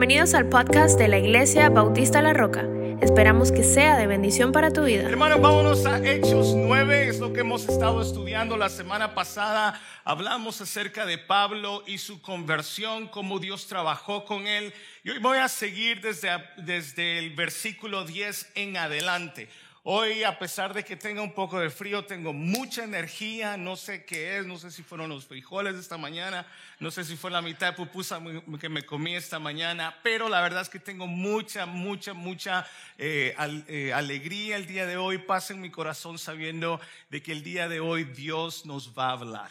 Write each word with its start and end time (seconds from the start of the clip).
Bienvenidos 0.00 0.32
al 0.32 0.48
podcast 0.48 0.98
de 0.98 1.08
la 1.08 1.18
Iglesia 1.18 1.68
Bautista 1.68 2.22
La 2.22 2.32
Roca. 2.32 2.66
Esperamos 3.02 3.52
que 3.52 3.62
sea 3.62 3.98
de 3.98 4.06
bendición 4.06 4.50
para 4.50 4.70
tu 4.70 4.84
vida. 4.84 5.02
Hermanos, 5.02 5.42
vámonos 5.42 5.84
a 5.84 5.98
Hechos 5.98 6.54
9, 6.56 7.08
es 7.08 7.20
lo 7.20 7.34
que 7.34 7.40
hemos 7.40 7.68
estado 7.68 8.00
estudiando 8.00 8.56
la 8.56 8.70
semana 8.70 9.14
pasada. 9.14 9.78
Hablamos 10.04 10.58
acerca 10.62 11.04
de 11.04 11.18
Pablo 11.18 11.84
y 11.86 11.98
su 11.98 12.22
conversión, 12.22 13.08
cómo 13.08 13.40
Dios 13.40 13.66
trabajó 13.66 14.24
con 14.24 14.46
él. 14.46 14.72
Y 15.04 15.10
hoy 15.10 15.18
voy 15.18 15.36
a 15.36 15.48
seguir 15.48 16.00
desde, 16.00 16.30
desde 16.56 17.18
el 17.18 17.34
versículo 17.34 18.06
10 18.06 18.52
en 18.54 18.78
adelante. 18.78 19.50
Hoy, 19.82 20.24
a 20.24 20.38
pesar 20.38 20.74
de 20.74 20.84
que 20.84 20.94
tenga 20.94 21.22
un 21.22 21.32
poco 21.32 21.58
de 21.58 21.70
frío, 21.70 22.04
tengo 22.04 22.34
mucha 22.34 22.84
energía. 22.84 23.56
No 23.56 23.76
sé 23.76 24.04
qué 24.04 24.36
es, 24.36 24.44
no 24.44 24.58
sé 24.58 24.70
si 24.70 24.82
fueron 24.82 25.08
los 25.08 25.24
frijoles 25.24 25.72
de 25.72 25.80
esta 25.80 25.96
mañana, 25.96 26.46
no 26.80 26.90
sé 26.90 27.02
si 27.02 27.16
fue 27.16 27.30
la 27.30 27.40
mitad 27.40 27.68
de 27.68 27.72
pupusa 27.72 28.20
que 28.60 28.68
me 28.68 28.82
comí 28.84 29.16
esta 29.16 29.38
mañana, 29.38 29.96
pero 30.02 30.28
la 30.28 30.42
verdad 30.42 30.60
es 30.60 30.68
que 30.68 30.80
tengo 30.80 31.06
mucha, 31.06 31.64
mucha, 31.64 32.12
mucha 32.12 32.66
eh, 32.98 33.34
eh, 33.68 33.92
alegría 33.94 34.56
el 34.56 34.66
día 34.66 34.84
de 34.84 34.98
hoy. 34.98 35.16
Pasa 35.16 35.54
en 35.54 35.62
mi 35.62 35.70
corazón 35.70 36.18
sabiendo 36.18 36.78
de 37.08 37.22
que 37.22 37.32
el 37.32 37.42
día 37.42 37.66
de 37.66 37.80
hoy 37.80 38.04
Dios 38.04 38.66
nos 38.66 38.96
va 38.98 39.08
a 39.08 39.12
hablar. 39.12 39.50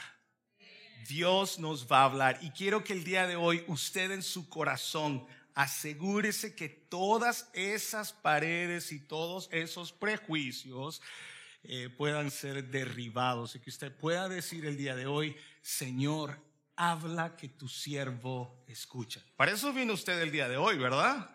Dios 1.08 1.58
nos 1.58 1.92
va 1.92 2.02
a 2.02 2.04
hablar. 2.04 2.38
Y 2.42 2.52
quiero 2.52 2.84
que 2.84 2.94
el 2.94 3.04
día 3.04 3.26
de 3.26 3.36
hoy 3.36 3.64
usted 3.66 4.12
en 4.12 4.22
su 4.22 4.48
corazón 4.48 5.26
asegúrese 5.60 6.56
que 6.56 6.70
todas 6.70 7.50
esas 7.52 8.14
paredes 8.14 8.94
y 8.94 9.00
todos 9.02 9.50
esos 9.52 9.92
prejuicios 9.92 11.02
eh, 11.64 11.90
puedan 11.90 12.32
ser 12.32 12.64
derribados 12.70 13.56
y 13.56 13.60
que 13.60 13.70
usted 13.70 13.92
pueda 13.92 14.30
decir 14.30 14.66
el 14.66 14.78
día 14.78 14.96
de 14.96 15.06
hoy, 15.06 15.36
Señor, 15.62 16.40
habla 16.78 17.36
que 17.36 17.50
tu 17.50 17.68
siervo 17.68 18.64
escucha. 18.70 19.22
Para 19.36 19.52
eso 19.52 19.74
vino 19.74 19.92
usted 19.92 20.22
el 20.22 20.32
día 20.32 20.48
de 20.48 20.56
hoy, 20.56 20.78
¿verdad? 20.78 21.30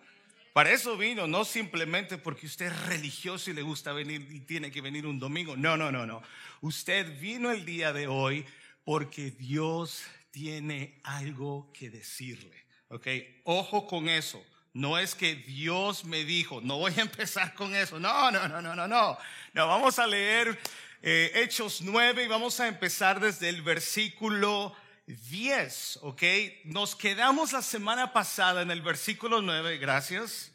Para 0.55 0.73
eso 0.73 0.97
vino, 0.97 1.27
no 1.27 1.45
simplemente 1.45 2.17
porque 2.17 2.47
usted 2.47 2.69
es 2.69 2.87
religioso 2.87 3.51
y 3.51 3.53
le 3.53 3.61
gusta 3.61 3.93
venir 3.93 4.27
y 4.31 4.41
tiene 4.41 4.71
que 4.71 4.81
venir 4.81 5.07
un 5.07 5.19
domingo. 5.19 5.55
No, 5.55 5.77
no, 5.77 5.93
no, 5.93 6.07
no. 6.07 6.23
Usted 6.63 7.21
vino 7.21 7.51
el 7.51 7.67
día 7.67 7.93
de 7.93 8.07
hoy 8.07 8.47
porque 8.85 9.33
Dios 9.33 10.03
tiene 10.31 10.99
algo 11.05 11.71
que 11.75 11.91
decirle. 11.91 12.64
Ok, 12.95 13.09
ojo 13.43 13.89
con 13.89 14.09
eso. 14.09 14.41
No 14.73 14.99
es 14.99 15.17
que 15.17 15.35
Dios 15.35 16.05
me 16.05 16.25
dijo, 16.25 16.61
no 16.61 16.79
voy 16.79 16.93
a 16.97 17.01
empezar 17.03 17.53
con 17.55 17.75
eso. 17.75 17.99
No, 17.99 18.31
no, 18.31 18.47
no, 18.47 18.63
no, 18.63 18.77
no, 18.77 18.87
no. 18.87 19.19
No, 19.53 19.67
vamos 19.67 19.99
a 19.99 20.07
leer 20.07 20.57
eh, 21.03 21.33
Hechos 21.35 21.81
9 21.81 22.23
y 22.23 22.29
vamos 22.29 22.61
a 22.61 22.69
empezar 22.69 23.19
desde 23.19 23.49
el 23.49 23.63
versículo 23.63 24.77
10. 25.09 25.99
Ok, 26.03 26.23
nos 26.67 26.95
quedamos 26.95 27.53
la 27.53 27.63
semana 27.63 28.13
pasada 28.13 28.63
en 28.63 28.71
el 28.71 28.81
versículo 28.81 29.43
9. 29.43 29.79
Gracias. 29.79 30.53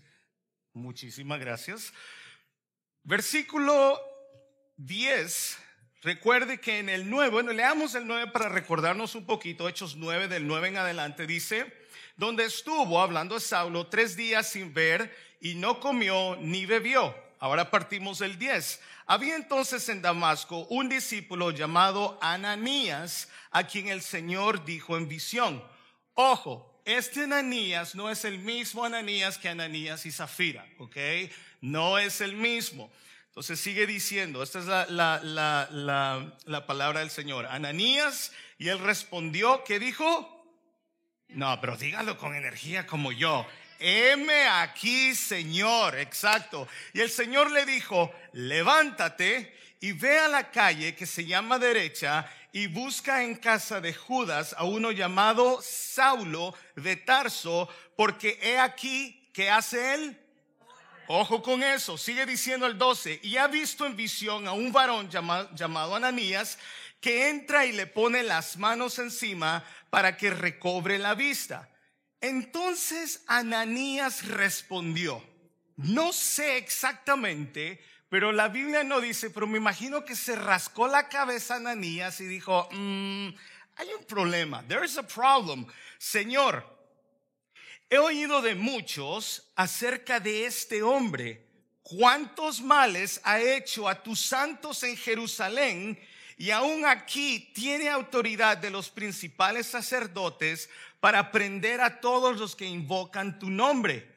Muchísimas 0.72 1.42
gracias. 1.42 1.92
Versículo 3.04 4.00
10. 4.78 5.58
Recuerde 6.04 6.62
que 6.62 6.80
en 6.80 6.88
el 6.88 7.10
9, 7.10 7.32
bueno, 7.32 7.52
leamos 7.52 7.96
el 7.96 8.08
9 8.08 8.32
para 8.32 8.48
recordarnos 8.48 9.16
un 9.16 9.26
poquito. 9.26 9.68
Hechos 9.68 9.98
9, 9.98 10.30
del 10.30 10.48
9 10.48 10.70
en 10.70 10.78
adelante, 10.78 11.28
dice 11.28 11.89
donde 12.20 12.44
estuvo 12.44 13.02
hablando 13.02 13.40
Saulo 13.40 13.88
tres 13.88 14.18
días 14.18 14.50
sin 14.50 14.74
ver 14.74 15.16
y 15.40 15.56
no 15.56 15.80
comió 15.80 16.36
ni 16.42 16.66
bebió. 16.66 17.16
Ahora 17.40 17.72
partimos 17.72 18.20
del 18.20 18.38
10. 18.38 18.82
Había 19.06 19.38
entonces 19.38 19.88
en 19.88 20.02
Damasco 20.02 20.68
un 20.70 20.90
discípulo 20.90 21.52
llamado 21.52 22.20
Ananías, 22.22 23.30
a 23.52 23.64
quien 23.64 23.88
el 23.88 24.02
Señor 24.02 24.66
dijo 24.66 24.98
en 24.98 25.08
visión, 25.08 25.64
ojo, 26.14 26.82
este 26.84 27.24
Ananías 27.24 27.96
no 27.96 28.10
es 28.10 28.26
el 28.26 28.40
mismo 28.40 28.84
Ananías 28.84 29.38
que 29.38 29.48
Ananías 29.48 30.06
y 30.06 30.12
Zafira, 30.12 30.68
¿ok? 30.78 30.98
No 31.62 31.98
es 32.00 32.20
el 32.20 32.36
mismo. 32.36 32.92
Entonces 33.28 33.62
sigue 33.62 33.88
diciendo, 33.88 34.44
esta 34.44 34.60
es 34.60 34.66
la, 34.66 34.86
la, 34.88 35.22
la, 35.72 36.38
la 36.44 36.68
palabra 36.68 37.00
del 37.00 37.12
Señor, 37.12 37.46
Ananías, 37.46 38.34
y 38.58 38.68
él 38.68 38.80
respondió, 38.80 39.64
¿qué 39.64 39.80
dijo? 39.80 40.39
No, 41.30 41.60
pero 41.62 41.78
dígalo 41.78 42.18
con 42.18 42.36
energía 42.36 42.88
como 42.88 43.12
yo. 43.12 43.46
Heme 43.80 44.48
aquí, 44.48 45.14
Señor. 45.16 45.98
Exacto. 45.98 46.68
Y 46.94 47.02
el 47.02 47.10
Señor 47.10 47.52
le 47.52 47.66
dijo, 47.66 48.12
levántate 48.34 49.56
y 49.80 49.92
ve 49.92 50.20
a 50.20 50.28
la 50.28 50.52
calle 50.52 50.96
que 50.96 51.06
se 51.06 51.26
llama 51.26 51.60
derecha 51.60 52.30
y 52.52 52.68
busca 52.68 53.24
en 53.24 53.36
casa 53.36 53.80
de 53.80 53.94
Judas 53.94 54.56
a 54.58 54.64
uno 54.64 54.92
llamado 54.92 55.60
Saulo 55.62 56.56
de 56.76 56.96
Tarso, 56.96 57.70
porque 57.96 58.40
he 58.42 58.58
aquí 58.58 59.30
que 59.32 59.50
hace 59.50 59.94
él. 59.94 60.20
Ojo 61.08 61.42
con 61.42 61.64
eso, 61.64 61.98
sigue 61.98 62.26
diciendo 62.26 62.66
el 62.66 62.78
12, 62.78 63.20
y 63.24 63.38
ha 63.38 63.48
visto 63.48 63.86
en 63.86 63.96
visión 63.96 64.48
a 64.48 64.54
un 64.54 64.72
varón 64.72 65.10
llamado, 65.10 65.50
llamado 65.56 65.96
Ananías 65.96 66.60
que 67.02 67.30
entra 67.30 67.66
y 67.66 67.72
le 67.72 67.88
pone 67.88 68.24
las 68.24 68.58
manos 68.58 69.00
encima 69.00 69.64
para 69.90 70.18
que 70.18 70.30
recobre 70.30 71.00
la 71.00 71.16
vista. 71.16 71.70
Entonces 72.22 73.24
Ananías 73.28 74.28
respondió, 74.28 75.24
no 75.78 76.12
sé 76.12 76.58
exactamente, 76.58 77.82
pero 78.10 78.32
la 78.32 78.50
Biblia 78.50 78.84
no 78.84 79.00
dice, 79.00 79.30
pero 79.30 79.48
me 79.48 79.58
imagino 79.58 80.04
que 80.04 80.16
se 80.16 80.36
rascó 80.36 80.88
la 80.88 81.08
cabeza 81.08 81.56
Ananías 81.56 82.20
y 82.20 82.26
dijo, 82.26 82.68
mm, 82.72 83.30
hay 83.78 83.88
un 83.98 84.04
problema, 84.06 84.64
there 84.68 84.86
is 84.86 84.98
a 84.98 85.08
problem. 85.08 85.66
Señor, 85.98 86.66
he 87.90 87.98
oído 87.98 88.42
de 88.42 88.56
muchos 88.56 89.52
acerca 89.56 90.20
de 90.20 90.46
este 90.46 90.84
hombre, 90.84 91.48
cuántos 91.82 92.62
males 92.62 93.22
ha 93.24 93.40
hecho 93.40 93.88
a 93.88 94.04
tus 94.04 94.20
santos 94.20 94.84
en 94.84 94.98
Jerusalén 94.98 96.00
y 96.40 96.52
aún 96.52 96.86
aquí 96.86 97.52
tiene 97.54 97.90
autoridad 97.90 98.58
de 98.58 98.70
los 98.70 98.90
principales 98.90 99.68
sacerdotes 99.68 100.70
para 101.02 101.34
prender 101.34 101.82
a 101.82 102.00
todos 102.00 102.40
los 102.40 102.56
que 102.56 102.66
invocan 102.66 103.38
tu 103.40 103.50
nombre. 103.50 104.10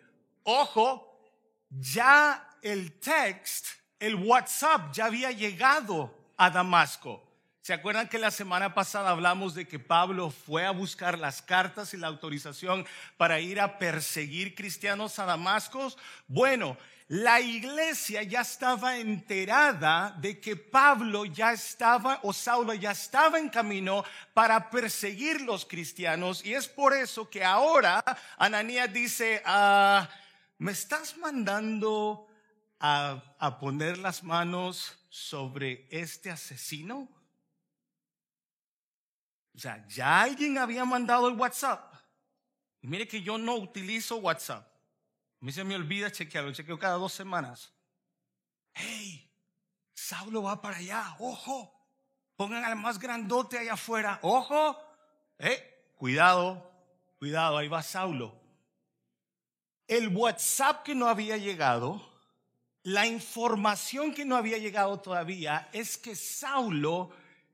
Ojo, 0.45 1.21
ya 1.69 2.49
el 2.63 3.01
text, 3.01 3.67
el 3.99 4.15
WhatsApp 4.15 4.93
ya 4.95 5.07
había 5.07 5.33
llegado 5.33 6.17
a 6.37 6.49
Damasco. 6.49 7.29
¿Se 7.63 7.73
acuerdan 7.73 8.09
que 8.09 8.19
la 8.19 8.33
semana 8.33 8.75
pasada 8.75 9.11
hablamos 9.11 9.55
de 9.55 9.69
que 9.69 9.79
Pablo 9.79 10.31
fue 10.31 10.67
a 10.67 10.73
buscar 10.73 11.17
las 11.17 11.43
cartas 11.43 11.95
y 11.95 11.97
la 11.97 12.09
autorización 12.09 12.85
para 13.17 13.39
ir 13.39 13.61
a 13.61 13.79
perseguir 13.79 14.57
cristianos 14.57 15.21
a 15.21 15.27
Damasco? 15.27 15.95
Bueno, 16.27 16.77
la 17.07 17.41
iglesia 17.41 18.25
ya 18.25 18.41
estaba 18.41 18.97
enterada 18.97 20.13
de 20.19 20.41
que 20.41 20.57
Pablo 20.57 21.25
ya 21.25 21.53
estaba 21.53 22.19
o 22.25 22.33
Saulo 22.33 22.75
ya 22.75 22.91
estaba 22.91 23.39
en 23.39 23.49
camino 23.49 24.05
para 24.35 24.69
perseguir 24.69 25.41
los 25.43 25.65
cristianos 25.65 26.45
y 26.45 26.55
es 26.55 26.67
por 26.67 26.93
eso 26.93 27.31
que 27.31 27.45
ahora 27.45 28.03
Ananías 28.39 28.93
dice, 28.93 29.41
ah, 29.45 30.09
¿me 30.59 30.73
estás 30.73 31.17
mandando 31.17 32.27
a, 32.81 33.23
a 33.39 33.61
poner 33.61 33.99
las 33.99 34.25
manos 34.25 34.99
sobre 35.11 35.87
este 35.93 36.29
asesino? 36.29 37.22
O 39.55 39.59
sea, 39.59 39.87
ya 39.89 40.23
alguien 40.23 40.59
había 40.59 40.85
mandado 40.85 41.29
el 41.29 41.35
WhatsApp. 41.35 41.95
Y 42.81 42.87
mire 42.87 43.07
que 43.07 43.23
yo 43.23 43.39
no 43.39 43.55
utilizo 43.57 44.17
WhatsApp. 44.17 44.67
A 45.41 45.45
mí 45.45 45.53
se 45.53 45.65
me 45.65 45.75
olvida 45.75 46.11
chequearlo, 46.11 46.53
chequeo 46.53 46.79
cada 46.79 46.97
dos 46.97 47.13
semanas. 47.13 47.73
Hey, 48.73 49.31
Saulo 49.93 50.43
va 50.43 50.61
para 50.61 50.79
allá, 50.79 51.17
ojo. 51.19 51.73
Pongan 52.37 52.65
al 52.65 52.77
más 52.77 52.99
grandote 52.99 53.59
allá 53.59 53.75
afuera, 53.75 54.19
ojo. 54.23 54.77
Eh, 55.39 55.93
cuidado, 55.97 56.73
cuidado, 57.19 57.59
ahí 57.59 57.69
va 57.69 57.83
Saulo. 57.83 58.41
El 59.87 60.09
WhatsApp 60.09 60.83
que 60.85 60.95
no 60.95 61.09
había 61.09 61.37
llegado, 61.37 62.01
la 62.85 63.07
información 63.07 64.15
que 64.15 64.25
no 64.25 64.37
había 64.37 64.59
llegado 64.59 65.01
todavía 65.01 65.69
es 65.73 65.99
que 65.99 66.17
Saulo 66.17 67.11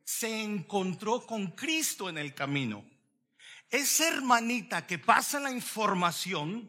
se 0.08 0.43
encontró 0.43 1.26
con 1.26 1.49
Cristo 1.49 2.08
en 2.08 2.16
el 2.16 2.34
camino. 2.34 2.82
Esa 3.69 4.08
hermanita 4.08 4.87
que 4.87 4.99
pasa 4.99 5.38
la 5.38 5.50
información 5.50 6.66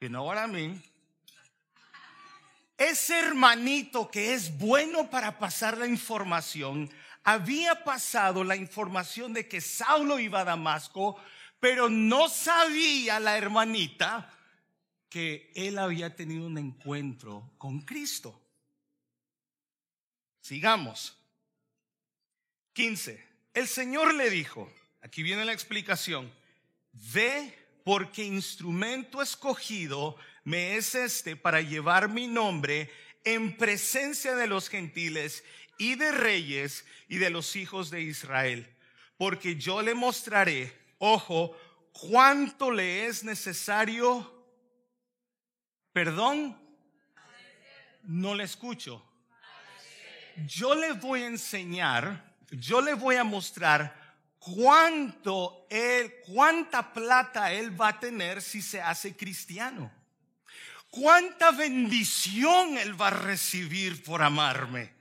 you 0.00 0.08
know 0.08 0.24
what 0.24 0.36
I 0.36 0.50
mean? 0.50 0.82
Ese 2.76 3.20
hermanito 3.20 4.10
que 4.10 4.34
es 4.34 4.58
bueno 4.58 5.08
para 5.08 5.38
pasar 5.38 5.78
la 5.78 5.86
información, 5.86 6.90
había 7.22 7.84
pasado 7.84 8.42
la 8.42 8.56
información 8.56 9.32
de 9.32 9.46
que 9.46 9.60
Saulo 9.60 10.18
iba 10.18 10.40
a 10.40 10.44
Damasco, 10.44 11.16
pero 11.60 11.88
no 11.88 12.28
sabía 12.28 13.20
la 13.20 13.38
hermanita 13.38 14.28
que 15.08 15.52
él 15.54 15.78
había 15.78 16.16
tenido 16.16 16.48
un 16.48 16.58
encuentro 16.58 17.52
con 17.58 17.82
Cristo. 17.82 18.43
Sigamos. 20.44 21.16
15. 22.74 23.18
El 23.54 23.66
Señor 23.66 24.12
le 24.12 24.28
dijo, 24.28 24.70
aquí 25.00 25.22
viene 25.22 25.46
la 25.46 25.54
explicación, 25.54 26.30
ve 26.92 27.56
porque 27.82 28.24
instrumento 28.24 29.22
escogido 29.22 30.18
me 30.44 30.76
es 30.76 30.94
este 30.94 31.34
para 31.34 31.62
llevar 31.62 32.10
mi 32.10 32.26
nombre 32.26 32.90
en 33.24 33.56
presencia 33.56 34.34
de 34.34 34.46
los 34.46 34.68
gentiles 34.68 35.44
y 35.78 35.94
de 35.94 36.12
reyes 36.12 36.84
y 37.08 37.16
de 37.16 37.30
los 37.30 37.56
hijos 37.56 37.88
de 37.88 38.02
Israel. 38.02 38.68
Porque 39.16 39.56
yo 39.56 39.80
le 39.80 39.94
mostraré, 39.94 40.70
ojo, 40.98 41.56
cuánto 41.90 42.70
le 42.70 43.06
es 43.06 43.24
necesario. 43.24 44.30
Perdón, 45.94 46.54
no 48.02 48.34
le 48.34 48.44
escucho. 48.44 49.02
Yo 50.46 50.74
le 50.74 50.92
voy 50.92 51.22
a 51.22 51.26
enseñar, 51.26 52.34
yo 52.50 52.80
le 52.80 52.94
voy 52.94 53.16
a 53.16 53.24
mostrar 53.24 53.94
cuánto 54.38 55.66
él, 55.70 56.14
cuánta 56.26 56.92
plata 56.92 57.52
él 57.52 57.80
va 57.80 57.88
a 57.88 58.00
tener 58.00 58.42
si 58.42 58.60
se 58.60 58.80
hace 58.80 59.16
cristiano. 59.16 59.90
Cuánta 60.90 61.50
bendición 61.50 62.78
él 62.78 63.00
va 63.00 63.08
a 63.08 63.10
recibir 63.10 64.02
por 64.04 64.22
amarme. 64.22 64.92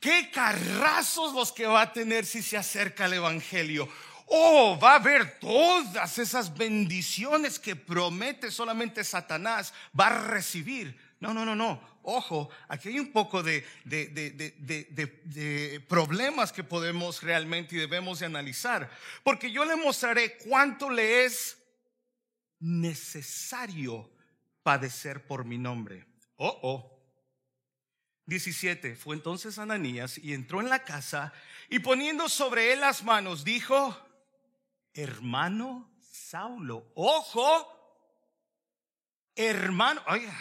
Qué 0.00 0.30
carrazos 0.30 1.32
los 1.32 1.52
que 1.52 1.66
va 1.66 1.82
a 1.82 1.92
tener 1.92 2.26
si 2.26 2.42
se 2.42 2.56
acerca 2.56 3.04
al 3.04 3.14
evangelio. 3.14 3.88
Oh, 4.26 4.78
va 4.82 4.92
a 4.92 4.96
haber 4.96 5.38
todas 5.38 6.18
esas 6.18 6.56
bendiciones 6.56 7.58
que 7.58 7.76
promete 7.76 8.50
solamente 8.50 9.04
Satanás 9.04 9.72
va 9.98 10.08
a 10.08 10.26
recibir. 10.26 10.98
No, 11.20 11.32
no, 11.32 11.44
no, 11.44 11.54
no 11.54 11.95
ojo, 12.06 12.48
aquí 12.68 12.88
hay 12.88 13.00
un 13.00 13.12
poco 13.12 13.42
de, 13.42 13.64
problemas 15.88 16.52
que 16.52 16.64
podemos 16.64 17.22
realmente 17.22 17.76
y 17.76 17.78
debemos 17.78 18.20
de 18.20 18.26
analizar. 18.26 18.90
Porque 19.22 19.50
yo 19.50 19.64
le 19.64 19.76
mostraré 19.76 20.38
cuánto 20.38 20.88
le 20.88 21.24
es 21.24 21.58
necesario 22.60 24.10
padecer 24.62 25.26
por 25.26 25.44
mi 25.44 25.58
nombre. 25.58 26.06
Oh, 26.36 26.58
oh. 26.62 26.92
17. 28.26 28.96
Fue 28.96 29.14
entonces 29.14 29.58
Ananías 29.58 30.18
y 30.18 30.34
entró 30.34 30.60
en 30.60 30.68
la 30.68 30.82
casa 30.82 31.32
y 31.68 31.78
poniendo 31.78 32.28
sobre 32.28 32.72
él 32.72 32.80
las 32.80 33.04
manos 33.04 33.44
dijo, 33.44 33.96
hermano 34.94 35.92
Saulo, 36.00 36.90
ojo, 36.96 37.72
hermano, 39.36 40.02
oiga, 40.08 40.34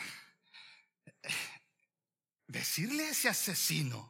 decirle 2.56 3.06
a 3.06 3.10
ese 3.10 3.28
asesino, 3.28 4.10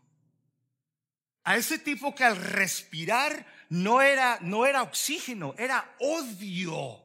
a 1.44 1.58
ese 1.58 1.80
tipo 1.80 2.14
que 2.14 2.24
al 2.24 2.38
respirar 2.38 3.46
no 3.70 4.04
era, 4.04 4.38
no 4.42 4.68
era 4.68 4.84
oxígeno, 4.84 5.56
era 5.58 5.96
odio. 6.00 7.02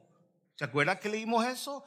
¿Se 0.55 0.65
acuerda 0.65 0.99
que 0.99 1.09
leímos 1.09 1.43
eso? 1.45 1.83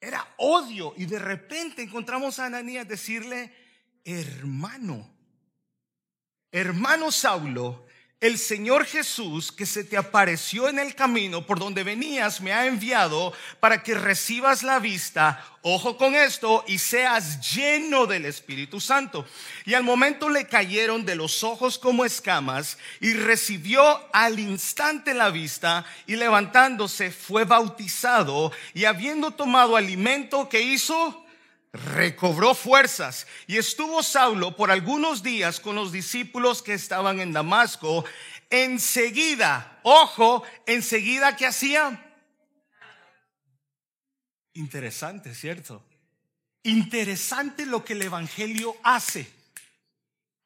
Era 0.00 0.26
odio 0.38 0.94
y 0.96 1.04
de 1.04 1.18
repente 1.18 1.82
encontramos 1.82 2.38
a 2.38 2.46
Ananías 2.46 2.88
decirle, 2.88 3.54
hermano, 4.02 5.14
hermano 6.50 7.12
Saulo, 7.12 7.86
el 8.22 8.38
Señor 8.38 8.86
Jesús 8.86 9.50
que 9.50 9.66
se 9.66 9.82
te 9.82 9.96
apareció 9.96 10.68
en 10.68 10.78
el 10.78 10.94
camino 10.94 11.44
por 11.44 11.58
donde 11.58 11.82
venías 11.82 12.40
me 12.40 12.52
ha 12.52 12.66
enviado 12.66 13.32
para 13.58 13.82
que 13.82 13.96
recibas 13.96 14.62
la 14.62 14.78
vista, 14.78 15.44
ojo 15.62 15.96
con 15.96 16.14
esto, 16.14 16.64
y 16.68 16.78
seas 16.78 17.52
lleno 17.52 18.06
del 18.06 18.24
Espíritu 18.26 18.80
Santo. 18.80 19.26
Y 19.64 19.74
al 19.74 19.82
momento 19.82 20.28
le 20.28 20.46
cayeron 20.46 21.04
de 21.04 21.16
los 21.16 21.42
ojos 21.42 21.78
como 21.78 22.04
escamas 22.04 22.78
y 23.00 23.12
recibió 23.12 23.82
al 24.12 24.38
instante 24.38 25.14
la 25.14 25.30
vista 25.30 25.84
y 26.06 26.14
levantándose 26.14 27.10
fue 27.10 27.44
bautizado 27.44 28.52
y 28.72 28.84
habiendo 28.84 29.32
tomado 29.32 29.74
alimento 29.74 30.48
que 30.48 30.62
hizo, 30.62 31.21
recobró 31.72 32.54
fuerzas 32.54 33.26
y 33.46 33.56
estuvo 33.56 34.02
Saulo 34.02 34.54
por 34.56 34.70
algunos 34.70 35.22
días 35.22 35.58
con 35.58 35.74
los 35.74 35.90
discípulos 35.90 36.62
que 36.62 36.74
estaban 36.74 37.20
en 37.20 37.32
Damasco. 37.32 38.04
Enseguida, 38.50 39.80
ojo, 39.82 40.42
enseguida 40.66 41.36
que 41.36 41.46
hacía. 41.46 42.12
Interesante, 44.54 45.34
¿cierto? 45.34 45.82
Interesante 46.62 47.64
lo 47.64 47.84
que 47.84 47.94
el 47.94 48.02
Evangelio 48.02 48.76
hace. 48.82 49.30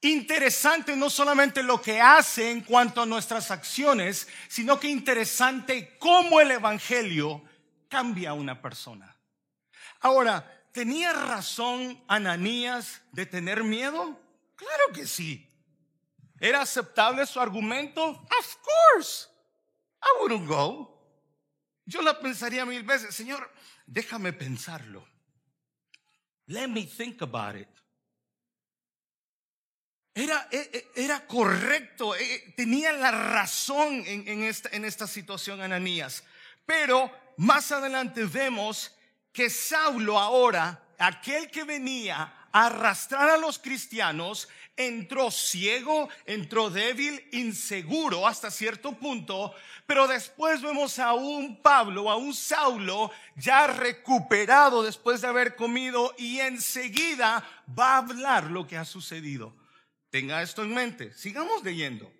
Interesante 0.00 0.94
no 0.94 1.10
solamente 1.10 1.64
lo 1.64 1.82
que 1.82 2.00
hace 2.00 2.52
en 2.52 2.60
cuanto 2.60 3.02
a 3.02 3.06
nuestras 3.06 3.50
acciones, 3.50 4.28
sino 4.46 4.78
que 4.78 4.88
interesante 4.88 5.96
cómo 5.98 6.40
el 6.40 6.52
Evangelio 6.52 7.42
cambia 7.88 8.30
a 8.30 8.34
una 8.34 8.62
persona. 8.62 9.16
Ahora, 10.00 10.55
¿Tenía 10.76 11.14
razón 11.14 12.04
Ananías 12.06 13.00
de 13.12 13.24
tener 13.24 13.64
miedo? 13.64 14.20
Claro 14.56 14.92
que 14.92 15.06
sí. 15.06 15.48
¿Era 16.38 16.60
aceptable 16.60 17.24
su 17.24 17.40
argumento? 17.40 18.06
Of 18.06 18.56
course. 18.60 19.26
I 20.02 20.20
wouldn't 20.20 20.46
go. 20.46 21.00
Yo 21.86 22.02
la 22.02 22.20
pensaría 22.20 22.66
mil 22.66 22.82
veces, 22.82 23.14
Señor, 23.14 23.50
déjame 23.86 24.34
pensarlo. 24.34 25.08
Let 26.48 26.68
me 26.68 26.84
think 26.84 27.22
about 27.22 27.56
it. 27.56 27.68
Era, 30.12 30.46
e, 30.50 30.58
e, 30.94 31.04
era 31.04 31.26
correcto, 31.26 32.14
e, 32.14 32.52
tenía 32.54 32.92
la 32.92 33.12
razón 33.12 34.02
en, 34.06 34.42
esta, 34.42 34.68
en 34.72 34.84
esta 34.84 35.06
situación 35.06 35.62
Ananías. 35.62 36.22
Pero 36.66 37.10
más 37.38 37.72
adelante 37.72 38.26
vemos 38.26 38.92
que 39.36 39.50
Saulo 39.50 40.18
ahora, 40.18 40.82
aquel 40.98 41.50
que 41.50 41.62
venía 41.64 42.32
a 42.50 42.66
arrastrar 42.66 43.28
a 43.28 43.36
los 43.36 43.58
cristianos, 43.58 44.48
entró 44.74 45.30
ciego, 45.30 46.08
entró 46.24 46.70
débil, 46.70 47.22
inseguro 47.32 48.26
hasta 48.26 48.50
cierto 48.50 48.92
punto, 48.92 49.54
pero 49.86 50.08
después 50.08 50.62
vemos 50.62 50.98
a 50.98 51.12
un 51.12 51.60
Pablo, 51.60 52.10
a 52.10 52.16
un 52.16 52.32
Saulo 52.32 53.10
ya 53.36 53.66
recuperado 53.66 54.82
después 54.82 55.20
de 55.20 55.28
haber 55.28 55.54
comido 55.54 56.14
y 56.16 56.40
enseguida 56.40 57.46
va 57.78 57.96
a 57.96 57.98
hablar 57.98 58.44
lo 58.44 58.66
que 58.66 58.78
ha 58.78 58.86
sucedido. 58.86 59.54
Tenga 60.08 60.40
esto 60.40 60.62
en 60.62 60.72
mente, 60.72 61.12
sigamos 61.12 61.62
leyendo. 61.62 62.10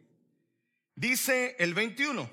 Dice 0.95 1.57
el 1.59 1.73
21. 1.73 2.29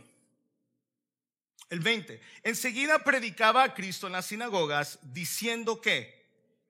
El 1.73 1.79
20. 1.79 2.21
Enseguida 2.43 2.99
predicaba 2.99 3.63
a 3.63 3.73
Cristo 3.73 4.05
en 4.05 4.13
las 4.13 4.27
sinagogas 4.27 4.99
diciendo 5.01 5.81
que 5.81 6.21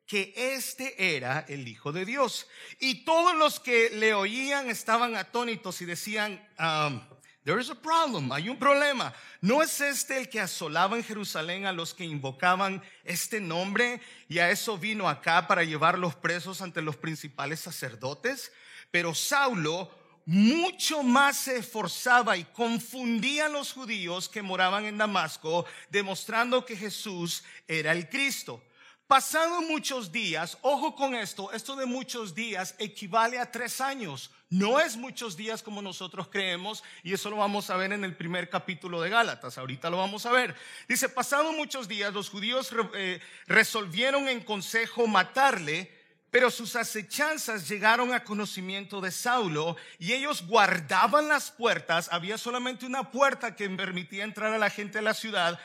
que 0.05 0.33
este 0.36 1.15
era 1.15 1.43
el 1.50 1.67
Hijo 1.67 1.91
de 1.91 2.05
Dios. 2.05 2.48
Y 2.79 3.03
todos 3.03 3.36
los 3.36 3.60
que 3.60 3.89
le 3.89 4.13
oían 4.13 4.69
estaban 4.69 5.15
atónitos 5.15 5.81
y 5.81 5.86
decían, 5.86 6.41
um, 6.57 7.01
there 7.43 7.60
is 7.60 7.69
a 7.69 7.75
problem, 7.75 8.31
hay 8.31 8.48
un 8.48 8.57
problema. 8.57 9.13
¿No 9.41 9.62
es 9.62 9.81
este 9.81 10.17
el 10.17 10.29
que 10.29 10.39
asolaba 10.39 10.95
en 10.95 11.03
Jerusalén 11.03 11.65
a 11.65 11.74
los 11.74 11.93
que 11.93 12.05
invocaban 12.05 12.81
este 13.03 13.41
nombre 13.41 14.00
y 14.29 14.39
a 14.39 14.51
eso 14.51 14.77
vino 14.77 15.10
acá 15.10 15.48
para 15.48 15.65
llevar 15.65 16.00
los 16.00 16.15
presos 16.15 16.62
ante 16.62 16.81
los 16.81 16.95
principales 16.95 17.60
sacerdotes? 17.60 18.53
Pero 18.89 19.13
Saulo 19.13 20.02
mucho 20.25 21.03
más 21.03 21.38
se 21.38 21.58
esforzaba 21.58 22.38
y 22.38 22.46
confundía 22.46 23.48
a 23.48 23.50
los 23.50 23.74
judíos 23.74 24.30
que 24.30 24.42
moraban 24.42 24.86
en 24.86 24.98
Damasco, 24.98 25.65
demostrando 25.89 26.65
que 26.65 26.77
Jesús 26.77 27.44
era 27.68 27.92
el 27.92 28.10
Cristo. 28.10 28.63
Pasado 29.08 29.62
muchos 29.62 30.12
días, 30.12 30.58
ojo 30.62 30.96
con 30.96 31.13
esto, 31.13 31.51
esto 31.51 31.75
de 31.75 31.86
muchos 31.86 32.34
días 32.34 32.74
equivale 32.80 33.38
a 33.38 33.51
tres 33.51 33.82
años. 33.82 34.32
No 34.50 34.80
es 34.80 34.96
muchos 34.96 35.36
días 35.36 35.62
como 35.62 35.82
nosotros 35.82 36.30
creemos 36.30 36.84
y 37.03 37.13
eso 37.13 37.30
lo 37.30 37.38
vamos 37.38 37.70
a 37.70 37.75
ver 37.75 37.92
en 37.92 38.03
el 38.03 38.15
primer 38.15 38.50
capítulo 38.50 39.01
de 39.01 39.10
Gálatas. 39.10 39.58
Ahorita 39.58 39.89
lo 39.89 39.98
vamos 39.98 40.25
a 40.25 40.32
ver. 40.32 40.56
Dice, 40.88 41.10
pasado 41.10 41.51
muchos 41.53 41.88
días, 41.88 42.13
los 42.13 42.30
judíos 42.30 42.72
eh, 42.96 43.20
resolvieron 43.48 44.30
en 44.30 44.42
consejo 44.42 45.06
matarle 45.06 46.02
pero 46.34 46.50
sus 46.50 46.75
acechanzas 46.75 47.70
llegaron 47.70 48.12
a 48.12 48.24
conocimiento 48.24 49.02
de 49.02 49.12
Saulo 49.12 49.78
y 50.00 50.13
ellos 50.13 50.48
guardaban 50.48 51.28
las 51.28 51.52
puertas. 51.52 52.10
Había 52.12 52.40
solamente 52.40 52.88
una 52.88 53.12
puerta 53.12 53.56
que 53.56 53.70
permitía 53.70 54.24
entrar 54.24 54.52
a 54.52 54.58
la 54.58 54.72
gente 54.72 54.98
de 54.98 55.04
la 55.04 55.13
ciudad. 55.13 55.60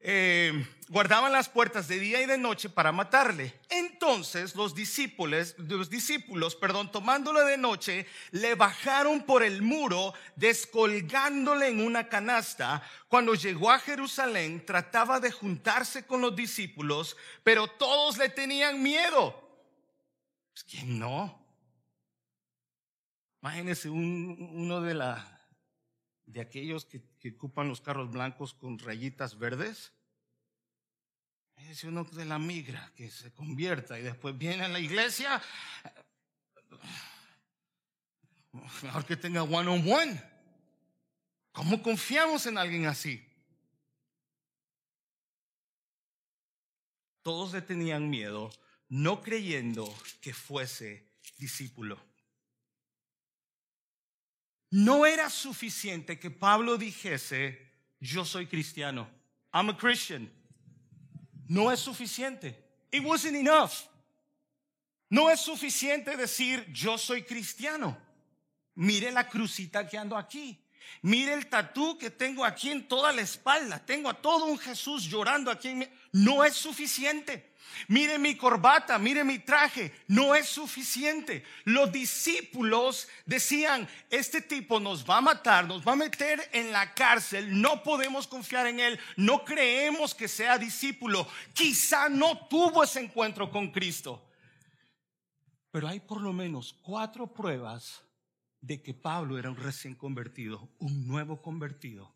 Eh, 0.00 0.66
guardaban 0.88 1.30
las 1.30 1.50
puertas 1.50 1.88
de 1.88 1.98
día 1.98 2.22
y 2.22 2.26
de 2.26 2.38
noche 2.38 2.70
para 2.70 2.90
matarle. 2.90 3.52
Entonces 3.68 4.54
los 4.54 4.74
discípulos, 4.74 5.54
los 5.58 5.90
discípulos, 5.90 6.56
perdón, 6.56 6.90
tomándolo 6.90 7.44
de 7.44 7.58
noche, 7.58 8.06
le 8.30 8.54
bajaron 8.54 9.26
por 9.26 9.42
el 9.42 9.60
muro, 9.60 10.14
descolgándole 10.36 11.68
en 11.68 11.82
una 11.82 12.08
canasta. 12.08 12.82
Cuando 13.08 13.34
llegó 13.34 13.70
a 13.70 13.78
Jerusalén, 13.78 14.64
trataba 14.64 15.20
de 15.20 15.32
juntarse 15.32 16.06
con 16.06 16.22
los 16.22 16.34
discípulos, 16.34 17.14
pero 17.44 17.66
todos 17.66 18.16
le 18.16 18.30
tenían 18.30 18.82
miedo 18.82 19.47
pues, 20.58 20.64
¿Quién 20.64 20.98
no? 20.98 21.38
Imagínese 23.42 23.88
uno 23.88 24.80
de 24.80 24.94
la, 24.94 25.40
de 26.26 26.40
aquellos 26.40 26.84
que, 26.84 27.00
que 27.20 27.30
ocupan 27.30 27.68
los 27.68 27.80
carros 27.80 28.10
blancos 28.10 28.54
con 28.54 28.78
rayitas 28.78 29.38
verdes. 29.38 29.92
Es 31.68 31.84
uno 31.84 32.04
de 32.04 32.24
la 32.24 32.40
migra 32.40 32.92
que 32.96 33.10
se 33.10 33.32
convierta 33.32 33.98
y 33.98 34.02
después 34.02 34.36
viene 34.36 34.64
a 34.64 34.68
la 34.68 34.80
iglesia. 34.80 35.40
Mejor 38.82 39.04
que 39.06 39.16
tenga 39.16 39.44
one 39.44 39.68
on 39.68 39.92
one. 39.92 40.22
¿Cómo 41.52 41.80
confiamos 41.82 42.46
en 42.46 42.58
alguien 42.58 42.86
así? 42.86 43.24
Todos 47.22 47.52
le 47.52 47.62
tenían 47.62 48.10
miedo, 48.10 48.50
no 48.88 49.20
creyendo 49.20 49.92
que 50.20 50.32
fuese 50.32 51.04
discípulo. 51.38 51.98
No 54.70 55.06
era 55.06 55.30
suficiente 55.30 56.18
que 56.18 56.30
Pablo 56.30 56.76
dijese, 56.76 57.58
yo 58.00 58.24
soy 58.24 58.46
cristiano. 58.46 59.08
I'm 59.52 59.70
a 59.70 59.76
Christian. 59.76 60.30
No 61.48 61.72
es 61.72 61.80
suficiente. 61.80 62.54
It 62.90 63.02
wasn't 63.02 63.36
enough. 63.36 63.88
No 65.10 65.30
es 65.30 65.40
suficiente 65.40 66.16
decir, 66.16 66.66
yo 66.72 66.98
soy 66.98 67.22
cristiano. 67.22 67.96
Mire 68.74 69.10
la 69.10 69.26
crucita 69.26 69.88
que 69.88 69.96
ando 69.96 70.16
aquí. 70.16 70.62
Mire 71.02 71.32
el 71.32 71.46
tatú 71.46 71.96
que 71.96 72.10
tengo 72.10 72.44
aquí 72.44 72.70
en 72.70 72.86
toda 72.86 73.12
la 73.12 73.22
espalda. 73.22 73.84
Tengo 73.84 74.10
a 74.10 74.20
todo 74.20 74.44
un 74.44 74.58
Jesús 74.58 75.04
llorando 75.04 75.50
aquí. 75.50 75.68
En 75.68 75.78
mi... 75.78 75.88
No 76.12 76.44
es 76.44 76.54
suficiente. 76.54 77.47
Mire 77.88 78.18
mi 78.18 78.36
corbata, 78.36 78.98
mire 78.98 79.24
mi 79.24 79.38
traje, 79.38 79.92
no 80.08 80.34
es 80.34 80.46
suficiente. 80.48 81.44
Los 81.64 81.90
discípulos 81.92 83.08
decían, 83.24 83.88
este 84.10 84.40
tipo 84.40 84.80
nos 84.80 85.08
va 85.08 85.18
a 85.18 85.22
matar, 85.22 85.66
nos 85.66 85.86
va 85.86 85.92
a 85.92 85.96
meter 85.96 86.48
en 86.52 86.72
la 86.72 86.94
cárcel, 86.94 87.60
no 87.60 87.82
podemos 87.82 88.26
confiar 88.26 88.66
en 88.66 88.80
él, 88.80 88.98
no 89.16 89.44
creemos 89.44 90.14
que 90.14 90.28
sea 90.28 90.58
discípulo, 90.58 91.26
quizá 91.52 92.08
no 92.08 92.46
tuvo 92.48 92.82
ese 92.84 93.00
encuentro 93.00 93.50
con 93.50 93.70
Cristo. 93.70 94.24
Pero 95.70 95.88
hay 95.88 96.00
por 96.00 96.20
lo 96.20 96.32
menos 96.32 96.74
cuatro 96.82 97.32
pruebas 97.32 98.02
de 98.60 98.82
que 98.82 98.94
Pablo 98.94 99.38
era 99.38 99.50
un 99.50 99.56
recién 99.56 99.94
convertido, 99.94 100.68
un 100.78 101.06
nuevo 101.06 101.40
convertido. 101.40 102.14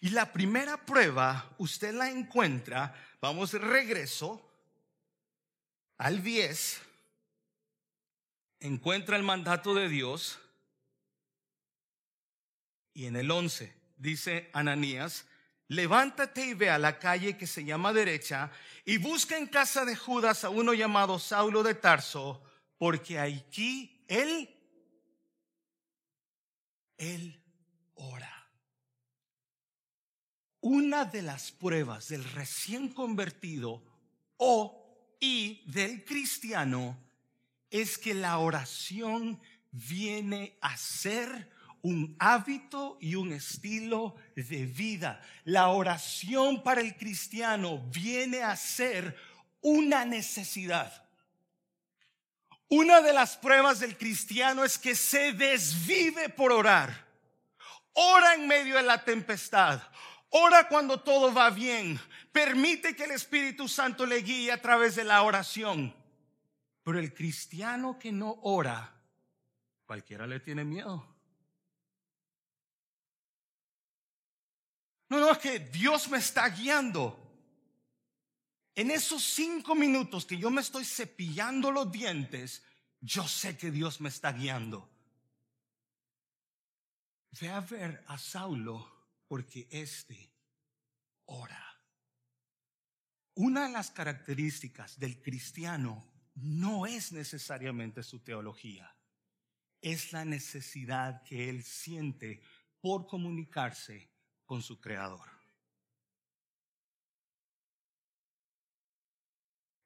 Y 0.00 0.10
la 0.10 0.32
primera 0.32 0.84
prueba, 0.84 1.54
usted 1.58 1.94
la 1.94 2.10
encuentra, 2.10 2.94
vamos 3.20 3.52
regreso 3.54 4.51
al 6.02 6.20
10, 6.20 6.82
encuentra 8.58 9.16
el 9.16 9.22
mandato 9.22 9.72
de 9.72 9.88
Dios 9.88 10.36
y 12.92 13.06
en 13.06 13.14
el 13.14 13.30
11 13.30 13.72
dice 13.98 14.50
Ananías, 14.52 15.26
levántate 15.68 16.44
y 16.44 16.54
ve 16.54 16.70
a 16.70 16.78
la 16.78 16.98
calle 16.98 17.36
que 17.36 17.46
se 17.46 17.64
llama 17.64 17.92
derecha 17.92 18.50
y 18.84 18.96
busca 18.96 19.38
en 19.38 19.46
casa 19.46 19.84
de 19.84 19.94
Judas 19.94 20.42
a 20.42 20.50
uno 20.50 20.74
llamado 20.74 21.20
Saulo 21.20 21.62
de 21.62 21.76
Tarso, 21.76 22.42
porque 22.78 23.20
aquí 23.20 24.04
él, 24.08 24.52
él 26.96 27.40
ora. 27.94 28.50
Una 30.62 31.04
de 31.04 31.22
las 31.22 31.52
pruebas 31.52 32.08
del 32.08 32.24
recién 32.24 32.88
convertido 32.88 33.84
o 34.36 34.81
y 35.22 35.62
del 35.66 36.04
cristiano 36.04 36.98
es 37.70 37.96
que 37.96 38.12
la 38.12 38.38
oración 38.38 39.40
viene 39.70 40.58
a 40.60 40.76
ser 40.76 41.48
un 41.80 42.16
hábito 42.18 42.98
y 43.00 43.14
un 43.14 43.32
estilo 43.32 44.16
de 44.34 44.66
vida. 44.66 45.22
La 45.44 45.68
oración 45.68 46.64
para 46.64 46.80
el 46.80 46.96
cristiano 46.96 47.78
viene 47.92 48.42
a 48.42 48.56
ser 48.56 49.16
una 49.60 50.04
necesidad. 50.04 51.08
Una 52.66 53.00
de 53.00 53.12
las 53.12 53.36
pruebas 53.36 53.78
del 53.78 53.96
cristiano 53.96 54.64
es 54.64 54.76
que 54.76 54.96
se 54.96 55.32
desvive 55.34 56.30
por 56.30 56.50
orar. 56.50 57.06
Ora 57.92 58.34
en 58.34 58.48
medio 58.48 58.74
de 58.74 58.82
la 58.82 59.04
tempestad. 59.04 59.80
Ora 60.34 60.66
cuando 60.66 61.00
todo 61.00 61.32
va 61.32 61.50
bien. 61.50 62.00
Permite 62.32 62.96
que 62.96 63.04
el 63.04 63.10
Espíritu 63.10 63.68
Santo 63.68 64.06
le 64.06 64.22
guíe 64.22 64.50
a 64.50 64.62
través 64.62 64.96
de 64.96 65.04
la 65.04 65.22
oración. 65.22 65.94
Pero 66.82 66.98
el 66.98 67.12
cristiano 67.12 67.98
que 67.98 68.12
no 68.12 68.38
ora, 68.42 68.98
cualquiera 69.84 70.26
le 70.26 70.40
tiene 70.40 70.64
miedo. 70.64 71.06
No, 75.10 75.20
no, 75.20 75.30
es 75.32 75.38
que 75.38 75.58
Dios 75.58 76.08
me 76.08 76.16
está 76.16 76.48
guiando. 76.48 77.18
En 78.74 78.90
esos 78.90 79.22
cinco 79.22 79.74
minutos 79.74 80.24
que 80.24 80.38
yo 80.38 80.50
me 80.50 80.62
estoy 80.62 80.86
cepillando 80.86 81.70
los 81.70 81.92
dientes, 81.92 82.64
yo 83.00 83.28
sé 83.28 83.58
que 83.58 83.70
Dios 83.70 84.00
me 84.00 84.08
está 84.08 84.32
guiando. 84.32 84.88
Ve 87.38 87.50
a 87.50 87.60
ver 87.60 88.02
a 88.06 88.16
Saulo 88.16 89.01
porque 89.32 89.66
este 89.70 90.30
ora. 91.24 91.82
Una 93.34 93.66
de 93.66 93.72
las 93.72 93.90
características 93.90 94.98
del 94.98 95.22
cristiano 95.22 96.06
no 96.34 96.84
es 96.84 97.12
necesariamente 97.12 98.02
su 98.02 98.20
teología, 98.20 98.94
es 99.80 100.12
la 100.12 100.26
necesidad 100.26 101.22
que 101.22 101.48
él 101.48 101.62
siente 101.64 102.42
por 102.82 103.06
comunicarse 103.06 104.12
con 104.44 104.60
su 104.60 104.78
creador. 104.78 105.30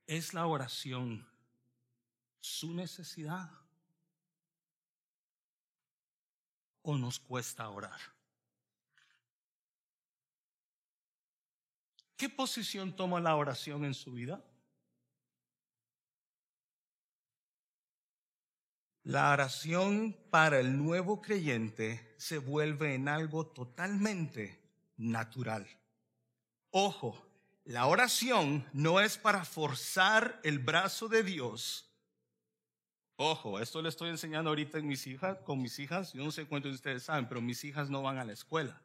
¿Es 0.09 0.35
la 0.35 0.49
oración 0.49 1.25
su 2.41 2.75
necesidad? 2.75 3.49
¿O 6.83 6.99
nos 6.99 7.21
cuesta 7.21 7.71
orar? 7.71 8.15
¿Qué 12.16 12.30
posición 12.30 12.96
toma 12.96 13.20
la 13.20 13.37
oración 13.37 13.85
en 13.85 13.92
su 13.92 14.12
vida? 14.12 14.42
La 19.02 19.32
oración 19.32 20.16
para 20.30 20.58
el 20.58 20.78
nuevo 20.78 21.20
creyente 21.20 22.14
se 22.16 22.38
vuelve 22.38 22.94
en 22.94 23.08
algo 23.08 23.46
totalmente 23.46 24.58
natural. 24.96 25.68
Ojo, 26.70 27.25
la 27.64 27.87
oración 27.87 28.66
no 28.73 29.00
es 29.00 29.18
para 29.18 29.44
forzar 29.44 30.40
el 30.42 30.58
brazo 30.58 31.08
de 31.08 31.23
Dios. 31.23 31.88
Ojo, 33.16 33.61
esto 33.61 33.80
le 33.82 33.90
estoy 33.90 34.08
enseñando 34.08 34.50
ahorita 34.50 34.80
mis 34.80 35.06
hijas, 35.06 35.38
con 35.44 35.61
mis 35.61 35.78
hijas. 35.78 36.12
Yo 36.14 36.25
no 36.25 36.32
sé 36.32 36.46
cuántos 36.46 36.73
de 36.73 36.76
ustedes 36.76 37.04
saben, 37.04 37.28
pero 37.28 37.40
mis 37.40 37.62
hijas 37.64 37.90
no 37.90 38.02
van 38.02 38.18
a 38.18 38.25
la 38.25 38.32
escuela 38.32 38.80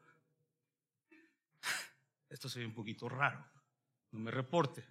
esto 2.31 2.47
se 2.47 2.59
ve 2.59 2.65
un 2.65 2.73
poquito 2.73 3.09
raro, 3.09 3.45
no 4.11 4.19
me 4.19 4.31
reporte. 4.31 4.83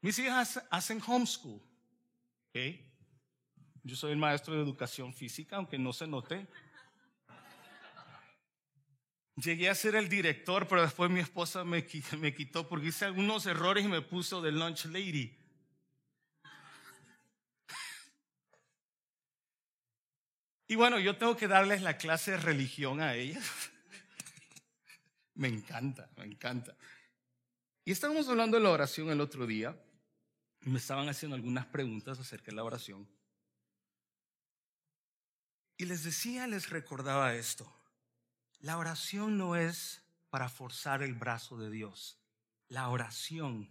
Mis 0.00 0.18
hijas 0.18 0.60
hacen 0.70 1.00
homeschool, 1.06 1.60
¿ok? 2.48 2.58
Yo 3.84 3.96
soy 3.96 4.12
el 4.12 4.18
maestro 4.18 4.54
de 4.54 4.62
educación 4.62 5.12
física, 5.12 5.56
aunque 5.56 5.78
no 5.78 5.92
se 5.92 6.06
note. 6.06 6.46
Llegué 9.36 9.68
a 9.68 9.74
ser 9.74 9.94
el 9.94 10.08
director, 10.08 10.66
pero 10.68 10.82
después 10.82 11.10
mi 11.10 11.20
esposa 11.20 11.64
me, 11.64 11.86
me 12.18 12.34
quitó 12.34 12.68
porque 12.68 12.88
hice 12.88 13.04
algunos 13.04 13.46
errores 13.46 13.84
y 13.84 13.88
me 13.88 14.00
puso 14.00 14.40
de 14.40 14.52
lunch 14.52 14.86
lady. 14.86 15.38
Y 20.66 20.76
bueno, 20.76 20.98
yo 20.98 21.16
tengo 21.16 21.36
que 21.36 21.48
darles 21.48 21.82
la 21.82 21.98
clase 21.98 22.30
de 22.30 22.36
religión 22.38 23.02
a 23.02 23.14
ellas. 23.14 23.71
Me 25.34 25.48
encanta, 25.48 26.10
me 26.16 26.24
encanta. 26.24 26.76
Y 27.84 27.92
estábamos 27.92 28.28
hablando 28.28 28.56
de 28.56 28.62
la 28.62 28.70
oración 28.70 29.10
el 29.10 29.20
otro 29.20 29.46
día. 29.46 29.76
Y 30.60 30.70
me 30.70 30.78
estaban 30.78 31.08
haciendo 31.08 31.34
algunas 31.34 31.66
preguntas 31.66 32.18
acerca 32.20 32.46
de 32.46 32.56
la 32.56 32.64
oración. 32.64 33.08
Y 35.76 35.86
les 35.86 36.04
decía, 36.04 36.46
les 36.46 36.70
recordaba 36.70 37.34
esto. 37.34 37.72
La 38.60 38.78
oración 38.78 39.36
no 39.36 39.56
es 39.56 40.02
para 40.30 40.48
forzar 40.48 41.02
el 41.02 41.14
brazo 41.14 41.56
de 41.58 41.70
Dios. 41.70 42.20
La 42.68 42.88
oración 42.88 43.68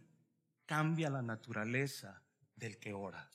cambia 0.65 1.10
la 1.10 1.22
naturaleza 1.22 2.22
del 2.56 2.77
que 2.77 2.94
ora. 2.94 3.32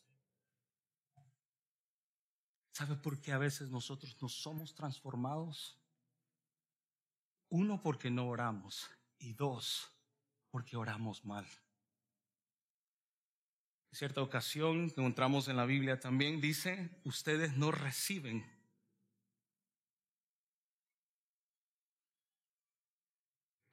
¿Sabe 2.72 2.96
por 2.96 3.20
qué 3.22 3.32
a 3.32 3.38
veces 3.38 3.70
nosotros 3.70 4.18
no 4.20 4.28
somos 4.28 4.74
transformados? 4.74 5.78
Uno, 7.48 7.80
porque 7.80 8.10
no 8.10 8.28
oramos. 8.28 8.88
Y 9.18 9.32
dos, 9.34 9.92
porque 10.50 10.76
oramos 10.76 11.24
mal. 11.24 11.46
En 13.90 13.98
cierta 13.98 14.20
ocasión 14.20 14.84
encontramos 14.84 15.48
en 15.48 15.56
la 15.56 15.64
Biblia 15.64 16.00
también 16.00 16.40
dice, 16.40 17.00
ustedes 17.04 17.56
no 17.56 17.70
reciben 17.70 18.44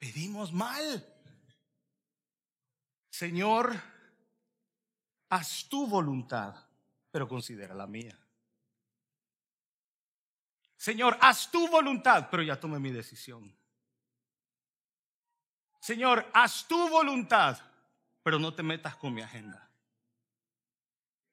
pedimos 0.03 0.51
mal. 0.51 1.01
Señor, 3.09 3.73
haz 5.29 5.69
tu 5.69 5.87
voluntad, 5.87 6.53
pero 7.09 7.25
considera 7.25 7.73
la 7.73 7.87
mía. 7.87 8.19
Señor, 10.75 11.17
haz 11.21 11.49
tu 11.49 11.69
voluntad, 11.69 12.27
pero 12.29 12.43
ya 12.43 12.59
tomé 12.59 12.79
mi 12.79 12.91
decisión. 12.91 13.55
Señor, 15.83 16.25
haz 16.31 16.65
tu 16.65 16.87
voluntad, 16.87 17.57
pero 18.23 18.39
no 18.39 18.53
te 18.53 18.63
metas 18.63 18.95
con 18.95 19.13
mi 19.13 19.21
agenda. 19.21 19.69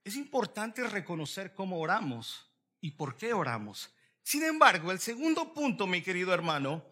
Es 0.02 0.16
importante 0.16 0.82
reconocer 0.88 1.54
cómo 1.54 1.78
oramos 1.78 2.50
y 2.80 2.90
por 2.90 3.16
qué 3.16 3.32
oramos. 3.32 3.94
Sin 4.24 4.42
embargo, 4.42 4.90
el 4.90 4.98
segundo 4.98 5.54
punto, 5.54 5.86
mi 5.86 6.02
querido 6.02 6.34
hermano, 6.34 6.84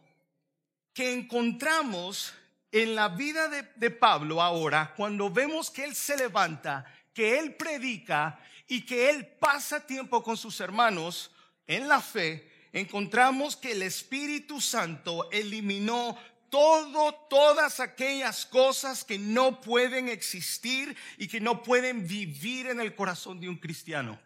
que 0.95 1.13
encontramos 1.13 2.33
en 2.71 2.95
la 2.95 3.09
vida 3.09 3.49
de, 3.49 3.91
Pablo 3.91 4.41
ahora, 4.41 4.95
cuando 4.97 5.29
vemos 5.29 5.69
que 5.69 5.83
él 5.83 5.97
se 5.97 6.17
levanta, 6.17 6.87
que 7.13 7.41
él 7.41 7.57
predica 7.57 8.39
y 8.69 8.87
que 8.87 9.11
él 9.11 9.27
pasa 9.27 9.85
tiempo 9.85 10.23
con 10.23 10.37
sus 10.37 10.61
hermanos 10.61 11.33
en 11.67 11.89
la 11.89 12.01
fe, 12.01 12.69
encontramos 12.73 13.57
que 13.57 13.73
el 13.73 13.83
Espíritu 13.83 14.61
Santo 14.61 15.29
eliminó 15.33 16.17
todo, 16.51 17.15
todas 17.29 17.81
aquellas 17.81 18.47
cosas 18.47 19.05
que 19.05 19.19
no 19.19 19.61
pueden 19.61 20.09
existir 20.09 20.97
y 21.17 21.29
que 21.29 21.41
no 21.41 21.63
pueden 21.63 22.07
vivir 22.07 22.67
en 22.69 22.81
el 22.81 22.95
corazón 22.95 23.41
de 23.41 23.49
un 23.49 23.57
cristiano. 23.57 24.19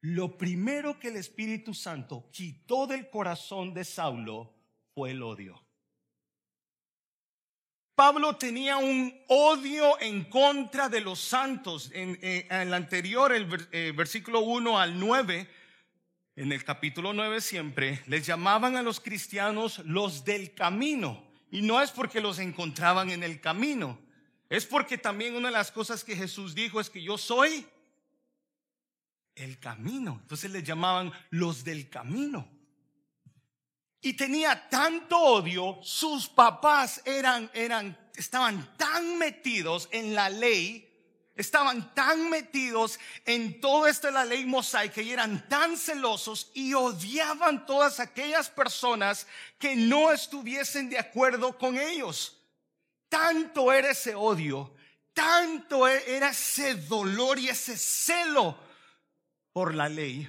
Lo 0.00 0.38
primero 0.38 0.98
que 0.98 1.08
el 1.08 1.16
Espíritu 1.16 1.74
Santo 1.74 2.28
quitó 2.30 2.86
del 2.86 3.10
corazón 3.10 3.74
de 3.74 3.84
Saulo 3.84 4.54
fue 4.94 5.10
el 5.10 5.22
odio. 5.22 5.62
Pablo 7.96 8.36
tenía 8.36 8.76
un 8.76 9.18
odio 9.26 9.98
en 10.00 10.24
contra 10.24 10.90
de 10.90 11.00
los 11.00 11.18
santos. 11.18 11.90
En, 11.94 12.18
eh, 12.20 12.46
el 12.50 12.74
anterior, 12.74 13.32
el 13.32 13.48
eh, 13.72 13.92
versículo 13.96 14.40
1 14.40 14.78
al 14.78 15.00
9, 15.00 15.48
en 16.36 16.52
el 16.52 16.64
capítulo 16.64 17.14
9 17.14 17.40
siempre, 17.40 18.02
les 18.06 18.26
llamaban 18.26 18.76
a 18.76 18.82
los 18.82 19.00
cristianos 19.00 19.78
los 19.80 20.24
del 20.24 20.54
camino. 20.54 21.24
Y 21.50 21.62
no 21.62 21.80
es 21.80 21.90
porque 21.90 22.20
los 22.20 22.38
encontraban 22.38 23.10
en 23.10 23.22
el 23.22 23.40
camino, 23.40 23.98
es 24.50 24.66
porque 24.66 24.98
también 24.98 25.34
una 25.34 25.48
de 25.48 25.54
las 25.54 25.72
cosas 25.72 26.04
que 26.04 26.14
Jesús 26.14 26.54
dijo 26.54 26.78
es 26.78 26.90
que 26.90 27.02
yo 27.02 27.16
soy 27.16 27.66
el 29.34 29.58
camino. 29.58 30.18
Entonces 30.20 30.50
les 30.50 30.62
llamaban 30.62 31.10
los 31.30 31.64
del 31.64 31.88
camino. 31.88 32.46
Y 34.02 34.12
tenía 34.12 34.68
tanto 34.68 35.18
odio, 35.18 35.78
sus 35.82 36.28
papás 36.28 37.00
eran, 37.06 37.50
eran, 37.54 37.96
estaban 38.14 38.76
tan 38.76 39.18
metidos 39.18 39.88
en 39.90 40.14
la 40.14 40.28
ley 40.28 40.85
estaban 41.36 41.94
tan 41.94 42.30
metidos 42.30 42.98
en 43.24 43.60
todo 43.60 43.86
esto 43.86 44.06
de 44.06 44.14
la 44.14 44.24
ley 44.24 44.46
mosaica 44.46 45.02
y 45.02 45.12
eran 45.12 45.46
tan 45.48 45.76
celosos 45.76 46.50
y 46.54 46.72
odiaban 46.72 47.66
todas 47.66 48.00
aquellas 48.00 48.48
personas 48.48 49.26
que 49.58 49.76
no 49.76 50.12
estuviesen 50.12 50.88
de 50.88 50.98
acuerdo 50.98 51.56
con 51.58 51.78
ellos. 51.78 52.42
Tanto 53.08 53.72
era 53.72 53.90
ese 53.90 54.14
odio, 54.14 54.74
tanto 55.12 55.86
e-, 55.86 56.16
era 56.16 56.30
ese 56.30 56.74
dolor 56.74 57.38
y 57.38 57.48
ese 57.48 57.76
celo 57.76 58.58
por 59.52 59.74
la 59.74 59.88
ley, 59.88 60.28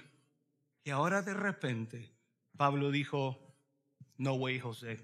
que 0.84 0.92
ahora 0.92 1.22
de 1.22 1.34
repente 1.34 2.12
Pablo 2.56 2.92
dijo, 2.92 3.56
no 4.18 4.34
way 4.34 4.60
José, 4.60 5.00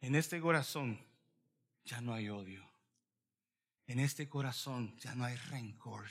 en 0.00 0.14
este 0.14 0.40
corazón 0.40 0.98
ya 1.84 2.00
no 2.00 2.14
hay 2.14 2.30
odio 2.30 2.69
en 3.90 3.98
este 3.98 4.28
corazón 4.28 4.96
ya 4.98 5.16
no 5.16 5.24
hay 5.24 5.34
rencor. 5.50 6.06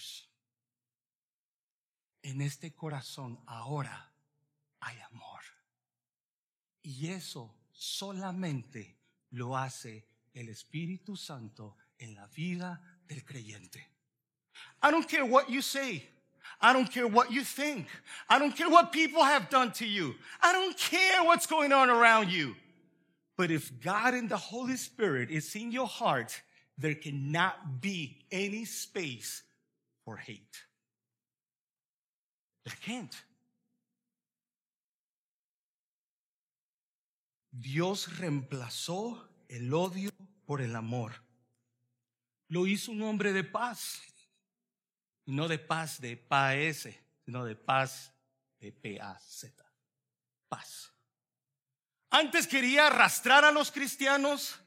En 2.21 2.41
este 2.41 2.75
corazón 2.75 3.39
ahora 3.47 4.11
hay 4.81 4.99
amor. 4.99 5.39
Y 6.81 7.07
eso 7.07 7.55
solamente 7.71 8.97
lo 9.31 9.55
hace 9.55 10.05
el 10.33 10.49
Espíritu 10.49 11.15
Santo 11.15 11.77
en 11.97 12.15
la 12.15 12.27
vida 12.27 12.81
del 13.07 13.23
creyente. 13.23 13.87
I 14.83 14.91
don't 14.91 15.07
care 15.07 15.23
what 15.23 15.47
you 15.47 15.61
say. 15.61 16.05
I 16.59 16.73
don't 16.73 16.91
care 16.91 17.07
what 17.07 17.31
you 17.31 17.45
think. 17.45 17.87
I 18.29 18.39
don't 18.39 18.53
care 18.53 18.69
what 18.69 18.91
people 18.91 19.23
have 19.23 19.49
done 19.49 19.71
to 19.75 19.85
you. 19.85 20.15
I 20.41 20.51
don't 20.51 20.77
care 20.77 21.23
what's 21.23 21.47
going 21.47 21.71
on 21.71 21.89
around 21.89 22.29
you. 22.29 22.57
But 23.37 23.51
if 23.51 23.79
God 23.79 24.15
and 24.15 24.27
the 24.27 24.35
Holy 24.35 24.75
Spirit 24.75 25.31
is 25.31 25.55
in 25.55 25.71
your 25.71 25.87
heart, 25.87 26.41
there 26.79 26.95
cannot 26.95 27.81
be 27.81 28.25
any 28.31 28.65
space 28.65 29.43
for 30.05 30.17
hate. 30.17 30.57
There 32.63 32.77
can't. 32.81 33.15
Dios 37.51 38.17
reemplazó 38.17 39.27
el 39.49 39.73
odio 39.73 40.11
por 40.45 40.61
el 40.61 40.75
amor. 40.75 41.11
Lo 42.47 42.65
hizo 42.65 42.91
un 42.91 43.01
hombre 43.01 43.33
de 43.33 43.43
paz. 43.43 44.01
No 45.25 45.47
de 45.47 45.59
paz 45.59 45.99
de 45.99 46.15
paz, 46.15 46.87
sino 47.25 47.45
de 47.45 47.55
paz 47.55 48.13
de 48.59 48.71
P-A-Z. 48.71 49.65
Paz. 50.47 50.93
Antes 52.09 52.47
quería 52.47 52.87
arrastrar 52.87 53.45
a 53.45 53.51
los 53.51 53.71
cristianos 53.71 54.59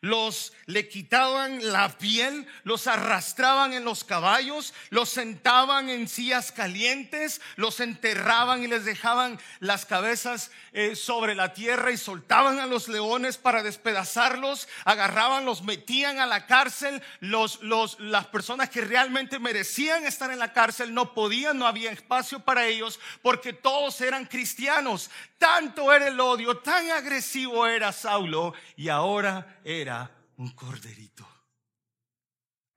los 0.00 0.52
le 0.66 0.88
quitaban 0.88 1.72
la 1.72 1.88
piel, 1.98 2.46
los 2.62 2.86
arrastraban 2.86 3.72
en 3.72 3.84
los 3.84 4.04
caballos, 4.04 4.72
los 4.90 5.08
sentaban 5.08 5.88
en 5.88 6.08
sillas 6.08 6.52
calientes, 6.52 7.40
los 7.56 7.80
enterraban 7.80 8.62
y 8.62 8.68
les 8.68 8.84
dejaban 8.84 9.40
las 9.58 9.86
cabezas 9.86 10.50
eh, 10.72 10.94
sobre 10.94 11.34
la 11.34 11.52
tierra 11.52 11.90
y 11.90 11.96
soltaban 11.96 12.60
a 12.60 12.66
los 12.66 12.88
leones 12.88 13.38
para 13.38 13.62
despedazarlos, 13.62 14.68
agarraban, 14.84 15.44
los 15.44 15.62
metían 15.62 16.20
a 16.20 16.26
la 16.26 16.46
cárcel, 16.46 17.02
los, 17.20 17.60
los, 17.62 17.98
las 17.98 18.26
personas 18.26 18.70
que 18.70 18.82
realmente 18.82 19.38
merecían 19.38 20.06
estar 20.06 20.30
en 20.30 20.38
la 20.38 20.52
cárcel 20.52 20.94
no 20.94 21.12
podían, 21.12 21.58
no 21.58 21.66
había 21.66 21.90
espacio 21.90 22.40
para 22.40 22.66
ellos 22.66 23.00
porque 23.22 23.52
todos 23.52 24.00
eran 24.00 24.26
cristianos. 24.26 25.10
Tanto 25.38 25.92
era 25.92 26.08
el 26.08 26.18
odio, 26.18 26.58
tan 26.58 26.90
agresivo 26.90 27.66
era 27.66 27.92
Saulo 27.92 28.54
y 28.76 28.88
ahora 28.88 29.58
era 29.64 29.87
un 30.36 30.50
corderito. 30.54 31.26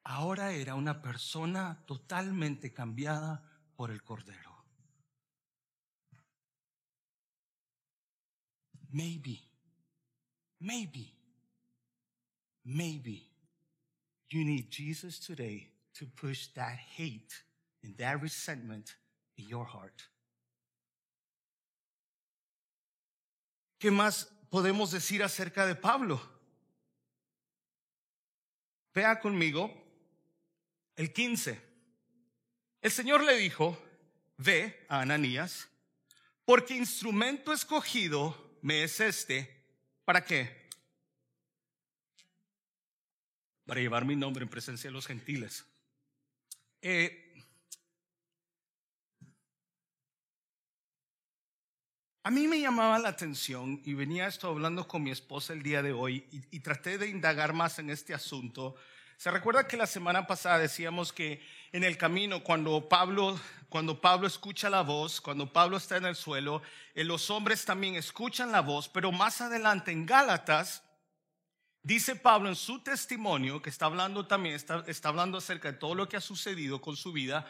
Ahora 0.04 0.52
era 0.52 0.76
una 0.76 1.02
persona 1.02 1.84
totalmente 1.86 2.74
cambiada 2.74 3.43
por 3.76 3.91
el 3.91 4.02
cordero. 4.04 4.65
Maybe, 8.89 9.39
maybe, 10.60 11.13
maybe 12.63 13.30
you 14.30 14.43
need 14.43 14.69
Jesus 14.69 15.19
today 15.19 15.71
to 15.93 16.06
push 16.08 16.47
that 16.56 16.78
hate 16.97 17.34
and 17.84 17.95
that 17.97 18.21
resentment 18.21 18.97
in 19.38 19.47
your 19.47 19.65
heart. 19.65 20.02
¿Qué 23.80 23.91
más 23.91 24.26
podemos 24.50 24.91
decir 24.91 25.24
acerca 25.24 25.65
de 25.65 25.76
Pablo? 25.76 26.40
Vea 28.93 29.19
conmigo 29.19 29.71
el 30.95 31.13
15. 31.13 31.62
El 32.82 32.91
Señor 32.91 33.23
le 33.23 33.38
dijo, 33.38 33.82
ve 34.38 34.86
a 34.89 35.01
Ananías, 35.01 35.69
porque 36.45 36.75
instrumento 36.75 37.54
escogido 37.54 38.58
me 38.62 38.84
es 38.84 38.99
este. 38.99 39.63
¿Para 40.04 40.25
qué? 40.25 40.69
Para 43.65 43.80
llevar 43.80 44.06
mi 44.06 44.15
nombre 44.15 44.43
en 44.43 44.49
presencia 44.49 44.89
de 44.89 44.93
los 44.93 45.08
gentiles. 45.08 45.65
Eh, 46.82 47.20
A 52.23 52.29
mí 52.29 52.47
me 52.47 52.60
llamaba 52.60 52.99
la 52.99 53.10
atención 53.10 53.81
y 53.84 53.95
venía 53.95 54.27
esto 54.27 54.47
hablando 54.47 54.88
con 54.88 55.01
mi 55.01 55.10
esposa 55.10 55.53
el 55.53 55.63
día 55.63 55.81
de 55.81 55.91
hoy 55.91 56.27
y, 56.51 56.60
traté 56.60 56.99
de 56.99 57.07
indagar 57.07 57.51
más 57.53 57.79
en 57.79 57.89
este 57.89 58.13
asunto. 58.13 58.75
Se 59.17 59.31
recuerda 59.31 59.67
que 59.67 59.75
la 59.75 59.88
semana 59.88 60.27
pasada 60.27 60.60
decíamos 60.60 61.12
que 61.12 61.43
en 61.71 61.84
el 61.84 61.97
camino 61.97 62.43
cuando 62.43 62.88
Pablo 62.88 63.39
cuando 63.69 63.99
Pablo 63.99 64.27
escucha 64.27 64.69
la 64.69 64.81
voz, 64.81 65.19
cuando 65.19 65.51
Pablo 65.51 65.77
está 65.77 65.97
en 65.97 66.05
el 66.05 66.15
suelo, 66.15 66.62
eh, 66.93 67.03
los 67.03 67.31
hombres 67.31 67.65
también 67.65 67.95
escuchan 67.95 68.51
la 68.51 68.62
voz, 68.62 68.88
pero 68.88 69.12
más 69.12 69.41
adelante 69.41 69.91
en 69.91 70.05
Gálatas 70.05 70.84
dice 71.81 72.15
Pablo 72.15 72.49
en 72.49 72.55
su 72.55 72.84
testimonio 72.84 73.63
que 73.63 73.71
está 73.71 73.88
hablando 73.88 74.27
también 74.27 74.53
está, 74.53 74.84
hablando 75.05 75.39
acerca 75.39 75.71
de 75.71 75.79
todo 75.79 75.95
lo 75.95 76.07
que 76.07 76.17
ha 76.17 76.21
sucedido 76.21 76.81
con 76.81 76.95
su 76.95 77.13
vida 77.13 77.47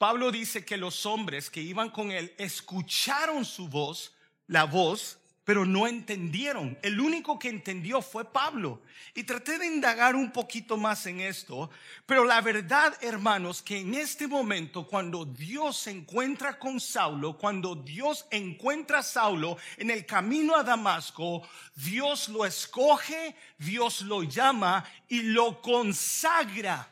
Pablo 0.00 0.32
dice 0.32 0.64
que 0.64 0.78
los 0.78 1.04
hombres 1.04 1.50
que 1.50 1.60
iban 1.60 1.90
con 1.90 2.10
él 2.10 2.32
escucharon 2.38 3.44
su 3.44 3.68
voz, 3.68 4.14
la 4.46 4.64
voz, 4.64 5.18
pero 5.44 5.66
no 5.66 5.86
entendieron. 5.86 6.78
El 6.80 6.98
único 6.98 7.38
que 7.38 7.50
entendió 7.50 8.00
fue 8.00 8.24
Pablo. 8.24 8.80
Y 9.14 9.24
traté 9.24 9.58
de 9.58 9.66
indagar 9.66 10.16
un 10.16 10.32
poquito 10.32 10.78
más 10.78 11.04
en 11.04 11.20
esto, 11.20 11.68
pero 12.06 12.24
la 12.24 12.40
verdad, 12.40 12.96
hermanos, 13.02 13.60
que 13.60 13.80
en 13.80 13.92
este 13.92 14.26
momento, 14.26 14.86
cuando 14.86 15.26
Dios 15.26 15.76
se 15.76 15.90
encuentra 15.90 16.58
con 16.58 16.80
Saulo, 16.80 17.36
cuando 17.36 17.74
Dios 17.74 18.24
encuentra 18.30 19.00
a 19.00 19.02
Saulo 19.02 19.58
en 19.76 19.90
el 19.90 20.06
camino 20.06 20.56
a 20.56 20.62
Damasco, 20.62 21.46
Dios 21.74 22.30
lo 22.30 22.46
escoge, 22.46 23.36
Dios 23.58 24.00
lo 24.00 24.22
llama 24.22 24.82
y 25.08 25.20
lo 25.20 25.60
consagra 25.60 26.88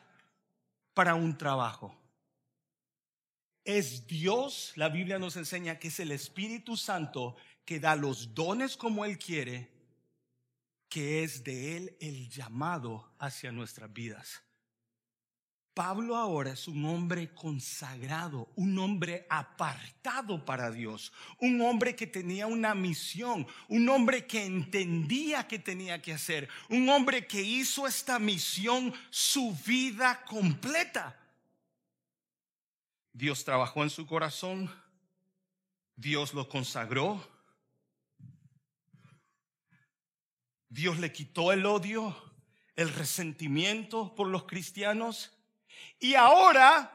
para 0.92 1.14
un 1.14 1.38
trabajo. 1.38 1.98
Es 3.68 4.06
Dios, 4.06 4.72
la 4.76 4.88
Biblia 4.88 5.18
nos 5.18 5.36
enseña 5.36 5.78
que 5.78 5.88
es 5.88 6.00
el 6.00 6.10
Espíritu 6.10 6.74
Santo 6.74 7.36
que 7.66 7.78
da 7.78 7.96
los 7.96 8.34
dones 8.34 8.78
como 8.78 9.04
Él 9.04 9.18
quiere, 9.18 9.70
que 10.88 11.22
es 11.22 11.44
de 11.44 11.76
Él 11.76 11.96
el 12.00 12.30
llamado 12.30 13.12
hacia 13.18 13.52
nuestras 13.52 13.92
vidas. 13.92 14.42
Pablo 15.74 16.16
ahora 16.16 16.52
es 16.52 16.66
un 16.66 16.82
hombre 16.86 17.34
consagrado, 17.34 18.50
un 18.56 18.78
hombre 18.78 19.26
apartado 19.28 20.46
para 20.46 20.70
Dios, 20.70 21.12
un 21.38 21.60
hombre 21.60 21.94
que 21.94 22.06
tenía 22.06 22.46
una 22.46 22.74
misión, 22.74 23.46
un 23.68 23.86
hombre 23.90 24.26
que 24.26 24.46
entendía 24.46 25.46
que 25.46 25.58
tenía 25.58 26.00
que 26.00 26.14
hacer, 26.14 26.48
un 26.70 26.88
hombre 26.88 27.26
que 27.26 27.42
hizo 27.42 27.86
esta 27.86 28.18
misión 28.18 28.94
su 29.10 29.54
vida 29.66 30.24
completa. 30.24 31.18
Dios 33.18 33.44
trabajó 33.44 33.82
en 33.82 33.90
su 33.90 34.06
corazón, 34.06 34.72
Dios 35.96 36.34
lo 36.34 36.48
consagró, 36.48 37.20
Dios 40.68 41.00
le 41.00 41.12
quitó 41.12 41.50
el 41.50 41.66
odio, 41.66 42.16
el 42.76 42.94
resentimiento 42.94 44.14
por 44.14 44.28
los 44.28 44.44
cristianos 44.44 45.36
y 45.98 46.14
ahora 46.14 46.94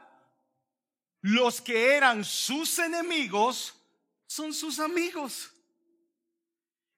los 1.20 1.60
que 1.60 1.92
eran 1.94 2.24
sus 2.24 2.78
enemigos 2.78 3.78
son 4.26 4.54
sus 4.54 4.80
amigos. 4.80 5.52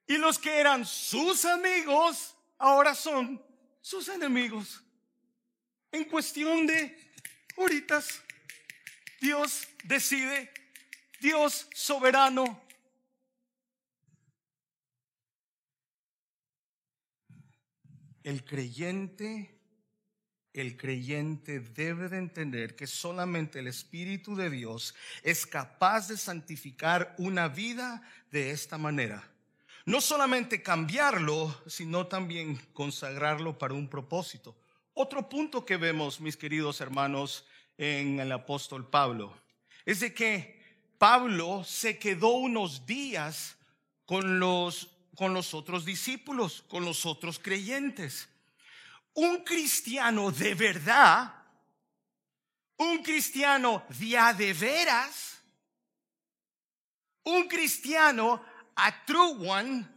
Y 0.06 0.18
los 0.18 0.38
que 0.38 0.56
eran 0.56 0.86
sus 0.86 1.44
amigos 1.44 2.36
ahora 2.58 2.94
son 2.94 3.44
sus 3.80 4.06
enemigos. 4.06 4.84
En 5.90 6.04
cuestión 6.04 6.64
de 6.64 6.96
horitas, 7.56 8.22
Dios 9.20 9.68
decide, 9.84 10.52
Dios 11.20 11.68
soberano 11.74 12.66
El 18.26 18.44
creyente, 18.44 19.56
el 20.52 20.76
creyente 20.76 21.60
debe 21.60 22.08
de 22.08 22.18
entender 22.18 22.74
que 22.74 22.88
solamente 22.88 23.60
el 23.60 23.68
Espíritu 23.68 24.34
de 24.34 24.50
Dios 24.50 24.96
es 25.22 25.46
capaz 25.46 26.08
de 26.08 26.16
santificar 26.16 27.14
una 27.18 27.46
vida 27.46 28.02
de 28.32 28.50
esta 28.50 28.78
manera. 28.78 29.30
No 29.84 30.00
solamente 30.00 30.60
cambiarlo, 30.60 31.56
sino 31.68 32.08
también 32.08 32.56
consagrarlo 32.72 33.58
para 33.58 33.74
un 33.74 33.88
propósito. 33.88 34.56
Otro 34.92 35.28
punto 35.28 35.64
que 35.64 35.76
vemos, 35.76 36.20
mis 36.20 36.36
queridos 36.36 36.80
hermanos, 36.80 37.46
en 37.78 38.20
el 38.20 38.32
apóstol 38.32 38.88
Pablo, 38.88 39.36
es 39.84 40.00
de 40.00 40.14
que 40.14 40.56
Pablo 40.98 41.62
se 41.64 41.98
quedó 41.98 42.30
unos 42.30 42.86
días 42.86 43.56
con 44.04 44.40
los 44.40 44.90
con 45.16 45.32
los 45.32 45.54
otros 45.54 45.84
discípulos, 45.84 46.62
con 46.68 46.84
los 46.84 47.06
otros 47.06 47.38
creyentes. 47.38 48.28
Un 49.14 49.42
cristiano 49.42 50.30
de 50.30 50.54
verdad, 50.54 51.34
un 52.76 53.02
cristiano 53.02 53.82
de 53.88 54.52
veras, 54.52 55.42
un 57.24 57.48
cristiano 57.48 58.42
a 58.76 59.04
true 59.06 59.48
one, 59.48 59.88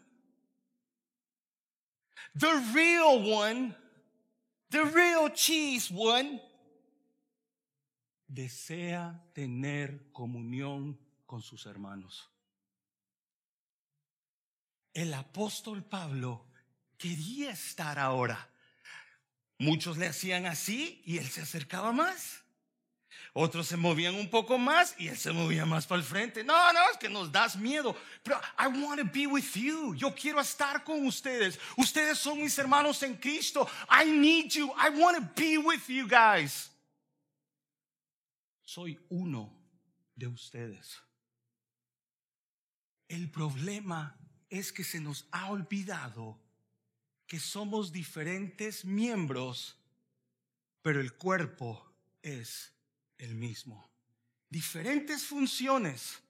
the 2.33 2.53
real 2.73 3.21
one, 3.21 3.75
the 4.69 4.85
real 4.85 5.29
cheese 5.33 5.91
one, 5.91 6.41
desea 8.29 9.21
tener 9.33 10.11
comunión 10.11 10.97
con 11.25 11.41
sus 11.41 11.65
hermanos 11.65 12.29
el 14.93 15.13
apóstol 15.13 15.83
Pablo 15.83 16.45
quería 16.97 17.51
estar 17.51 17.99
ahora. 17.99 18.49
Muchos 19.57 19.97
le 19.97 20.07
hacían 20.07 20.45
así 20.45 21.01
y 21.05 21.17
él 21.17 21.29
se 21.29 21.41
acercaba 21.41 21.91
más. 21.91 22.41
Otros 23.33 23.67
se 23.67 23.77
movían 23.77 24.15
un 24.15 24.29
poco 24.29 24.57
más 24.57 24.95
y 24.97 25.07
él 25.07 25.17
se 25.17 25.31
movía 25.31 25.65
más 25.65 25.85
para 25.85 26.01
el 26.01 26.05
frente. 26.05 26.43
No, 26.43 26.73
no, 26.73 26.79
es 26.91 26.97
que 26.97 27.09
nos 27.09 27.31
das 27.31 27.55
miedo. 27.55 27.95
Pero 28.23 28.39
I 28.57 28.67
want 28.67 28.99
to 28.99 29.05
be 29.05 29.27
with 29.27 29.53
you. 29.53 29.93
Yo 29.95 30.13
quiero 30.15 30.41
estar 30.41 30.83
con 30.83 31.05
ustedes. 31.05 31.59
Ustedes 31.77 32.17
son 32.17 32.39
mis 32.39 32.57
hermanos 32.57 33.03
en 33.03 33.15
Cristo. 33.15 33.69
I 33.89 34.09
need 34.09 34.51
you. 34.51 34.73
I 34.77 34.89
want 34.89 35.17
to 35.17 35.41
be 35.41 35.57
with 35.57 35.87
you 35.87 36.07
guys. 36.07 36.71
Soy 38.69 38.99
uno 39.09 39.51
de 40.13 40.27
ustedes. 40.27 41.01
El 43.07 43.31
problema 43.31 44.15
es 44.47 44.71
que 44.71 44.83
se 44.83 45.01
nos 45.01 45.27
ha 45.31 45.49
olvidado 45.49 46.39
que 47.25 47.39
somos 47.39 47.91
diferentes 47.91 48.85
miembros, 48.85 49.75
pero 50.83 51.01
el 51.01 51.13
cuerpo 51.13 51.83
es 52.21 52.71
el 53.17 53.33
mismo. 53.33 53.89
Diferentes 54.51 55.25
funciones, 55.25 56.21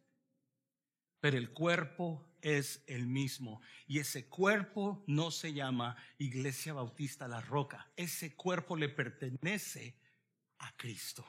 pero 1.20 1.38
el 1.38 1.52
cuerpo 1.52 2.26
es 2.42 2.82
el 2.88 3.06
mismo. 3.06 3.62
Y 3.86 4.00
ese 4.00 4.30
cuerpo 4.30 5.04
no 5.08 5.30
se 5.32 5.52
llama 5.52 5.98
Iglesia 6.18 6.72
Bautista 6.72 7.28
La 7.28 7.42
Roca. 7.42 7.92
Ese 7.98 8.34
cuerpo 8.38 8.78
le 8.78 8.88
pertenece 8.88 10.00
a 10.60 10.72
Cristo. 10.78 11.26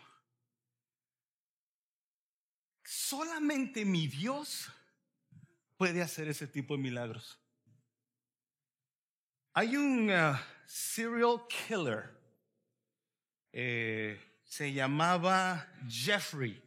Solamente 2.93 3.85
mi 3.85 4.09
Dios 4.09 4.69
puede 5.77 6.03
hacer 6.03 6.27
ese 6.27 6.49
tipo 6.49 6.77
de 6.77 6.83
milagros. 6.83 7.39
Hay 9.53 9.77
un 9.77 10.11
uh, 10.11 10.37
serial 10.67 11.47
killer, 11.47 12.11
eh, 13.53 14.21
se 14.43 14.73
llamaba 14.73 15.73
Jeffrey. 15.89 16.61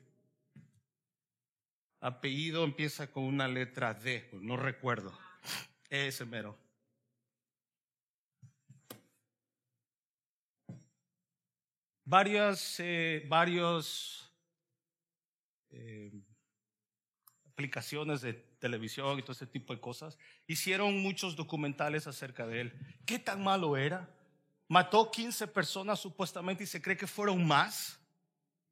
Apellido 2.00 2.64
empieza 2.64 3.12
con 3.12 3.26
una 3.26 3.50
letra 3.50 3.94
D, 3.94 4.30
no 4.32 4.56
recuerdo. 4.56 5.12
Ese 5.90 6.24
mero. 6.24 6.58
Varias, 12.06 12.80
eh, 12.80 13.26
varios 13.28 14.33
eh, 15.74 16.12
aplicaciones 17.52 18.22
de 18.22 18.34
televisión 18.34 19.20
y 19.20 19.22
todo 19.22 19.34
ese 19.34 19.48
tipo 19.48 19.74
de 19.74 19.82
cosas. 19.82 20.18
Hicieron 20.48 21.02
muchos 21.02 21.36
documentales 21.36 22.08
acerca 22.08 22.48
de 22.48 22.62
él. 22.62 22.98
¿Qué 23.06 23.20
tan 23.20 23.44
malo 23.44 23.78
era? 23.78 24.10
Mató 24.68 25.12
15 25.12 25.48
personas 25.48 26.00
supuestamente 26.00 26.64
y 26.64 26.68
se 26.68 26.82
cree 26.82 26.98
que 26.98 27.08
fueron 27.08 27.46
más. 27.46 28.00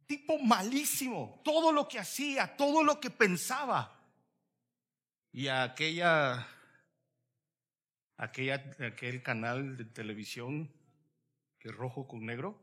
Tipo 0.08 0.40
malísimo. 0.40 1.42
Todo 1.44 1.72
lo 1.72 1.88
que 1.88 2.00
hacía, 2.00 2.56
todo 2.56 2.84
lo 2.84 3.00
que 3.00 3.10
pensaba. 3.10 4.00
Y 5.32 5.48
aquella, 5.48 6.48
aquella, 8.18 8.56
aquel 8.80 9.22
canal 9.24 9.78
de 9.78 9.86
televisión 9.86 10.72
que 11.60 11.70
es 11.70 11.76
rojo 11.76 12.08
con 12.08 12.26
negro, 12.26 12.60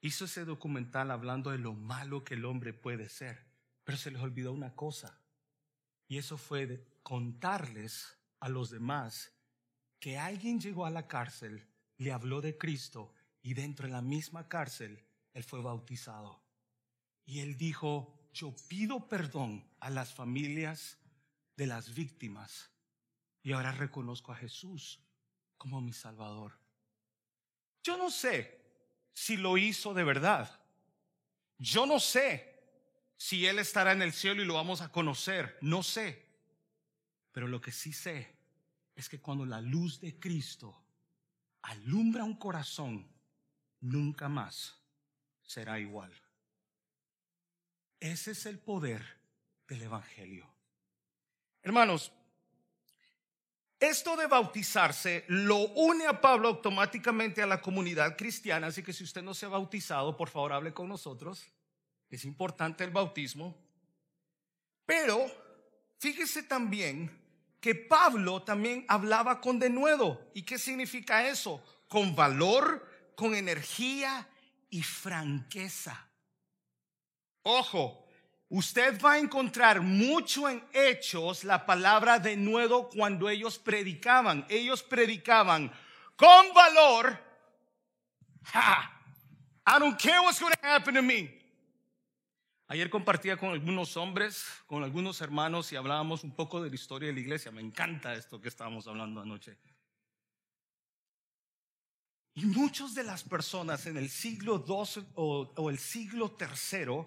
hizo 0.00 0.26
ese 0.26 0.44
documental 0.44 1.10
hablando 1.10 1.50
de 1.50 1.58
lo 1.58 1.74
malo 1.74 2.24
que 2.24 2.34
el 2.34 2.44
hombre 2.44 2.72
puede 2.72 3.08
ser. 3.08 3.46
Pero 3.84 3.98
se 3.98 4.10
les 4.10 4.20
olvidó 4.20 4.52
una 4.52 4.74
cosa. 4.74 5.20
Y 6.06 6.18
eso 6.18 6.38
fue 6.38 6.66
de 6.66 6.84
contarles 7.02 8.18
a 8.40 8.48
los 8.48 8.70
demás 8.70 9.32
que 9.98 10.18
alguien 10.18 10.60
llegó 10.60 10.86
a 10.86 10.90
la 10.90 11.08
cárcel, 11.08 11.66
le 11.96 12.12
habló 12.12 12.40
de 12.40 12.56
Cristo 12.56 13.12
y 13.42 13.54
dentro 13.54 13.86
de 13.86 13.92
la 13.92 14.02
misma 14.02 14.48
cárcel 14.48 15.04
él 15.32 15.44
fue 15.44 15.60
bautizado. 15.60 16.42
Y 17.24 17.40
él 17.40 17.56
dijo, 17.58 18.28
yo 18.32 18.54
pido 18.68 19.08
perdón 19.08 19.68
a 19.80 19.90
las 19.90 20.14
familias 20.14 20.98
de 21.56 21.66
las 21.66 21.94
víctimas 21.94 22.70
y 23.42 23.52
ahora 23.52 23.72
reconozco 23.72 24.32
a 24.32 24.36
Jesús 24.36 25.00
como 25.56 25.80
mi 25.80 25.92
Salvador. 25.92 26.58
Yo 27.82 27.96
no 27.96 28.10
sé 28.10 28.57
si 29.18 29.36
lo 29.36 29.58
hizo 29.58 29.94
de 29.94 30.04
verdad. 30.04 30.48
Yo 31.58 31.86
no 31.86 31.98
sé 31.98 32.56
si 33.16 33.46
Él 33.46 33.58
estará 33.58 33.90
en 33.90 34.00
el 34.00 34.12
cielo 34.12 34.42
y 34.42 34.46
lo 34.46 34.54
vamos 34.54 34.80
a 34.80 34.92
conocer, 34.92 35.58
no 35.60 35.82
sé. 35.82 36.24
Pero 37.32 37.48
lo 37.48 37.60
que 37.60 37.72
sí 37.72 37.92
sé 37.92 38.32
es 38.94 39.08
que 39.08 39.20
cuando 39.20 39.44
la 39.44 39.60
luz 39.60 40.00
de 40.00 40.20
Cristo 40.20 40.84
alumbra 41.62 42.22
un 42.22 42.36
corazón, 42.36 43.10
nunca 43.80 44.28
más 44.28 44.80
será 45.42 45.80
igual. 45.80 46.12
Ese 47.98 48.30
es 48.30 48.46
el 48.46 48.60
poder 48.60 49.04
del 49.66 49.82
Evangelio. 49.82 50.48
Hermanos, 51.60 52.12
esto 53.80 54.16
de 54.16 54.26
bautizarse 54.26 55.24
lo 55.28 55.58
une 55.74 56.06
a 56.06 56.20
Pablo 56.20 56.48
automáticamente 56.48 57.42
a 57.42 57.46
la 57.46 57.60
comunidad 57.60 58.16
cristiana, 58.16 58.68
así 58.68 58.82
que 58.82 58.92
si 58.92 59.04
usted 59.04 59.22
no 59.22 59.34
se 59.34 59.46
ha 59.46 59.50
bautizado, 59.50 60.16
por 60.16 60.28
favor 60.28 60.52
hable 60.52 60.72
con 60.72 60.88
nosotros. 60.88 61.44
Es 62.10 62.24
importante 62.24 62.82
el 62.82 62.90
bautismo. 62.90 63.56
Pero 64.84 65.26
fíjese 65.98 66.42
también 66.42 67.10
que 67.60 67.74
Pablo 67.74 68.42
también 68.42 68.84
hablaba 68.88 69.40
con 69.40 69.58
denuedo. 69.58 70.30
¿Y 70.34 70.42
qué 70.42 70.58
significa 70.58 71.28
eso? 71.28 71.62
Con 71.86 72.16
valor, 72.16 72.86
con 73.14 73.34
energía 73.34 74.28
y 74.70 74.82
franqueza. 74.82 76.08
Ojo, 77.42 78.07
usted 78.48 79.00
va 79.00 79.12
a 79.12 79.18
encontrar 79.18 79.80
mucho 79.80 80.48
en 80.48 80.62
hechos 80.72 81.44
la 81.44 81.66
palabra 81.66 82.18
denuedo 82.18 82.88
cuando 82.88 83.28
ellos 83.28 83.58
predicaban. 83.58 84.46
Ellos 84.48 84.82
predicaban 84.82 85.72
con 86.16 86.52
valor. 86.54 87.18
I 89.66 89.78
don't 89.78 89.98
care 89.98 90.20
what's 90.20 90.40
going 90.40 90.52
to 90.52 90.66
happen 90.66 90.94
to 90.94 91.02
me. 91.02 91.38
Ayer 92.70 92.90
compartía 92.90 93.38
con 93.38 93.50
algunos 93.50 93.96
hombres, 93.96 94.44
con 94.66 94.84
algunos 94.84 95.22
hermanos 95.22 95.72
y 95.72 95.76
hablábamos 95.76 96.22
un 96.22 96.32
poco 96.32 96.62
de 96.62 96.68
la 96.68 96.74
historia 96.74 97.08
de 97.08 97.14
la 97.14 97.20
iglesia. 97.20 97.50
Me 97.50 97.62
encanta 97.62 98.12
esto 98.12 98.40
que 98.40 98.48
estábamos 98.48 98.86
hablando 98.86 99.22
anoche. 99.22 99.56
Y 102.34 102.44
muchas 102.44 102.94
de 102.94 103.04
las 103.04 103.24
personas 103.24 103.86
en 103.86 103.96
el 103.96 104.10
siglo 104.10 104.64
II 104.68 105.06
o, 105.14 105.70
el 105.70 105.78
siglo 105.78 106.36
III, 106.38 107.06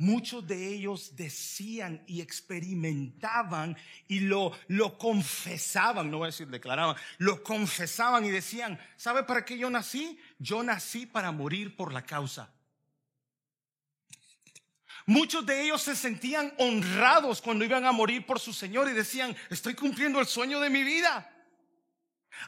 muchos 0.00 0.46
de 0.46 0.68
ellos 0.68 1.14
decían 1.14 2.02
y 2.06 2.22
experimentaban 2.22 3.76
y 4.08 4.20
lo, 4.20 4.52
lo 4.68 4.96
confesaban, 4.96 6.10
no 6.10 6.18
voy 6.18 6.24
a 6.24 6.32
decir 6.32 6.48
declaraban, 6.48 6.96
lo 7.18 7.42
confesaban 7.42 8.24
y 8.24 8.30
decían, 8.30 8.80
¿sabe 8.96 9.24
para 9.24 9.44
qué 9.44 9.58
yo 9.58 9.68
nací? 9.68 10.18
Yo 10.38 10.62
nací 10.62 11.04
para 11.04 11.32
morir 11.32 11.76
por 11.76 11.92
la 11.92 12.02
causa. 12.02 12.50
Muchos 15.04 15.44
de 15.44 15.64
ellos 15.64 15.82
se 15.82 15.94
sentían 15.94 16.54
honrados 16.56 17.42
cuando 17.42 17.64
iban 17.64 17.84
a 17.84 17.92
morir 17.92 18.24
por 18.24 18.40
su 18.40 18.54
Señor 18.54 18.88
y 18.88 18.94
decían, 18.94 19.36
estoy 19.50 19.74
cumpliendo 19.74 20.18
el 20.18 20.26
sueño 20.26 20.60
de 20.60 20.70
mi 20.70 20.82
vida. 20.82 21.30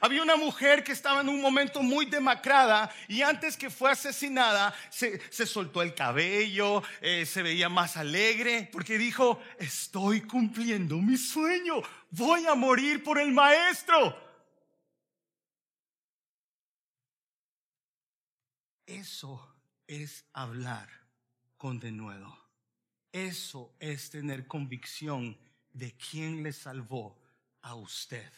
Había 0.00 0.22
una 0.22 0.36
mujer 0.36 0.84
que 0.84 0.92
estaba 0.92 1.20
en 1.20 1.28
un 1.28 1.40
momento 1.40 1.82
muy 1.82 2.06
demacrada 2.06 2.90
y 3.08 3.22
antes 3.22 3.56
que 3.56 3.70
fue 3.70 3.90
asesinada 3.90 4.74
se, 4.90 5.20
soltó 5.46 5.82
el 5.82 5.94
cabello, 5.94 6.82
eh, 7.00 7.26
se 7.26 7.42
veía 7.42 7.68
más 7.68 7.96
alegre 7.96 8.68
porque 8.72 8.98
dijo, 8.98 9.40
estoy 9.58 10.22
cumpliendo 10.22 10.96
mi 10.96 11.16
sueño, 11.16 11.82
voy 12.10 12.46
a 12.46 12.54
morir 12.54 13.02
por 13.02 13.18
el 13.18 13.32
maestro. 13.32 14.16
Eso 18.86 19.56
es 19.86 20.24
hablar 20.32 20.88
con 21.56 21.78
denuedo. 21.78 22.36
Eso 23.12 23.74
es 23.78 24.10
tener 24.10 24.46
convicción 24.46 25.38
de 25.72 25.96
quién 25.96 26.42
le 26.42 26.52
salvó 26.52 27.18
a 27.60 27.74
usted. 27.74 28.30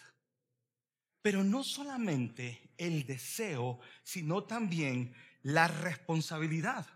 Pero 1.24 1.42
no 1.42 1.64
solamente 1.64 2.60
el 2.76 3.06
deseo, 3.06 3.80
sino 4.02 4.44
también 4.44 5.14
la 5.40 5.68
responsabilidad. 5.68 6.86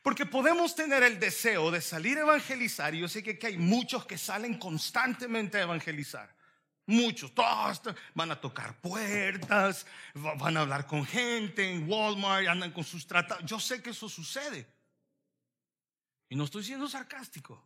Porque 0.00 0.26
podemos 0.26 0.76
tener 0.76 1.02
el 1.02 1.18
deseo 1.18 1.72
de 1.72 1.80
salir 1.80 2.18
a 2.18 2.20
evangelizar, 2.20 2.94
y 2.94 3.00
yo 3.00 3.08
sé 3.08 3.20
que, 3.20 3.44
hay 3.44 3.58
muchos 3.58 4.06
que 4.06 4.16
salen 4.16 4.60
constantemente 4.60 5.58
a 5.58 5.62
evangelizar. 5.62 6.32
Muchos, 6.86 7.34
todos 7.34 7.82
van 8.14 8.30
a 8.30 8.40
tocar 8.40 8.80
puertas, 8.80 9.86
van 10.14 10.56
a 10.56 10.60
hablar 10.60 10.86
con 10.86 11.04
gente 11.04 11.68
en 11.68 11.90
Walmart, 11.90 12.46
andan 12.46 12.70
con 12.70 12.84
sus 12.84 13.08
tratados. 13.08 13.44
Yo 13.44 13.58
sé 13.58 13.82
que 13.82 13.90
eso 13.90 14.08
sucede. 14.08 14.68
Y 16.28 16.36
no 16.36 16.44
estoy 16.44 16.62
siendo 16.62 16.88
sarcástico. 16.88 17.60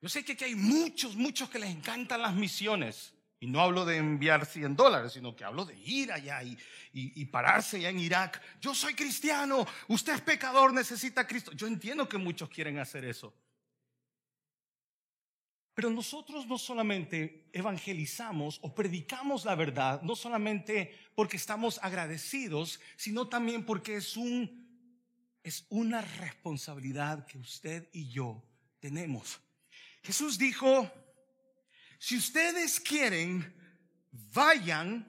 Yo 0.00 0.08
sé 0.08 0.24
que 0.24 0.34
aquí 0.34 0.44
hay 0.44 0.54
muchos, 0.54 1.16
muchos 1.16 1.50
que 1.50 1.58
les 1.58 1.70
encantan 1.70 2.22
las 2.22 2.36
misiones. 2.36 3.17
Y 3.40 3.46
no 3.46 3.60
hablo 3.60 3.84
de 3.84 3.96
enviar 3.96 4.46
100 4.46 4.74
dólares, 4.74 5.12
sino 5.12 5.36
que 5.36 5.44
hablo 5.44 5.64
de 5.64 5.76
ir 5.76 6.10
allá 6.10 6.42
y, 6.42 7.24
pararse 7.26 7.76
allá 7.76 7.90
en 7.90 8.00
Irak. 8.00 8.42
Yo 8.60 8.74
soy 8.74 8.94
cristiano, 8.94 9.64
usted 9.86 10.14
es 10.14 10.20
pecador, 10.20 10.72
necesita 10.72 11.26
Cristo. 11.26 11.52
Yo 11.52 11.68
entiendo 11.68 12.08
que 12.08 12.18
muchos 12.18 12.48
quieren 12.48 12.78
hacer 12.78 13.04
eso. 13.04 13.32
Pero 15.72 15.90
nosotros 15.90 16.48
no 16.48 16.58
solamente 16.58 17.48
evangelizamos 17.52 18.58
o 18.62 18.74
predicamos 18.74 19.44
la 19.44 19.54
verdad, 19.54 20.02
no 20.02 20.16
solamente 20.16 20.92
porque 21.14 21.36
estamos 21.36 21.78
agradecidos, 21.80 22.80
sino 22.96 23.28
también 23.28 23.64
porque 23.64 23.94
es 23.94 24.16
una 25.68 26.00
responsabilidad 26.00 27.24
que 27.26 27.38
usted 27.38 27.88
y 27.92 28.08
yo 28.08 28.42
tenemos. 28.80 29.40
Jesús 30.02 30.38
dijo, 30.38 30.90
si 31.98 32.16
ustedes 32.16 32.80
quieren, 32.80 33.54
vayan 34.32 35.06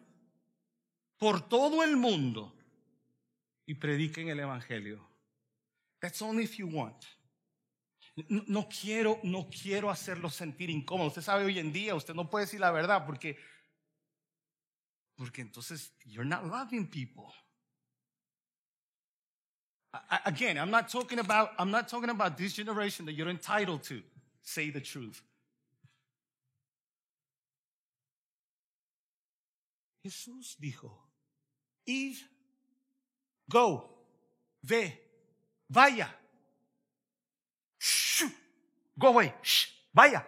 por 1.18 1.48
todo 1.48 1.84
el 1.84 1.98
mundo 1.98 2.56
y 3.66 3.76
prediquen 3.76 4.30
el 4.30 4.40
Evangelio. 4.40 5.08
That's 6.02 6.22
only 6.22 6.44
if 6.44 6.58
you 6.58 6.68
want. 6.68 7.06
No, 8.28 8.68
quiero, 8.68 9.20
no 9.24 9.50
quiero 9.50 9.90
hacerlo 9.90 10.30
sentir 10.30 10.70
incómodo. 10.70 11.08
Usted 11.08 11.22
sabe 11.22 11.46
hoy 11.46 11.60
en 11.60 11.72
día, 11.72 11.96
usted 11.96 12.14
no 12.14 12.30
puede 12.30 12.46
decir 12.46 12.60
la 12.60 12.72
verdad 12.72 13.06
porque, 13.06 13.38
porque 15.16 15.42
entonces 15.42 15.94
you're 16.06 16.28
not 16.28 16.44
loving 16.46 16.88
people. 16.88 17.32
Again, 20.26 20.58
I'm 20.58 20.70
not 20.70 20.90
talking 20.90 21.20
about 21.20 21.52
I'm 21.58 21.72
not 21.72 21.88
talking 21.88 22.10
about 22.10 22.38
this 22.38 22.54
generation 22.54 23.06
that 23.06 23.14
you're 23.14 23.30
entitled 23.30 23.84
to 23.84 24.04
say 24.42 24.70
the 24.70 24.82
truth. 24.82 25.24
Jesús 30.10 30.58
dijo, 30.58 31.08
id, 31.86 32.18
go, 33.46 34.08
ve, 34.64 34.84
vaya. 35.68 36.20
Shh, 37.78 38.24
go 38.96 39.10
away, 39.10 39.32
shh, 39.44 39.68
vaya. 39.94 40.26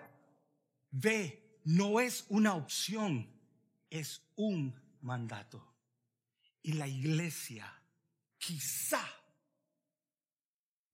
Ve, 0.91 1.60
no 1.65 2.00
es 2.00 2.26
una 2.30 2.54
opción, 2.54 3.28
es 3.89 4.22
un 4.36 4.80
mandato. 5.02 5.74
Y 6.62 6.74
la 6.74 6.88
iglesia 6.88 7.65
quizá 8.38 9.04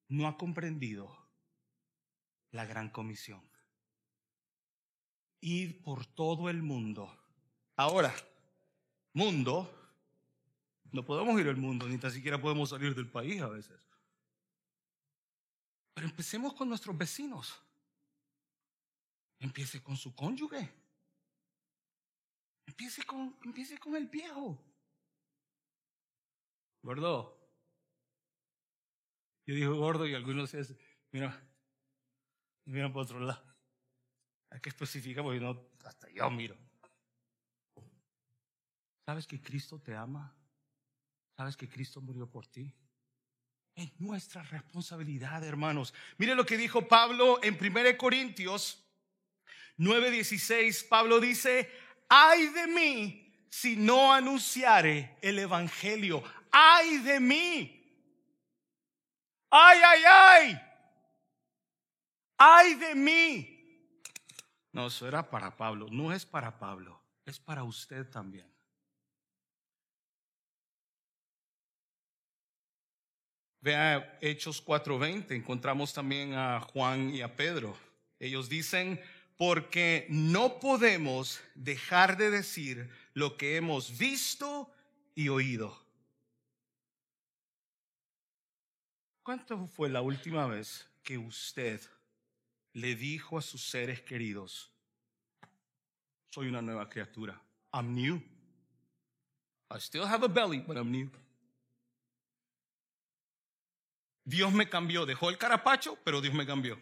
no 0.08 0.30
ha 0.30 0.38
comprendido 0.38 1.14
la 2.52 2.64
gran 2.64 2.90
comisión. 2.90 3.44
Ir 5.42 5.84
por 5.84 6.06
todo 6.06 6.50
el 6.50 6.64
mundo. 6.64 7.14
Ahora, 7.76 8.16
mundo, 9.18 9.74
no 10.92 11.04
podemos 11.04 11.40
ir 11.42 11.48
al 11.48 11.58
mundo, 11.58 11.88
ni 11.88 11.98
tan 11.98 12.12
siquiera 12.12 12.40
podemos 12.40 12.70
salir 12.70 12.96
del 12.96 13.10
país 13.10 13.42
a 13.42 13.48
veces. 13.48 13.88
Pero 15.94 16.08
empecemos 16.08 16.54
con 16.54 16.70
nuestros 16.70 16.96
vecinos. 16.96 17.60
Empiece 19.40 19.82
con 19.82 19.98
su 19.98 20.16
cónyuge. 20.16 20.72
Empiece 22.68 23.04
con, 23.04 23.36
empiece 23.44 23.80
con 23.80 23.96
el 23.96 24.06
viejo. 24.06 24.64
¿Verdad? 26.84 27.26
Yo 29.48 29.56
digo 29.56 29.76
gordo 29.76 30.06
y 30.06 30.14
algunos 30.14 30.52
se 30.52 30.78
mira, 31.12 31.42
miran 32.66 32.94
por 32.94 33.04
otro 33.04 33.20
lado. 33.20 33.44
Hay 34.52 34.62
que 34.62 34.70
especificar 34.70 35.24
porque 35.24 35.40
no, 35.40 35.70
hasta 35.84 36.10
yo 36.12 36.30
miro. 36.30 36.67
¿Sabes 39.08 39.26
que 39.26 39.42
Cristo 39.42 39.80
te 39.80 39.96
ama? 39.96 40.36
¿Sabes 41.36 41.58
que 41.58 41.68
Cristo 41.68 42.02
murió 42.02 42.30
por 42.30 42.46
ti? 42.46 42.72
Es 43.74 44.00
nuestra 44.00 44.44
responsabilidad, 44.44 45.44
hermanos. 45.44 45.96
Mire 46.20 46.36
lo 46.36 46.46
que 46.46 46.58
dijo 46.58 46.88
Pablo 46.88 47.40
en 47.42 47.58
1 47.60 47.98
Corintios 47.98 48.86
9:16. 49.78 50.88
Pablo 50.88 51.20
dice, 51.20 51.72
ay 52.10 52.50
de 52.50 52.68
mí 52.68 53.48
si 53.50 53.76
no 53.76 54.14
anunciare 54.14 55.18
el 55.22 55.40
Evangelio. 55.40 56.22
Ay 56.52 56.98
de 56.98 57.20
mí 57.20 57.74
ay, 59.50 59.80
ay, 59.84 60.04
ay, 60.06 60.62
ay 62.38 62.76
de 62.76 62.96
mí. 62.96 63.54
No, 64.72 64.88
eso 64.88 65.08
era 65.08 65.30
para 65.30 65.56
Pablo, 65.56 65.88
no 65.90 66.14
es 66.14 66.26
para 66.26 66.60
Pablo, 66.60 67.02
es 67.26 67.40
para 67.40 67.64
usted 67.64 68.10
también. 68.10 68.57
Vea 73.68 74.18
Hechos 74.22 74.64
4:20, 74.64 75.36
encontramos 75.36 75.94
también 75.94 76.34
a 76.36 76.62
Juan 76.62 77.14
y 77.14 77.22
a 77.22 77.36
Pedro. 77.36 77.76
Ellos 78.18 78.48
dicen, 78.48 78.98
porque 79.36 80.08
no 80.10 80.62
podemos 80.62 81.42
dejar 81.54 82.16
de 82.16 82.30
decir 82.30 82.90
lo 83.14 83.36
que 83.36 83.58
hemos 83.58 83.98
visto 83.98 84.72
y 85.16 85.28
oído. 85.28 85.78
¿Cuánto 89.22 89.68
fue 89.68 89.90
la 89.90 90.00
última 90.00 90.48
vez 90.48 90.88
que 91.04 91.18
usted 91.18 91.82
le 92.72 92.96
dijo 92.96 93.38
a 93.38 93.42
sus 93.42 93.70
seres 93.70 94.00
queridos, 94.00 94.72
soy 96.30 96.48
una 96.48 96.62
nueva 96.62 96.88
criatura? 96.88 97.38
I'm 97.74 97.94
new. 97.94 98.16
I 99.70 99.80
still 99.80 100.06
have 100.06 100.24
a 100.24 100.30
belly, 100.30 100.60
but 100.60 100.78
I'm 100.78 100.90
new. 100.90 101.12
Dios 104.28 104.52
me 104.52 104.68
cambió, 104.68 105.06
dejó 105.06 105.30
el 105.30 105.38
carapacho, 105.38 105.98
pero 106.04 106.20
Dios 106.20 106.34
me 106.34 106.46
cambió. 106.46 106.78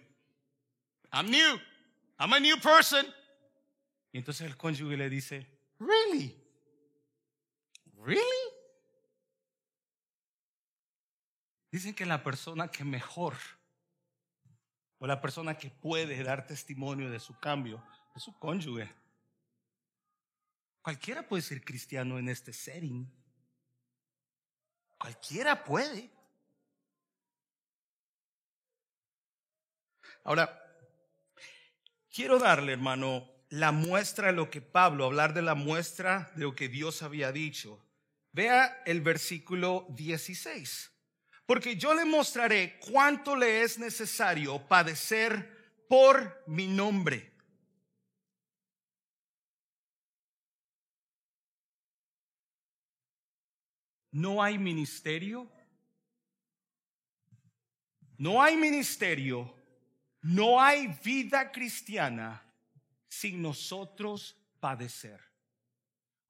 I'm 1.11 1.29
new. 1.29 1.59
I'm 2.17 2.33
a 2.33 2.39
new 2.39 2.59
person. 2.59 3.05
Y 4.11 4.17
entonces 4.17 4.47
el 4.47 4.57
cónyuge 4.57 4.97
le 4.97 5.07
dice, 5.11 5.45
Really? 5.79 6.35
Really? 7.97 8.23
Dicen 11.69 11.93
que 11.93 12.07
la 12.07 12.23
persona 12.23 12.69
que 12.69 12.83
mejor 12.83 13.35
o 14.97 15.05
la 15.05 15.21
persona 15.21 15.55
que 15.55 15.69
puede 15.69 16.23
dar 16.23 16.47
testimonio 16.47 17.11
de 17.11 17.19
su 17.19 17.37
cambio 17.39 17.85
es 18.15 18.23
su 18.23 18.35
cónyuge. 18.39 18.91
Cualquiera 20.81 21.27
puede 21.27 21.43
ser 21.43 21.63
cristiano 21.63 22.17
en 22.17 22.27
este 22.27 22.53
setting. 22.53 23.07
Cualquiera 24.97 25.63
puede. 25.63 26.14
Ahora, 30.25 30.59
quiero 32.11 32.39
darle, 32.39 32.73
hermano, 32.73 33.29
la 33.49 33.71
muestra 33.71 34.27
de 34.27 34.33
lo 34.33 34.49
que 34.49 34.59
Pablo, 34.59 35.05
hablar 35.05 35.35
de 35.35 35.43
la 35.43 35.53
muestra 35.53 36.31
de 36.35 36.41
lo 36.45 36.55
que 36.55 36.67
Dios 36.67 37.03
había 37.03 37.31
dicho. 37.31 37.79
Vea 38.31 38.81
el 38.87 39.01
versículo 39.01 39.85
16. 39.91 40.91
Porque 41.45 41.75
yo 41.75 41.93
le 41.93 42.05
mostraré 42.05 42.79
cuánto 42.91 43.35
le 43.35 43.61
es 43.61 43.77
necesario 43.77 44.67
padecer 44.67 45.85
por 45.87 46.43
mi 46.47 46.67
nombre. 46.67 47.31
No 54.11 54.41
hay 54.41 54.57
ministerio. 54.57 55.47
No 58.17 58.41
hay 58.41 58.57
ministerio. 58.57 59.54
No 60.25 60.59
hay 60.59 60.87
vida 61.03 61.51
cristiana 61.51 62.41
sin 63.07 63.43
nosotros 63.43 64.35
padecer. 64.59 65.21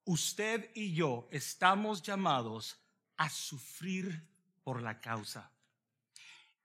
Usted 0.03 0.69
y 0.73 0.93
yo 0.93 1.29
estamos 1.31 2.01
llamados 2.01 2.77
a 3.15 3.29
sufrir 3.29 4.21
por 4.65 4.81
la 4.81 4.99
causa. 4.99 5.49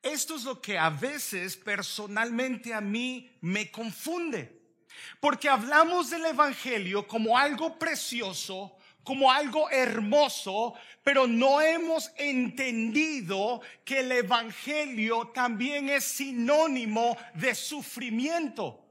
Esto 0.03 0.35
es 0.35 0.43
lo 0.43 0.61
que 0.61 0.77
a 0.77 0.91
veces 0.91 1.57
personalmente 1.57 2.75
a 2.75 2.81
mí 2.81 3.31
me 3.43 3.71
confunde, 3.71 4.81
porque 5.21 5.49
hablamos 5.49 6.11
del 6.11 6.27
Evangelio 6.27 7.07
como 7.07 7.39
algo 7.39 7.79
precioso, 7.79 8.77
como 9.03 9.31
algo 9.31 9.71
hermoso, 9.71 10.75
pero 11.03 11.27
no 11.27 11.61
hemos 11.61 12.13
entendido 12.17 13.61
que 13.85 14.01
el 14.01 14.13
Evangelio 14.13 15.29
también 15.29 15.89
es 15.89 16.05
sinónimo 16.05 17.17
de 17.35 17.55
sufrimiento. 17.55 18.87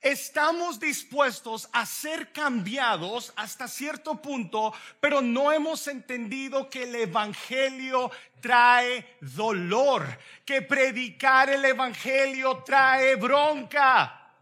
Estamos 0.00 0.78
dispuestos 0.78 1.68
a 1.72 1.84
ser 1.84 2.32
cambiados 2.32 3.32
hasta 3.34 3.66
cierto 3.66 4.20
punto, 4.20 4.72
pero 5.00 5.20
no 5.20 5.50
hemos 5.50 5.88
entendido 5.88 6.70
que 6.70 6.84
el 6.84 6.94
Evangelio 6.94 8.10
trae 8.40 9.16
dolor, 9.20 10.06
que 10.44 10.62
predicar 10.62 11.50
el 11.50 11.64
Evangelio 11.64 12.62
trae 12.64 13.16
bronca, 13.16 14.32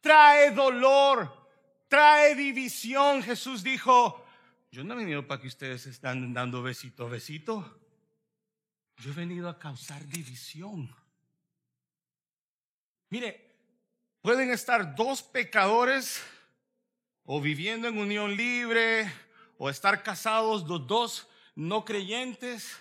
trae 0.00 0.52
dolor, 0.52 1.35
trae 1.88 2.34
división. 2.34 3.22
Jesús 3.22 3.62
dijo, 3.62 4.24
yo 4.70 4.84
no 4.84 4.94
he 4.94 4.98
venido 4.98 5.26
para 5.26 5.40
que 5.40 5.48
ustedes 5.48 5.86
estén 5.86 6.32
dando 6.34 6.62
besito 6.62 7.06
a 7.06 7.10
besito. 7.10 7.80
Yo 8.98 9.10
he 9.10 9.14
venido 9.14 9.48
a 9.48 9.58
causar 9.58 10.06
división. 10.06 10.94
Mire, 13.10 13.54
pueden 14.20 14.50
estar 14.50 14.94
dos 14.94 15.22
pecadores 15.22 16.22
o 17.24 17.40
viviendo 17.40 17.88
en 17.88 17.98
unión 17.98 18.36
libre 18.36 19.10
o 19.58 19.70
estar 19.70 20.02
casados 20.02 20.66
los 20.66 20.86
dos 20.86 21.28
no 21.54 21.84
creyentes, 21.84 22.76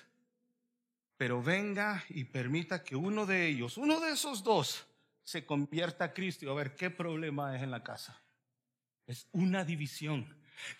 pero 1.17 1.41
venga 1.41 2.03
y 2.09 2.25
permita 2.25 2.83
que 2.83 2.95
uno 2.95 3.25
de 3.25 3.47
ellos, 3.47 3.77
uno 3.77 3.99
de 3.99 4.11
esos 4.11 4.43
dos, 4.43 4.85
se 5.23 5.45
convierta 5.45 6.05
a 6.05 6.13
Cristo 6.13 6.51
a 6.51 6.55
ver 6.55 6.75
qué 6.75 6.89
problema 6.89 7.55
es 7.55 7.63
en 7.63 7.71
la 7.71 7.83
casa. 7.83 8.21
Es 9.07 9.27
una 9.31 9.63
división. 9.63 10.25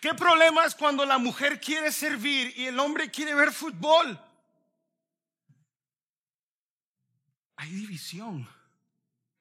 ¿Qué 0.00 0.14
problema 0.14 0.64
es 0.64 0.74
cuando 0.74 1.04
la 1.04 1.18
mujer 1.18 1.60
quiere 1.60 1.92
servir 1.92 2.52
y 2.56 2.66
el 2.66 2.78
hombre 2.78 3.10
quiere 3.10 3.34
ver 3.34 3.52
fútbol? 3.52 4.18
Hay 7.56 7.70
división 7.70 8.48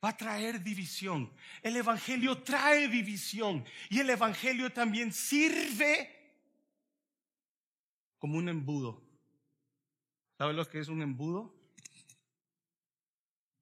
va 0.05 0.09
a 0.09 0.17
traer 0.17 0.61
división. 0.61 1.31
El 1.63 1.75
Evangelio 1.77 2.43
trae 2.43 2.87
división 2.87 3.65
y 3.89 3.99
el 3.99 4.09
Evangelio 4.11 4.71
también 4.71 5.11
sirve 5.11 6.11
como 8.19 8.37
un 8.37 8.47
embudo. 8.47 9.01
¿Sabe 10.37 10.53
lo 10.53 10.69
que 10.69 10.79
es 10.79 10.89
un 10.89 11.01
embudo? 11.01 11.55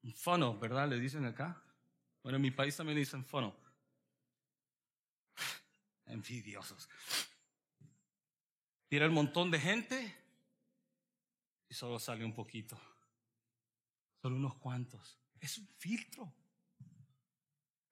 Un 0.04 0.14
fono, 0.14 0.60
¿verdad? 0.60 0.90
Le 0.90 1.00
dicen 1.00 1.24
acá. 1.26 1.64
Bueno, 2.24 2.36
en 2.36 2.42
mi 2.42 2.52
país 2.52 2.76
también 2.76 2.98
dicen 2.98 3.24
fono. 3.24 3.56
Envidiosos. 6.14 6.88
Tira 8.88 9.06
el 9.06 9.12
montón 9.12 9.50
de 9.50 9.60
gente 9.60 10.16
y 11.68 11.74
solo 11.74 12.00
sale 12.00 12.24
un 12.24 12.34
poquito. 12.34 12.80
Solo 14.22 14.36
unos 14.36 14.56
cuantos 14.56 15.18
es 15.40 15.58
un 15.58 15.68
filtro. 15.68 16.34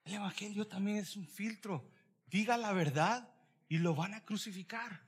El 0.05 0.13
Evangelio 0.13 0.67
también 0.67 0.97
es 0.97 1.15
un 1.15 1.27
filtro. 1.27 1.89
Diga 2.27 2.57
la 2.57 2.71
verdad 2.71 3.33
y 3.67 3.77
lo 3.79 3.93
van 3.93 4.13
a 4.13 4.23
crucificar. 4.23 5.01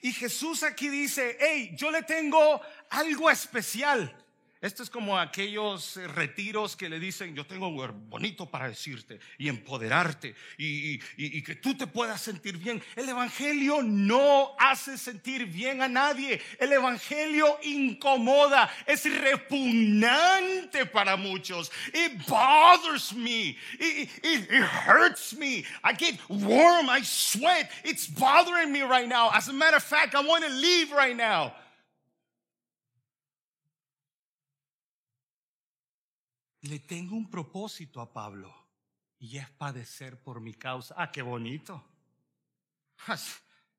Y 0.00 0.12
Jesús 0.12 0.62
aquí 0.62 0.88
dice, 0.88 1.36
hey, 1.40 1.74
yo 1.76 1.90
le 1.90 2.02
tengo 2.02 2.60
algo 2.90 3.30
especial. 3.30 4.21
Esto 4.62 4.84
es 4.84 4.90
como 4.90 5.18
aquellos 5.18 5.96
retiros 6.14 6.76
que 6.76 6.88
le 6.88 7.00
dicen, 7.00 7.34
yo 7.34 7.44
tengo 7.44 7.66
algo 7.66 7.88
bonito 8.08 8.48
para 8.48 8.68
decirte 8.68 9.18
y 9.36 9.48
empoderarte 9.48 10.36
y, 10.56 11.00
que 11.42 11.56
tú 11.56 11.76
te 11.76 11.88
puedas 11.88 12.20
sentir 12.20 12.58
bien. 12.58 12.80
El 12.94 13.08
Evangelio 13.08 13.82
no 13.82 14.54
hace 14.60 14.96
sentir 14.96 15.46
bien 15.46 15.82
a 15.82 15.88
nadie. 15.88 16.40
El 16.60 16.72
Evangelio 16.72 17.58
incomoda, 17.64 18.72
es 18.86 19.04
repugnante 19.20 20.86
para 20.86 21.16
muchos. 21.16 21.72
It 21.92 22.24
bothers 22.28 23.12
me. 23.12 23.56
It 23.80 24.48
hurts 24.86 25.34
me. 25.36 25.64
I 25.82 25.92
get 25.92 26.20
warm, 26.28 26.88
I 26.88 27.02
sweat. 27.02 27.68
It's 27.82 28.06
bothering 28.06 28.70
me 28.70 28.82
right 28.82 29.08
now. 29.08 29.28
As 29.34 29.48
a 29.48 29.52
matter 29.52 29.78
of 29.78 29.82
fact, 29.82 30.14
I 30.14 30.20
want 30.20 30.44
to 30.44 30.50
leave 30.50 30.92
right 30.92 31.16
now. 31.16 31.52
Le 36.62 36.78
tengo 36.78 37.16
un 37.16 37.30
propósito 37.30 38.00
a 38.00 38.12
Pablo 38.12 38.54
y 39.18 39.36
es 39.38 39.48
padecer 39.50 40.22
por 40.22 40.40
mi 40.40 40.54
causa. 40.54 40.94
Ah, 40.96 41.10
qué 41.10 41.22
bonito. 41.22 41.82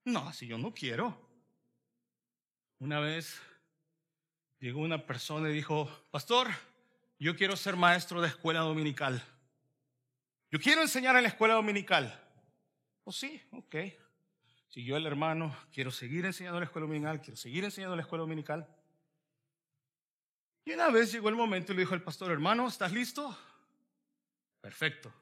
No, 0.05 0.27
así 0.27 0.47
yo 0.47 0.57
no 0.57 0.73
quiero. 0.73 1.17
Una 2.79 2.99
vez 2.99 3.41
llegó 4.59 4.81
una 4.81 5.05
persona 5.05 5.49
y 5.49 5.53
dijo, 5.53 5.89
pastor, 6.11 6.49
yo 7.19 7.35
quiero 7.35 7.55
ser 7.55 7.77
maestro 7.77 8.21
de 8.21 8.27
escuela 8.27 8.59
dominical. 8.59 9.23
Yo 10.51 10.59
quiero 10.59 10.81
enseñar 10.81 11.15
en 11.15 11.23
la 11.23 11.29
escuela 11.29 11.53
dominical. 11.53 12.19
Oh, 13.05 13.11
sí, 13.11 13.41
ok. 13.51 13.75
Siguió 14.67 14.97
el 14.97 15.05
hermano, 15.05 15.55
quiero 15.71 15.91
seguir 15.91 16.25
enseñando 16.25 16.59
la 16.59 16.65
escuela 16.65 16.87
dominical, 16.87 17.21
quiero 17.21 17.37
seguir 17.37 17.63
enseñando 17.63 17.95
la 17.95 18.01
escuela 18.01 18.23
dominical. 18.23 18.67
Y 20.65 20.71
una 20.71 20.89
vez 20.89 21.11
llegó 21.11 21.29
el 21.29 21.35
momento 21.35 21.71
y 21.71 21.75
le 21.75 21.81
dijo 21.81 21.93
al 21.93 22.03
pastor, 22.03 22.31
hermano, 22.31 22.67
¿estás 22.67 22.91
listo? 22.91 23.37
Perfecto. 24.61 25.13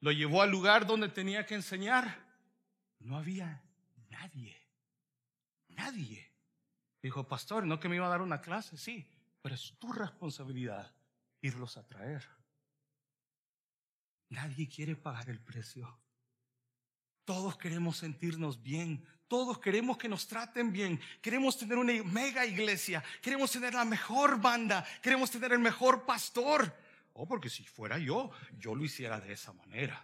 Lo 0.00 0.12
llevó 0.12 0.42
al 0.42 0.50
lugar 0.50 0.86
donde 0.86 1.08
tenía 1.08 1.44
que 1.44 1.54
enseñar. 1.54 2.26
No 3.00 3.16
había 3.16 3.62
nadie. 4.10 4.56
Nadie. 5.68 6.32
Dijo, 7.02 7.28
pastor, 7.28 7.66
no 7.66 7.78
que 7.78 7.88
me 7.88 7.96
iba 7.96 8.06
a 8.06 8.10
dar 8.10 8.22
una 8.22 8.40
clase, 8.40 8.76
sí, 8.76 9.08
pero 9.42 9.54
es 9.54 9.74
tu 9.78 9.92
responsabilidad 9.92 10.92
irlos 11.40 11.76
a 11.76 11.86
traer. 11.86 12.26
Nadie 14.30 14.68
quiere 14.68 14.96
pagar 14.96 15.28
el 15.30 15.40
precio. 15.40 15.98
Todos 17.28 17.58
queremos 17.58 17.98
sentirnos 17.98 18.62
bien. 18.62 19.04
Todos 19.28 19.58
queremos 19.58 19.98
que 19.98 20.08
nos 20.08 20.26
traten 20.26 20.72
bien. 20.72 20.98
Queremos 21.20 21.58
tener 21.58 21.76
una 21.76 21.92
mega 22.04 22.46
iglesia. 22.46 23.04
Queremos 23.20 23.50
tener 23.52 23.74
la 23.74 23.84
mejor 23.84 24.40
banda. 24.40 24.82
Queremos 25.02 25.30
tener 25.30 25.52
el 25.52 25.58
mejor 25.58 26.06
pastor. 26.06 26.74
Oh, 27.12 27.28
porque 27.28 27.50
si 27.50 27.64
fuera 27.64 27.98
yo, 27.98 28.30
yo 28.56 28.74
lo 28.74 28.82
hiciera 28.82 29.20
de 29.20 29.34
esa 29.34 29.52
manera. 29.52 30.02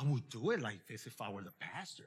I 0.00 0.06
would 0.06 0.22
do 0.30 0.50
it 0.50 0.62
like 0.62 0.82
this 0.86 1.06
if 1.06 1.20
I 1.20 1.28
were 1.28 1.44
the 1.44 1.54
pastor. 1.58 2.06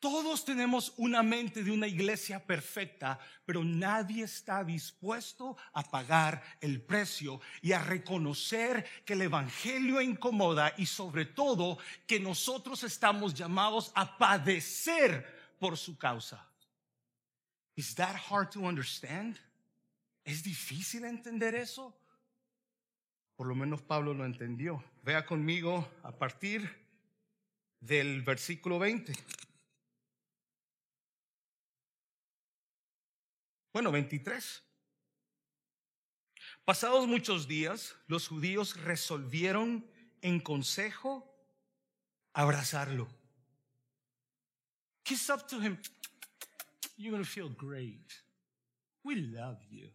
Todos 0.00 0.44
tenemos 0.44 0.94
una 0.96 1.24
mente 1.24 1.64
de 1.64 1.72
una 1.72 1.88
iglesia 1.88 2.44
perfecta, 2.44 3.18
pero 3.44 3.64
nadie 3.64 4.24
está 4.24 4.62
dispuesto 4.62 5.56
a 5.72 5.82
pagar 5.82 6.40
el 6.60 6.80
precio 6.80 7.40
y 7.62 7.72
a 7.72 7.80
reconocer 7.82 8.86
que 9.04 9.14
el 9.14 9.22
Evangelio 9.22 10.00
incomoda 10.00 10.72
y 10.76 10.86
sobre 10.86 11.24
todo 11.24 11.78
que 12.06 12.20
nosotros 12.20 12.84
estamos 12.84 13.34
llamados 13.34 13.90
a 13.96 14.16
padecer 14.16 15.56
por 15.58 15.76
su 15.76 15.98
causa. 15.98 16.48
Is 17.74 17.94
that 17.96 18.16
hard 18.30 18.50
to 18.50 18.60
understand? 18.60 19.36
¿Es 20.24 20.44
difícil 20.44 21.04
entender 21.04 21.56
eso? 21.56 21.96
Por 23.34 23.48
lo 23.48 23.56
menos 23.56 23.82
Pablo 23.82 24.14
lo 24.14 24.24
entendió. 24.24 24.84
Vea 25.02 25.26
conmigo 25.26 25.88
a 26.04 26.12
partir 26.12 26.68
del 27.80 28.22
versículo 28.22 28.78
20. 28.78 29.12
Bueno, 33.78 33.92
23. 33.92 34.64
Pasados 36.64 37.06
muchos 37.06 37.46
días, 37.46 37.94
los 38.08 38.26
judíos 38.26 38.76
resolvieron 38.82 39.88
en 40.20 40.40
consejo 40.40 41.32
abrazarlo. 42.32 43.06
Kiss 45.04 45.30
up 45.30 45.46
to 45.46 45.60
him. 45.60 45.78
You're 46.96 47.12
going 47.12 47.24
feel 47.24 47.54
great. 47.56 48.12
We 49.04 49.14
love 49.14 49.62
you. 49.70 49.92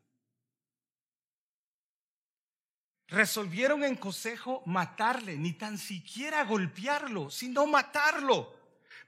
Resolvieron 3.09 3.83
en 3.83 3.97
consejo 3.97 4.63
matarle, 4.65 5.35
ni 5.35 5.51
tan 5.57 5.77
siquiera 5.77 6.45
golpearlo, 6.45 7.29
sino 7.29 7.67
matarlo. 7.67 8.49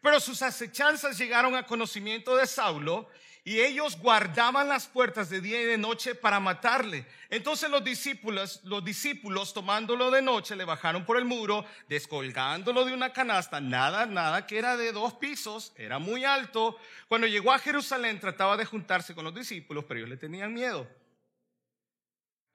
Pero 0.02 0.20
sus 0.20 0.42
acechanzas 0.42 1.18
llegaron 1.18 1.56
a 1.56 1.66
conocimiento 1.66 2.36
de 2.36 2.46
Saulo 2.46 3.10
y 3.48 3.62
ellos 3.62 4.00
guardaban 4.00 4.68
las 4.68 4.88
puertas 4.88 5.30
de 5.30 5.39
día 5.39 5.62
y 5.62 5.66
de 5.66 5.78
noche 5.78 6.16
para 6.16 6.39
matarle. 6.39 7.06
Entonces 7.30 7.70
los 7.70 7.84
discípulos, 7.84 8.60
los 8.64 8.84
discípulos 8.84 9.54
tomándolo 9.54 10.10
de 10.10 10.24
noche 10.24 10.56
le 10.56 10.66
bajaron 10.66 11.06
por 11.06 11.16
el 11.18 11.26
muro, 11.26 11.64
descolgándolo 11.88 12.84
de 12.86 12.93
una 12.96 13.14
canasta, 13.14 13.62
nada, 13.62 14.08
nada 14.08 14.48
que 14.48 14.58
era 14.58 14.76
de 14.78 14.91
dos 14.91 15.14
pisos, 15.14 15.74
era 15.76 16.00
muy 16.00 16.26
alto. 16.26 16.76
Cuando 17.08 17.28
llegó 17.28 17.52
a 17.52 17.60
Jerusalén 17.60 18.20
trataba 18.20 18.58
de 18.58 18.66
juntarse 18.66 19.14
con 19.14 19.24
los 19.24 19.36
discípulos, 19.36 19.86
pero 19.88 20.00
ellos 20.00 20.10
le 20.10 20.18
tenían 20.18 20.52
miedo. 20.52 20.89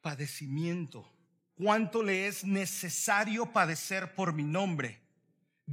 Padecimiento. 0.01 1.09
¿Cuánto 1.55 2.03
le 2.03 2.27
es 2.27 2.43
necesario 2.43 3.47
padecer 3.47 4.13
por 4.17 4.33
mi 4.33 4.43
nombre? 4.43 5.01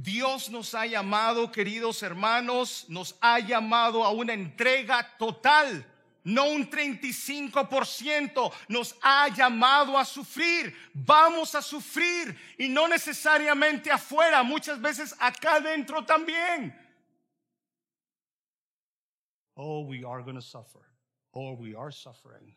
Dios 0.00 0.48
nos 0.48 0.76
ha 0.76 0.86
llamado, 0.86 1.50
queridos 1.50 2.04
hermanos, 2.04 2.84
nos 2.88 3.16
ha 3.20 3.40
llamado 3.40 4.04
a 4.04 4.12
una 4.12 4.32
entrega 4.32 5.16
total, 5.18 5.84
no 6.22 6.44
un 6.44 6.70
35%, 6.70 8.52
nos 8.68 8.94
ha 9.02 9.28
llamado 9.28 9.98
a 9.98 10.04
sufrir. 10.04 10.72
Vamos 10.94 11.56
a 11.56 11.62
sufrir 11.62 12.38
y 12.56 12.68
no 12.68 12.86
necesariamente 12.86 13.90
afuera, 13.90 14.44
muchas 14.44 14.80
veces 14.80 15.16
acá 15.18 15.56
adentro 15.56 16.04
también. 16.04 16.72
Oh, 19.56 19.80
we 19.80 20.04
are 20.04 20.22
going 20.22 20.36
to 20.36 20.40
suffer. 20.40 20.86
Oh, 21.34 21.54
we 21.54 21.74
are 21.74 21.90
suffering. 21.90 22.54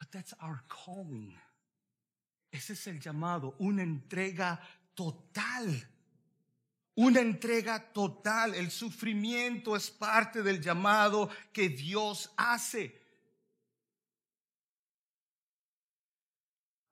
But 0.00 0.10
that's 0.10 0.34
our 0.42 0.64
calling. 0.68 1.32
Ese 2.52 2.70
es 2.70 2.88
el 2.88 2.98
llamado, 2.98 3.54
una 3.60 3.82
entrega 3.84 4.58
total. 4.96 5.91
Una 6.94 7.20
entrega 7.20 7.92
total. 7.92 8.54
El 8.54 8.70
sufrimiento 8.70 9.76
es 9.76 9.90
parte 9.90 10.42
del 10.42 10.60
llamado 10.60 11.30
que 11.52 11.68
Dios 11.68 12.30
hace. 12.36 13.00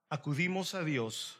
Acudimos 0.09 0.73
a 0.73 0.83
Dios 0.83 1.37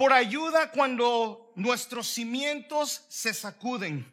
por 0.00 0.14
ayuda 0.14 0.70
cuando 0.70 1.52
nuestros 1.56 2.06
cimientos 2.06 3.04
se 3.10 3.34
sacuden, 3.34 4.10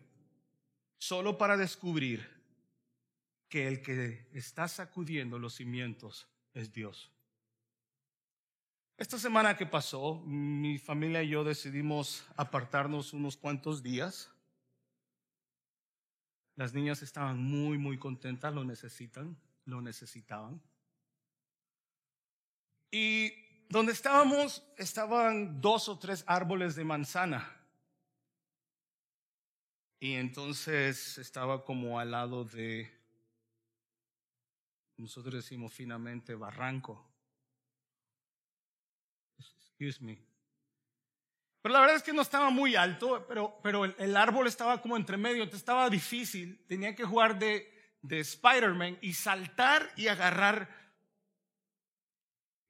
solo 0.97 1.37
para 1.37 1.55
descubrir 1.55 2.29
que 3.47 3.69
el 3.69 3.81
que 3.81 4.27
está 4.33 4.67
sacudiendo 4.67 5.39
los 5.39 5.55
cimientos 5.55 6.27
es 6.53 6.73
Dios. 6.73 7.09
Esta 8.97 9.19
semana 9.19 9.55
que 9.55 9.67
pasó, 9.67 10.15
mi 10.25 10.79
familia 10.79 11.21
y 11.21 11.29
yo 11.29 11.43
decidimos 11.43 12.25
apartarnos 12.35 13.13
unos 13.13 13.37
cuantos 13.37 13.83
días. 13.83 14.31
Las 16.55 16.73
niñas 16.73 17.03
estaban 17.03 17.37
muy, 17.37 17.77
muy 17.77 17.99
contentas, 17.99 18.55
lo 18.55 18.63
necesitan, 18.63 19.37
lo 19.65 19.81
necesitaban. 19.81 20.59
Y 22.89 23.33
donde 23.69 23.91
estábamos 23.91 24.63
estaban 24.77 25.61
dos 25.61 25.89
o 25.89 25.99
tres 25.99 26.23
árboles 26.25 26.73
de 26.75 26.83
manzana. 26.83 27.55
Y 29.99 30.13
entonces 30.13 31.19
estaba 31.19 31.63
como 31.63 31.99
al 31.99 32.09
lado 32.09 32.45
de, 32.45 32.91
nosotros 34.97 35.35
decimos 35.35 35.71
finamente, 35.71 36.33
barranco. 36.33 37.06
Excuse. 39.79 40.17
Pero 41.61 41.73
la 41.73 41.81
verdad 41.81 41.97
es 41.97 42.03
que 42.03 42.13
no 42.13 42.21
estaba 42.21 42.49
muy 42.49 42.75
alto, 42.75 43.25
pero, 43.27 43.59
pero 43.61 43.85
el, 43.85 44.15
árbol 44.15 44.47
estaba 44.47 44.81
como 44.81 44.95
entre 44.95 45.17
medio, 45.17 45.43
entonces 45.43 45.61
estaba 45.61 45.89
difícil. 45.89 46.63
Tenía 46.67 46.95
que 46.95 47.03
jugar 47.03 47.37
de, 47.37 47.91
de 48.01 48.19
Spider-Man 48.19 48.97
y 49.01 49.13
saltar 49.13 49.91
y 49.95 50.07
agarrar. 50.07 50.69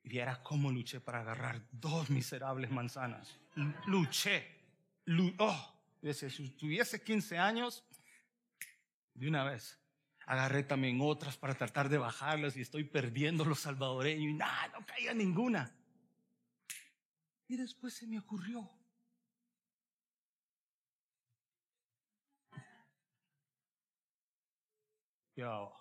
Y 0.04 0.18
era 0.18 0.42
como 0.42 0.72
luché 0.72 1.00
para 1.00 1.20
agarrar 1.20 1.62
dos 1.72 2.10
miserables 2.10 2.72
manzanas. 2.72 3.38
Luché. 3.86 4.48
oh, 5.38 5.74
si 6.14 6.50
tuviese 6.52 7.04
15 7.04 7.38
años, 7.38 7.84
de 9.14 9.28
una 9.28 9.44
vez. 9.44 9.80
Agarré 10.26 10.64
también 10.64 11.00
otras 11.02 11.38
para 11.38 11.54
tratar 11.54 11.88
de 11.90 11.98
bajarlas 11.98 12.58
y 12.58 12.62
estoy 12.62 12.84
perdiendo 12.84 13.46
los 13.46 13.60
salvadoreños 13.60 14.32
y 14.32 14.34
nada, 14.34 14.68
no 14.70 14.86
caía 14.86 15.14
ninguna. 15.14 15.74
Y 17.48 17.58
después 17.58 17.94
se 17.94 18.08
me 18.08 18.20
ocurrió. 18.20 18.70
Yo. 25.36 25.74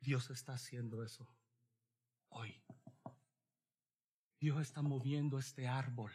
Dios 0.00 0.30
está 0.30 0.54
haciendo 0.54 1.04
eso 1.04 1.28
hoy. 2.30 2.62
Dios 4.40 4.60
está 4.60 4.82
moviendo 4.82 5.38
este 5.38 5.66
árbol. 5.66 6.12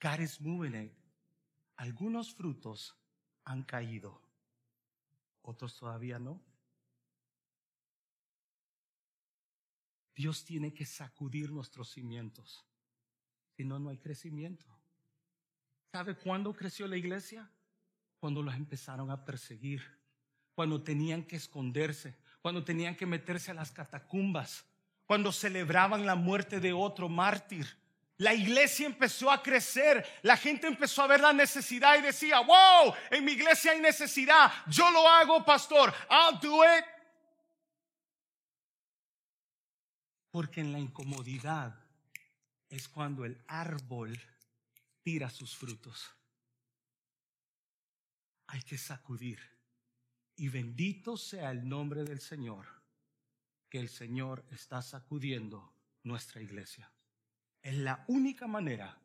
God 0.00 0.20
is 0.20 0.40
moving 0.40 0.74
it. 0.74 0.92
Algunos 1.76 2.34
frutos 2.34 2.96
han 3.44 3.64
caído, 3.64 4.22
otros 5.42 5.76
todavía 5.76 6.18
no. 6.18 6.47
Dios 10.18 10.44
tiene 10.44 10.74
que 10.74 10.84
sacudir 10.84 11.52
nuestros 11.52 11.90
cimientos. 11.90 12.66
Si 13.56 13.64
no, 13.64 13.78
no 13.78 13.90
hay 13.90 13.98
crecimiento. 13.98 14.66
¿Sabe 15.92 16.16
cuándo 16.16 16.52
creció 16.52 16.88
la 16.88 16.96
iglesia? 16.96 17.48
Cuando 18.18 18.42
los 18.42 18.56
empezaron 18.56 19.12
a 19.12 19.24
perseguir, 19.24 19.80
cuando 20.56 20.82
tenían 20.82 21.22
que 21.22 21.36
esconderse, 21.36 22.16
cuando 22.42 22.64
tenían 22.64 22.96
que 22.96 23.06
meterse 23.06 23.52
a 23.52 23.54
las 23.54 23.70
catacumbas, 23.70 24.64
cuando 25.06 25.30
celebraban 25.30 26.04
la 26.04 26.16
muerte 26.16 26.58
de 26.58 26.72
otro 26.72 27.08
mártir. 27.08 27.78
La 28.16 28.34
iglesia 28.34 28.86
empezó 28.86 29.30
a 29.30 29.40
crecer, 29.40 30.04
la 30.22 30.36
gente 30.36 30.66
empezó 30.66 31.02
a 31.02 31.06
ver 31.06 31.20
la 31.20 31.32
necesidad 31.32 31.96
y 31.96 32.02
decía, 32.02 32.40
wow, 32.40 32.92
en 33.12 33.24
mi 33.24 33.32
iglesia 33.34 33.70
hay 33.70 33.80
necesidad, 33.80 34.50
yo 34.66 34.90
lo 34.90 35.08
hago, 35.08 35.44
pastor, 35.44 35.94
I'll 36.10 36.40
do 36.40 36.64
it. 36.64 36.97
Porque 40.38 40.60
en 40.60 40.70
la 40.70 40.78
incomodidad 40.78 41.74
es 42.68 42.86
cuando 42.86 43.24
el 43.24 43.42
árbol 43.48 44.16
tira 45.02 45.30
sus 45.30 45.56
frutos. 45.56 46.14
Hay 48.46 48.62
que 48.62 48.78
sacudir. 48.78 49.40
Y 50.36 50.48
bendito 50.48 51.16
sea 51.16 51.50
el 51.50 51.68
nombre 51.68 52.04
del 52.04 52.20
Señor, 52.20 52.68
que 53.68 53.80
el 53.80 53.88
Señor 53.88 54.46
está 54.52 54.80
sacudiendo 54.80 55.74
nuestra 56.04 56.40
iglesia. 56.40 56.88
Es 57.60 57.74
la 57.74 58.04
única 58.06 58.46
manera 58.46 58.96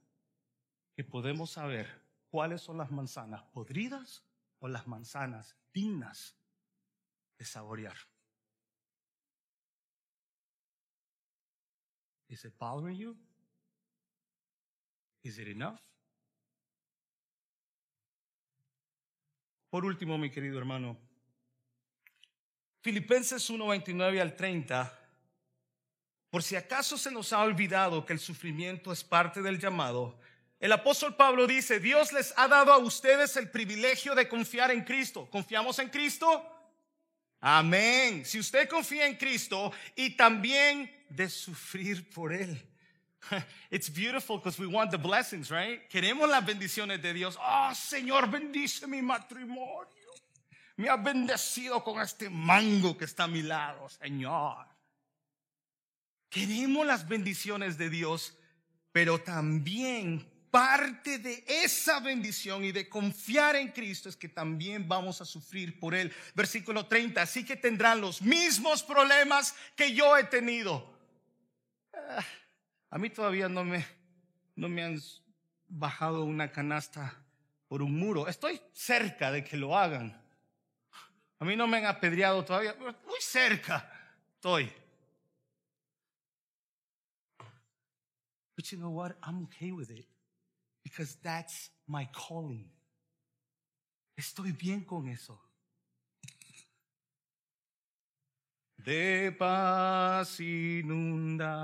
que 0.96 1.04
podemos 1.04 1.50
saber 1.50 2.00
cuáles 2.30 2.62
son 2.62 2.78
las 2.78 2.92
manzanas 2.92 3.42
podridas 3.46 4.24
o 4.60 4.68
las 4.68 4.86
manzanas 4.86 5.58
dignas 5.74 6.38
de 7.40 7.46
saborear. 7.46 8.13
Is 12.34 12.46
it 12.46 12.58
bothering 12.58 12.98
you? 12.98 13.16
Is 15.24 15.38
it 15.38 15.48
enough? 15.48 15.80
Por 19.70 19.86
último, 19.86 20.18
mi 20.18 20.32
querido 20.32 20.58
hermano, 20.58 20.98
Filipenses 22.82 23.48
1:29 23.48 24.20
al 24.20 24.36
30 24.36 25.00
por 26.32 26.42
si 26.42 26.56
acaso 26.56 26.98
se 26.98 27.12
nos 27.12 27.32
ha 27.32 27.44
olvidado 27.44 28.04
que 28.04 28.14
el 28.14 28.20
sufrimiento 28.20 28.92
es 28.92 29.04
parte 29.04 29.44
del 29.44 29.60
llamado, 29.60 30.18
el 30.60 30.72
apóstol 30.72 31.16
Pablo 31.16 31.46
dice, 31.46 31.80
Dios 31.80 32.12
les 32.12 32.34
ha 32.36 32.48
dado 32.48 32.74
a 32.74 32.80
ustedes 32.80 33.38
el 33.38 33.52
privilegio 33.52 34.16
de 34.16 34.28
confiar 34.28 34.72
en 34.72 34.84
Cristo. 34.84 35.30
¿Confiamos 35.30 35.78
en 35.78 35.90
Cristo? 35.90 36.44
Amén. 37.40 38.26
Si 38.26 38.40
usted 38.40 38.68
confía 38.68 39.06
en 39.06 39.18
Cristo 39.18 39.72
y 39.96 40.16
también 40.18 41.03
de 41.16 41.30
sufrir 41.30 42.10
por 42.10 42.34
Él. 42.34 42.62
It's 43.72 43.90
beautiful 43.90 44.38
because 44.38 44.60
we 44.60 44.68
want 44.68 44.92
the 44.92 44.98
blessings, 44.98 45.50
right? 45.50 45.88
Queremos 45.90 46.30
las 46.30 46.46
bendiciones 46.46 47.02
de 47.02 47.14
Dios. 47.14 47.38
Oh, 47.40 47.72
Señor, 47.74 48.30
bendice 48.30 48.88
mi 48.88 49.02
matrimonio. 49.02 49.88
Me 50.76 50.90
ha 50.90 50.98
bendecido 50.98 51.84
con 51.84 52.02
este 52.02 52.30
mango 52.30 52.98
que 52.98 53.06
está 53.06 53.26
a 53.26 53.28
mi 53.28 53.44
lado, 53.44 53.88
Señor. 53.90 54.66
Queremos 56.30 56.86
las 56.86 57.08
bendiciones 57.08 57.78
de 57.78 57.90
Dios, 57.90 58.36
pero 58.92 59.22
también 59.22 60.28
parte 60.50 61.20
de 61.20 61.44
esa 61.48 62.00
bendición 62.00 62.64
y 62.64 62.72
de 62.72 62.90
confiar 62.90 63.56
en 63.56 63.70
Cristo 63.70 64.10
es 64.10 64.16
que 64.16 64.30
también 64.30 64.88
vamos 64.88 65.22
a 65.22 65.26
sufrir 65.26 65.80
por 65.80 65.96
Él. 65.96 66.12
Versículo 66.36 66.86
30, 66.88 67.22
así 67.22 67.46
que 67.46 67.56
tendrán 67.56 68.02
los 68.02 68.22
mismos 68.22 68.84
problemas 68.84 69.56
que 69.76 69.94
yo 69.94 70.18
he 70.18 70.24
tenido. 70.26 70.93
Ah, 71.94 72.26
a 72.90 72.98
mí 72.98 73.10
todavía 73.10 73.50
no 73.50 73.64
me, 73.64 73.86
no 74.56 74.70
me 74.70 74.84
han 74.84 75.00
bajado 75.68 76.24
una 76.24 76.52
canasta 76.52 77.24
por 77.68 77.82
un 77.82 77.98
muro. 77.98 78.28
Estoy 78.28 78.62
cerca 78.72 79.32
de 79.32 79.44
que 79.44 79.58
lo 79.58 79.78
hagan. 79.78 80.22
A 81.40 81.46
mí 81.46 81.56
no 81.56 81.68
me 81.68 81.78
han 81.78 81.86
apedreado 81.86 82.44
todavía, 82.46 82.76
muy 82.76 83.20
cerca 83.20 83.90
estoy. 84.44 84.70
But 88.56 88.72
you 88.72 88.78
know 88.78 88.92
what? 88.92 89.16
I'm 89.24 89.44
okay 89.44 89.72
with 89.72 89.90
it 89.90 90.06
because 90.84 91.16
that's 91.24 91.72
my 91.88 92.10
calling. 92.12 92.70
Estoy 94.18 94.52
bien 94.52 94.82
con 94.86 95.08
eso. 95.08 95.40
De 98.84 99.32
paz 99.32 100.40
inundada 100.42 101.56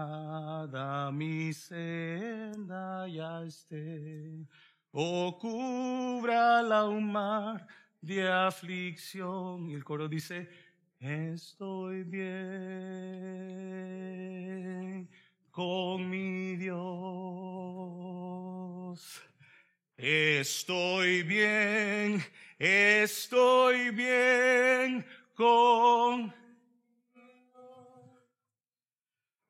mi 1.11 1.51
senda 1.51 3.07
ya 3.09 3.43
esté, 3.45 4.47
o 4.93 5.37
cubra 5.37 6.61
la 6.61 6.85
un 6.85 7.11
mar 7.11 7.67
de 7.99 8.25
aflicción. 8.25 9.69
Y 9.69 9.73
el 9.73 9.83
coro 9.83 10.07
dice, 10.07 10.47
estoy 10.97 12.03
bien 12.03 12.29
con 15.51 16.09
mi 16.09 16.55
Dios. 16.55 16.79
Estoy 19.97 21.23
bien, 21.23 22.23
estoy 22.57 23.91
bien 23.91 25.05
con... 25.35 26.33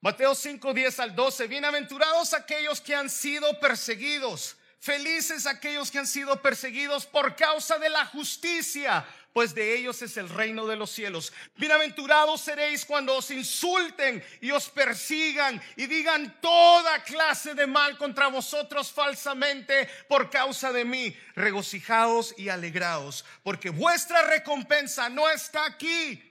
Mateo 0.02 0.34
5, 0.34 0.74
10 0.74 1.00
al 1.02 1.14
12. 1.14 1.48
Bienaventurados 1.48 2.34
aquellos 2.34 2.80
que 2.80 2.96
han 2.96 3.10
sido 3.10 3.60
perseguidos. 3.60 4.56
Felices 4.80 5.46
aquellos 5.46 5.92
que 5.92 6.00
han 6.00 6.08
sido 6.08 6.42
perseguidos 6.42 7.06
por 7.06 7.36
causa 7.36 7.78
de 7.80 7.90
la 7.90 8.06
justicia, 8.06 9.06
pues 9.34 9.54
de 9.54 9.78
ellos 9.78 10.02
es 10.02 10.16
el 10.16 10.30
reino 10.30 10.66
de 10.68 10.78
los 10.78 10.90
cielos. 10.90 11.34
Bienaventurados 11.58 12.40
seréis 12.40 12.86
cuando 12.86 13.18
os 13.18 13.30
insulten 13.30 14.24
y 14.40 14.52
os 14.52 14.70
persigan 14.70 15.62
y 15.76 15.86
digan 15.88 16.40
toda 16.40 17.04
clase 17.04 17.54
de 17.54 17.68
mal 17.68 17.98
contra 17.98 18.28
vosotros 18.28 18.94
falsamente 18.94 19.90
por 20.08 20.30
causa 20.30 20.72
de 20.72 20.86
mí. 20.86 21.14
Regocijaos 21.36 22.34
y 22.38 22.48
alegraos, 22.48 23.26
porque 23.44 23.72
vuestra 23.72 24.22
recompensa 24.22 25.10
no 25.10 25.30
está 25.30 25.66
aquí. 25.66 26.29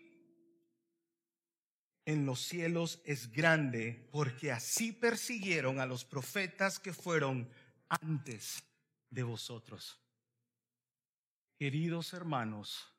En 2.09 2.24
los 2.24 2.40
cielos 2.40 3.02
es 3.04 3.30
grande, 3.30 4.09
porque 4.11 4.50
así 4.50 4.92
persiguieron 4.92 5.78
a 5.78 5.84
los 5.84 6.06
profetas 6.06 6.78
que 6.78 6.94
fueron 6.94 7.46
antes 7.86 8.64
de 9.11 9.22
vosotros. 9.22 10.00
Queridos 11.59 12.14
hermanos, 12.14 12.90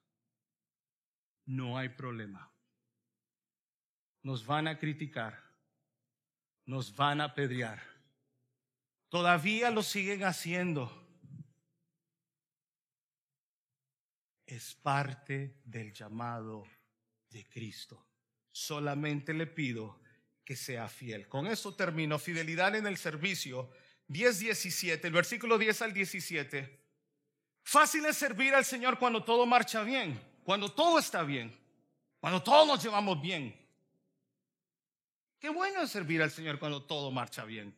no 1.47 1.75
hay 1.75 1.89
problema. 1.89 2.53
Nos 4.21 4.45
van 4.45 4.67
a 4.67 4.77
criticar, 4.77 5.43
nos 6.67 6.95
van 6.95 7.19
a 7.19 7.23
apedrear. 7.23 7.81
Todavía 9.07 9.71
lo 9.71 9.81
siguen 9.81 10.23
haciendo. 10.23 10.87
Es 14.45 14.75
parte 14.75 15.59
del 15.65 15.93
llamado 15.93 16.63
de 17.31 17.43
Cristo. 17.49 18.08
Solamente 18.59 19.33
le 19.33 19.47
pido 19.47 20.01
que 20.43 20.53
sea 20.53 20.89
fiel. 20.89 21.29
Con 21.29 21.47
eso 21.47 21.73
termino. 21.75 22.19
Fidelidad 22.19 22.75
en 22.75 22.87
el 22.87 22.97
servicio. 22.97 23.71
10, 24.09 24.39
17, 24.39 25.07
el 25.07 25.13
versículo 25.13 25.57
10 25.57 25.81
al 25.81 25.93
17. 25.93 26.77
Fácil 27.63 28.05
es 28.05 28.17
servir 28.17 28.53
al 28.53 28.65
Señor 28.65 28.99
cuando 28.99 29.23
todo 29.23 29.45
marcha 29.45 29.81
bien, 29.83 30.19
cuando 30.43 30.73
todo 30.73 30.99
está 30.99 31.23
bien, 31.23 31.57
cuando 32.19 32.43
todos 32.43 32.67
nos 32.67 32.83
llevamos 32.83 33.21
bien. 33.21 33.55
Qué 35.39 35.47
bueno 35.47 35.81
es 35.81 35.89
servir 35.89 36.21
al 36.21 36.31
Señor 36.31 36.59
cuando 36.59 36.83
todo 36.83 37.11
marcha 37.11 37.45
bien. 37.45 37.73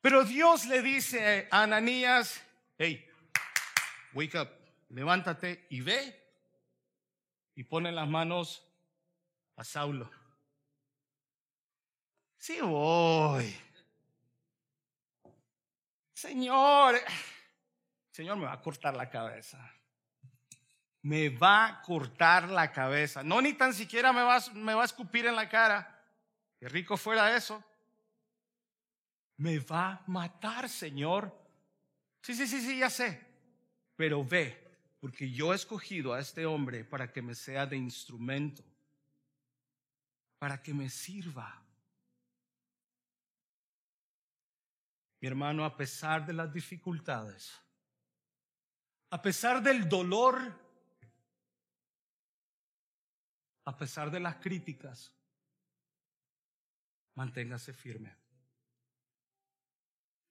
Pero 0.00 0.24
Dios 0.24 0.66
le 0.66 0.82
dice 0.82 1.46
a 1.52 1.62
Ananías, 1.62 2.42
hey, 2.78 3.08
wake 4.12 4.36
up, 4.40 4.48
levántate 4.88 5.66
y 5.70 5.82
ve. 5.82 6.20
Y 7.54 7.62
pone 7.62 7.92
las 7.92 8.08
manos 8.08 8.66
a 9.56 9.64
Saulo. 9.64 10.10
Sí 12.36 12.60
voy. 12.60 13.54
Señor, 16.12 17.00
Señor 18.10 18.36
me 18.36 18.44
va 18.44 18.52
a 18.52 18.60
cortar 18.60 18.96
la 18.96 19.08
cabeza. 19.08 19.58
Me 21.02 21.30
va 21.30 21.66
a 21.66 21.82
cortar 21.82 22.48
la 22.48 22.70
cabeza. 22.70 23.22
No, 23.22 23.40
ni 23.40 23.54
tan 23.54 23.74
siquiera 23.74 24.12
me 24.12 24.22
va, 24.22 24.38
me 24.54 24.74
va 24.74 24.82
a 24.82 24.84
escupir 24.84 25.26
en 25.26 25.34
la 25.34 25.48
cara. 25.48 26.00
Qué 26.58 26.68
rico 26.68 26.96
fuera 26.96 27.36
eso. 27.36 27.62
Me 29.38 29.58
va 29.58 29.92
a 29.92 30.02
matar, 30.06 30.68
Señor. 30.68 31.36
Sí, 32.20 32.34
sí, 32.34 32.46
sí, 32.46 32.60
sí, 32.60 32.78
ya 32.78 32.88
sé. 32.88 33.20
Pero 33.96 34.24
ve, 34.24 34.62
porque 35.00 35.30
yo 35.30 35.52
he 35.52 35.56
escogido 35.56 36.12
a 36.12 36.20
este 36.20 36.46
hombre 36.46 36.84
para 36.84 37.12
que 37.12 37.22
me 37.22 37.34
sea 37.34 37.66
de 37.66 37.76
instrumento, 37.76 38.62
para 40.42 40.60
que 40.60 40.74
me 40.74 40.90
sirva. 40.90 41.64
Mi 45.20 45.28
hermano, 45.28 45.64
a 45.64 45.76
pesar 45.76 46.26
de 46.26 46.32
las 46.32 46.52
dificultades, 46.52 47.52
a 49.10 49.22
pesar 49.22 49.62
del 49.62 49.88
dolor, 49.88 50.36
a 53.66 53.76
pesar 53.76 54.10
de 54.10 54.18
las 54.18 54.34
críticas, 54.38 55.12
manténgase 57.14 57.72
firme. 57.72 58.12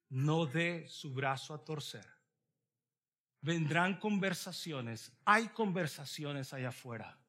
no 0.10 0.46
dé 0.46 0.90
su 0.90 1.14
brazo 1.14 1.54
a 1.54 1.64
torcer. 1.64 2.06
Vendrán 3.40 3.98
conversaciones, 3.98 5.14
hay 5.24 5.48
conversaciones 5.48 6.52
allá 6.52 6.68
afuera. 6.68 7.21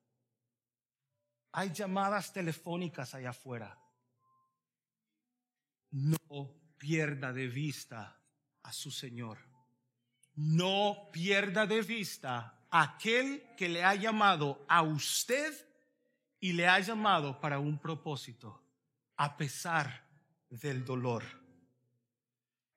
Hay 1.52 1.70
llamadas 1.72 2.32
telefónicas 2.32 3.14
allá 3.14 3.30
afuera. 3.30 3.78
No 5.90 6.18
pierda 6.78 7.32
de 7.32 7.46
vista 7.46 8.18
a 8.62 8.72
su 8.72 8.90
Señor. 8.90 9.38
No 10.34 11.10
pierda 11.12 11.66
de 11.66 11.82
vista 11.82 12.58
a 12.70 12.82
aquel 12.82 13.44
que 13.56 13.68
le 13.68 13.84
ha 13.84 13.94
llamado 13.94 14.64
a 14.66 14.82
usted 14.82 15.52
y 16.40 16.54
le 16.54 16.66
ha 16.66 16.80
llamado 16.80 17.38
para 17.38 17.58
un 17.58 17.78
propósito, 17.78 18.62
a 19.16 19.36
pesar 19.36 20.08
del 20.48 20.84
dolor. 20.84 21.22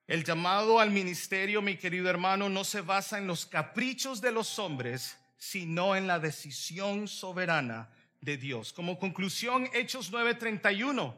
El 0.05 0.23
llamado 0.23 0.79
al 0.79 0.91
ministerio, 0.91 1.61
mi 1.61 1.77
querido 1.77 2.09
hermano, 2.09 2.49
no 2.49 2.63
se 2.63 2.81
basa 2.81 3.17
en 3.17 3.25
los 3.25 3.45
caprichos 3.45 4.21
de 4.21 4.33
los 4.33 4.59
hombres, 4.59 5.17
sino 5.37 5.95
en 5.95 6.07
la 6.07 6.19
decisión 6.19 7.07
soberana 7.07 7.89
de 8.25 8.35
Dios. 8.35 8.73
Como 8.73 8.99
conclusión, 8.99 9.69
Hechos 9.73 10.11
9:31 10.11 11.15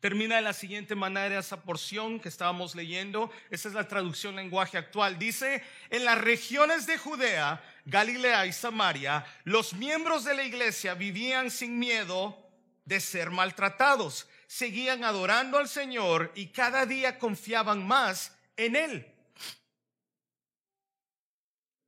termina 0.00 0.36
de 0.36 0.42
la 0.42 0.54
siguiente 0.54 0.94
manera 0.94 1.38
esa 1.38 1.60
porción 1.60 2.20
que 2.20 2.30
estábamos 2.30 2.74
leyendo. 2.74 3.30
Esa 3.50 3.68
es 3.68 3.74
la 3.74 3.86
traducción 3.86 4.34
lenguaje 4.34 4.78
actual. 4.78 5.18
Dice, 5.18 5.62
en 5.90 6.06
las 6.06 6.18
regiones 6.18 6.86
de 6.86 6.96
Judea, 6.96 7.62
Galilea 7.84 8.46
y 8.46 8.52
Samaria, 8.54 9.26
los 9.44 9.74
miembros 9.74 10.24
de 10.24 10.32
la 10.32 10.44
iglesia 10.44 10.94
vivían 10.94 11.50
sin 11.50 11.78
miedo 11.78 12.38
de 12.86 12.98
ser 12.98 13.30
maltratados 13.30 14.26
seguían 14.50 15.04
adorando 15.04 15.58
al 15.58 15.68
Señor 15.68 16.32
y 16.34 16.48
cada 16.48 16.84
día 16.84 17.20
confiaban 17.20 17.86
más 17.86 18.36
en 18.56 18.74
Él. 18.74 19.06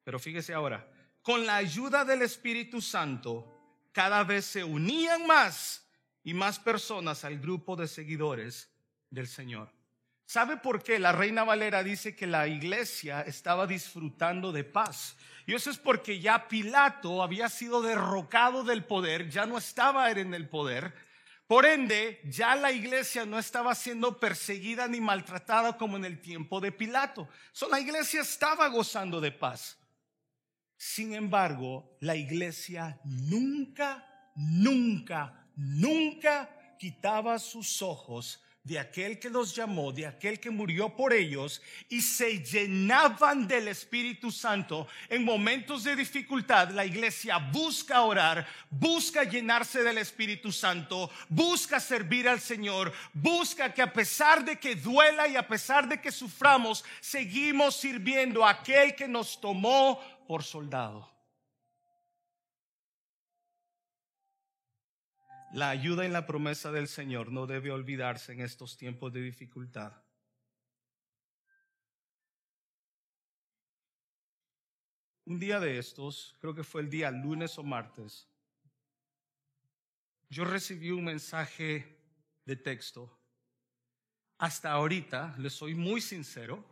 Pero 0.04 0.20
fíjese 0.20 0.54
ahora, 0.54 0.88
con 1.22 1.44
la 1.44 1.56
ayuda 1.56 2.04
del 2.04 2.22
Espíritu 2.22 2.80
Santo, 2.80 3.51
cada 3.92 4.24
vez 4.24 4.44
se 4.44 4.64
unían 4.64 5.26
más 5.26 5.86
y 6.24 6.34
más 6.34 6.58
personas 6.58 7.24
al 7.24 7.38
grupo 7.38 7.76
de 7.76 7.88
seguidores 7.88 8.70
del 9.10 9.28
Señor. 9.28 9.70
¿Sabe 10.24 10.56
por 10.56 10.82
qué? 10.82 10.98
La 10.98 11.12
Reina 11.12 11.44
Valera 11.44 11.82
dice 11.82 12.16
que 12.16 12.26
la 12.26 12.48
iglesia 12.48 13.20
estaba 13.22 13.66
disfrutando 13.66 14.50
de 14.50 14.64
paz. 14.64 15.16
Y 15.46 15.54
eso 15.54 15.70
es 15.70 15.78
porque 15.78 16.20
ya 16.20 16.48
Pilato 16.48 17.22
había 17.22 17.48
sido 17.48 17.82
derrocado 17.82 18.64
del 18.64 18.84
poder, 18.84 19.28
ya 19.28 19.44
no 19.44 19.58
estaba 19.58 20.10
en 20.10 20.32
el 20.32 20.48
poder, 20.48 20.94
por 21.52 21.66
ende, 21.66 22.18
ya 22.24 22.56
la 22.56 22.72
iglesia 22.72 23.26
no 23.26 23.38
estaba 23.38 23.74
siendo 23.74 24.18
perseguida 24.18 24.88
ni 24.88 25.02
maltratada 25.02 25.76
como 25.76 25.98
en 25.98 26.06
el 26.06 26.18
tiempo 26.18 26.62
de 26.62 26.72
Pilato. 26.72 27.28
So, 27.52 27.68
la 27.68 27.78
iglesia 27.78 28.22
estaba 28.22 28.68
gozando 28.68 29.20
de 29.20 29.32
paz. 29.32 29.76
Sin 30.84 31.14
embargo, 31.14 31.96
la 32.00 32.16
iglesia 32.16 32.98
nunca, 33.04 34.04
nunca, 34.34 35.46
nunca 35.54 36.76
quitaba 36.76 37.38
sus 37.38 37.82
ojos 37.82 38.42
de 38.64 38.78
aquel 38.78 39.18
que 39.18 39.28
los 39.28 39.56
llamó, 39.56 39.90
de 39.90 40.06
aquel 40.06 40.38
que 40.38 40.50
murió 40.50 40.94
por 40.94 41.12
ellos, 41.12 41.60
y 41.88 42.00
se 42.00 42.44
llenaban 42.44 43.48
del 43.48 43.66
Espíritu 43.66 44.30
Santo. 44.30 44.86
En 45.08 45.24
momentos 45.24 45.82
de 45.82 45.96
dificultad, 45.96 46.70
la 46.70 46.86
iglesia 46.86 47.38
busca 47.38 48.02
orar, 48.02 48.46
busca 48.70 49.24
llenarse 49.24 49.82
del 49.82 49.98
Espíritu 49.98 50.52
Santo, 50.52 51.10
busca 51.28 51.80
servir 51.80 52.28
al 52.28 52.40
Señor, 52.40 52.92
busca 53.12 53.74
que 53.74 53.82
a 53.82 53.92
pesar 53.92 54.44
de 54.44 54.56
que 54.58 54.76
duela 54.76 55.26
y 55.26 55.34
a 55.34 55.48
pesar 55.48 55.88
de 55.88 56.00
que 56.00 56.12
suframos, 56.12 56.84
seguimos 57.00 57.76
sirviendo 57.76 58.44
a 58.44 58.50
aquel 58.50 58.94
que 58.94 59.08
nos 59.08 59.40
tomó 59.40 60.00
por 60.26 60.42
soldado. 60.42 61.10
La 65.52 65.68
ayuda 65.68 66.06
y 66.06 66.08
la 66.08 66.26
promesa 66.26 66.72
del 66.72 66.88
Señor 66.88 67.30
no 67.30 67.46
debe 67.46 67.70
olvidarse 67.70 68.32
en 68.32 68.40
estos 68.40 68.78
tiempos 68.78 69.12
de 69.12 69.20
dificultad. 69.20 69.92
Un 75.26 75.38
día 75.38 75.60
de 75.60 75.78
estos, 75.78 76.36
creo 76.40 76.54
que 76.54 76.64
fue 76.64 76.80
el 76.80 76.90
día 76.90 77.10
lunes 77.10 77.58
o 77.58 77.62
martes, 77.62 78.28
yo 80.30 80.46
recibí 80.46 80.90
un 80.90 81.04
mensaje 81.04 82.00
de 82.46 82.56
texto. 82.56 83.20
Hasta 84.38 84.72
ahorita, 84.72 85.36
le 85.38 85.50
soy 85.50 85.74
muy 85.74 86.00
sincero, 86.00 86.64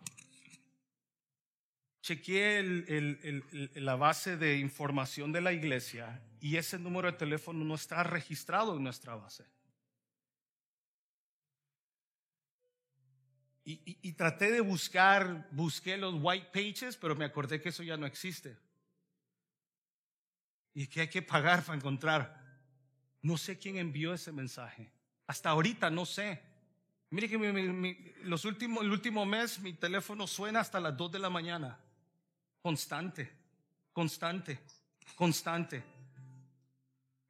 chequeé 2.02 2.62
la 3.74 3.96
base 3.96 4.36
de 4.36 4.58
información 4.58 5.32
de 5.32 5.40
la 5.40 5.52
iglesia 5.52 6.22
y 6.40 6.56
ese 6.56 6.78
número 6.78 7.10
de 7.10 7.18
teléfono 7.18 7.64
no 7.64 7.74
está 7.74 8.02
registrado 8.02 8.76
en 8.76 8.84
nuestra 8.84 9.14
base. 9.14 9.44
Y, 13.62 14.12
traté 14.14 14.50
de 14.50 14.60
buscar, 14.60 15.46
busqué 15.52 15.96
los 15.96 16.14
white 16.18 16.48
pages, 16.52 16.96
pero 16.96 17.14
me 17.14 17.24
acordé 17.24 17.60
que 17.60 17.68
eso 17.68 17.84
ya 17.84 17.96
no 17.96 18.04
existe. 18.04 18.58
Y 20.74 20.88
que 20.88 21.02
hay 21.02 21.08
que 21.08 21.22
pagar 21.22 21.62
para 21.62 21.76
encontrar. 21.76 22.40
No 23.22 23.36
sé 23.36 23.58
quién 23.58 23.76
envió 23.76 24.12
ese 24.12 24.32
mensaje. 24.32 24.90
Hasta 25.28 25.50
ahorita 25.50 25.88
no 25.88 26.04
sé. 26.04 26.42
Mire 27.10 27.28
que 27.28 28.14
los 28.24 28.44
últimos, 28.44 28.82
el 28.82 28.90
último 28.90 29.24
mes 29.24 29.60
mi 29.60 29.72
teléfono 29.74 30.26
suena 30.26 30.60
hasta 30.60 30.80
las 30.80 30.96
2 30.96 31.12
de 31.12 31.18
la 31.20 31.30
mañana. 31.30 31.78
Constante, 32.62 33.30
constante, 33.92 34.60
constante. 35.14 35.82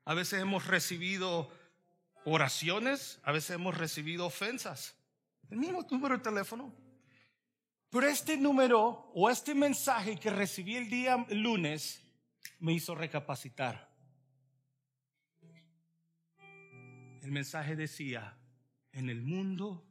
A 0.05 0.14
veces 0.14 0.41
hemos 0.41 0.66
recibido 0.66 1.51
oraciones, 2.24 3.20
a 3.22 3.33
veces 3.33 3.51
hemos 3.51 3.76
recibido 3.76 4.26
ofensas. 4.26 4.97
El 5.51 5.59
mismo 5.59 5.87
número 5.91 6.16
de 6.16 6.22
teléfono. 6.22 6.72
Pero 7.91 8.07
este 8.07 8.37
número 8.37 9.11
o 9.14 9.28
este 9.28 9.55
mensaje 9.55 10.16
que 10.16 10.31
recibí 10.31 10.76
el 10.76 10.89
día 10.89 11.26
lunes 11.31 12.01
me 12.61 12.72
hizo 12.72 12.95
recapacitar. 12.95 13.91
El 17.22 17.33
mensaje 17.33 17.74
decía, 17.76 18.37
en 18.93 19.11
el 19.11 19.22
mundo 19.22 19.85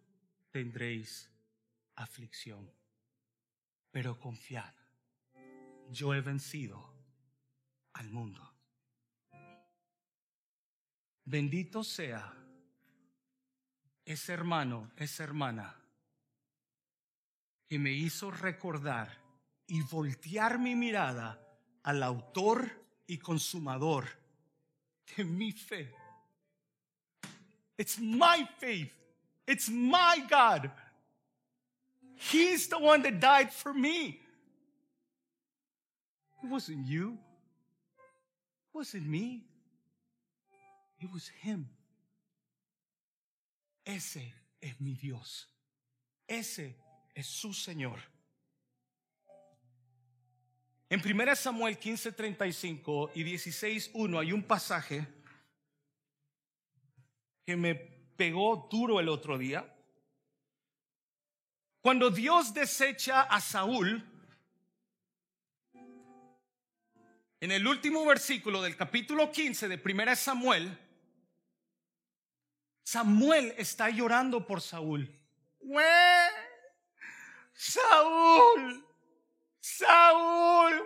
tendréis 0.52 1.30
aflicción, 1.96 2.72
pero 3.92 4.20
confiad, 4.20 4.74
yo 5.92 6.14
he 6.14 6.22
vencido 6.22 6.94
al 7.94 8.10
mundo. 8.10 8.42
Bendito 11.26 11.84
sea 11.84 12.34
ese 14.06 14.34
hermano, 14.34 14.92
esa 14.98 15.24
hermana 15.24 15.76
que 17.68 17.78
me 17.78 17.92
hizo 17.92 18.32
recordar 18.32 19.16
y 19.68 19.82
voltear 19.84 20.58
mi 20.58 20.76
mirada 20.76 21.40
al 21.84 22.02
autor 22.02 22.68
y 23.06 23.20
consumador 23.20 24.08
de 25.16 25.24
mi 25.24 25.52
fe. 25.52 25.94
It's 27.78 28.00
my 28.00 28.48
faith. 28.58 28.92
It's 29.48 29.70
my 29.70 30.26
God. 30.30 30.72
He's 32.16 32.68
the 32.68 32.80
one 32.80 33.04
that 33.04 33.20
died 33.20 33.54
for 33.54 33.74
me. 33.74 34.20
It 36.44 36.50
wasn't 36.50 36.86
you. 36.88 37.18
It 38.68 38.74
wasn't 38.74 39.08
me. 39.08 39.44
It 41.00 41.10
was 41.12 41.30
him. 41.42 41.70
Ese 43.86 44.34
es 44.62 44.80
mi 44.80 44.96
Dios. 44.96 45.48
Ese 46.28 46.76
es 47.16 47.28
su 47.28 47.54
Señor. 47.54 48.00
En 50.90 51.02
1 51.02 51.36
Samuel 51.36 51.78
15:35 51.78 53.12
y 53.14 53.24
16:1 53.24 54.20
hay 54.20 54.32
un 54.32 54.44
pasaje 54.44 55.08
que 57.46 57.56
me 57.56 57.76
pegó 57.76 58.68
duro 58.70 59.00
el 59.00 59.08
otro 59.08 59.38
día. 59.38 59.66
Cuando 61.82 62.10
Dios 62.10 62.54
desecha 62.54 63.22
a 63.22 63.40
Saúl, 63.40 64.04
en 67.42 67.52
el 67.52 67.66
último 67.66 68.06
versículo 68.06 68.62
del 68.62 68.76
capítulo 68.76 69.32
15 69.32 69.68
de 69.68 69.82
1 69.84 70.16
Samuel, 70.16 70.78
Samuel 72.84 73.54
está 73.58 73.90
llorando 73.90 74.46
por 74.46 74.62
Saúl. 74.62 75.10
Saúl, 77.54 78.86
Saúl, 79.60 80.82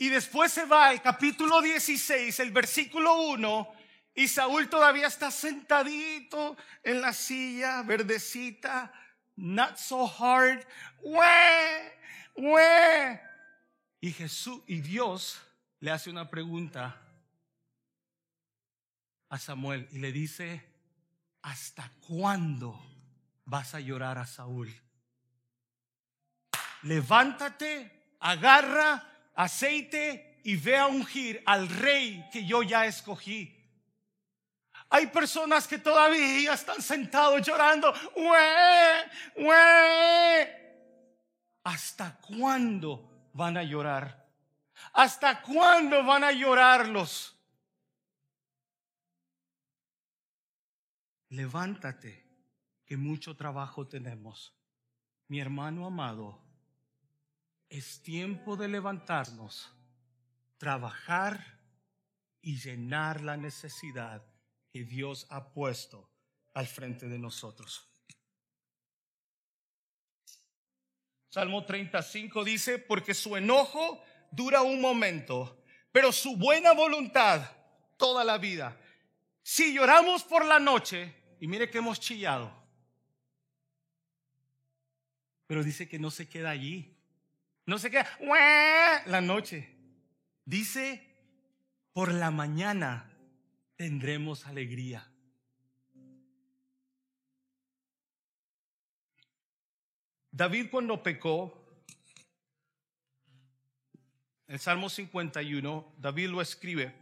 Y 0.00 0.08
después 0.10 0.52
se 0.52 0.64
va 0.64 0.88
al 0.88 1.02
capítulo 1.02 1.60
16, 1.60 2.38
el 2.38 2.52
versículo 2.52 3.22
1, 3.22 3.74
Y 4.14 4.28
Saúl 4.28 4.68
todavía 4.68 5.08
está 5.08 5.32
sentadito 5.32 6.56
en 6.84 7.00
la 7.00 7.12
silla 7.12 7.82
verdecita, 7.82 8.92
not 9.34 9.76
so 9.76 10.06
hard. 10.06 10.64
Y 14.00 14.12
Jesús 14.12 14.62
y 14.66 14.80
Dios 14.80 15.40
le 15.80 15.90
hace 15.90 16.08
una 16.08 16.30
pregunta 16.30 16.96
a 19.28 19.38
Samuel 19.38 19.88
y 19.90 19.98
le 19.98 20.12
dice, 20.12 20.64
¿hasta 21.42 21.90
cuándo 22.06 22.80
vas 23.44 23.74
a 23.74 23.80
llorar 23.80 24.18
a 24.18 24.26
Saúl? 24.26 24.72
Levántate, 26.82 28.14
agarra 28.20 29.30
aceite 29.34 30.40
y 30.44 30.56
ve 30.56 30.76
a 30.76 30.86
ungir 30.86 31.42
al 31.44 31.68
rey 31.68 32.24
que 32.32 32.46
yo 32.46 32.62
ya 32.62 32.86
escogí. 32.86 33.54
Hay 34.90 35.08
personas 35.08 35.66
que 35.66 35.78
todavía 35.78 36.54
están 36.54 36.80
sentados 36.80 37.46
llorando. 37.46 37.92
¿Hasta 41.64 42.18
cuándo 42.20 43.30
van 43.32 43.56
a 43.56 43.62
llorar? 43.62 44.28
¿Hasta 44.92 45.42
cuándo 45.42 46.04
van 46.04 46.24
a 46.24 46.32
llorarlos? 46.32 47.36
Levántate, 51.30 52.26
que 52.86 52.96
mucho 52.96 53.36
trabajo 53.36 53.86
tenemos. 53.86 54.54
Mi 55.26 55.40
hermano 55.40 55.86
amado, 55.86 56.42
es 57.68 58.02
tiempo 58.02 58.56
de 58.56 58.68
levantarnos, 58.68 59.70
trabajar 60.56 61.58
y 62.40 62.58
llenar 62.58 63.20
la 63.20 63.36
necesidad 63.36 64.24
que 64.70 64.84
Dios 64.84 65.26
ha 65.28 65.52
puesto 65.52 66.10
al 66.54 66.66
frente 66.66 67.08
de 67.08 67.18
nosotros. 67.18 67.86
Salmo 71.28 71.64
35 71.64 72.44
dice, 72.44 72.78
porque 72.78 73.14
su 73.14 73.36
enojo 73.36 74.02
dura 74.30 74.62
un 74.62 74.80
momento, 74.80 75.62
pero 75.92 76.12
su 76.12 76.36
buena 76.36 76.72
voluntad 76.72 77.42
toda 77.96 78.24
la 78.24 78.38
vida. 78.38 78.78
Si 79.42 79.74
lloramos 79.74 80.24
por 80.24 80.44
la 80.44 80.58
noche, 80.58 81.14
y 81.40 81.46
mire 81.46 81.70
que 81.70 81.78
hemos 81.78 82.00
chillado, 82.00 82.52
pero 85.46 85.62
dice 85.62 85.88
que 85.88 85.98
no 85.98 86.10
se 86.10 86.28
queda 86.28 86.50
allí, 86.50 86.96
no 87.66 87.78
se 87.78 87.90
queda 87.90 88.06
la 89.06 89.20
noche. 89.20 89.74
Dice, 90.44 91.02
por 91.92 92.12
la 92.12 92.30
mañana 92.30 93.10
tendremos 93.76 94.46
alegría. 94.46 95.10
David 100.30 100.68
cuando 100.70 101.02
pecó, 101.02 101.54
el 104.46 104.58
Salmo 104.58 104.88
51, 104.88 105.94
David 105.98 106.28
lo 106.28 106.40
escribe. 106.40 106.94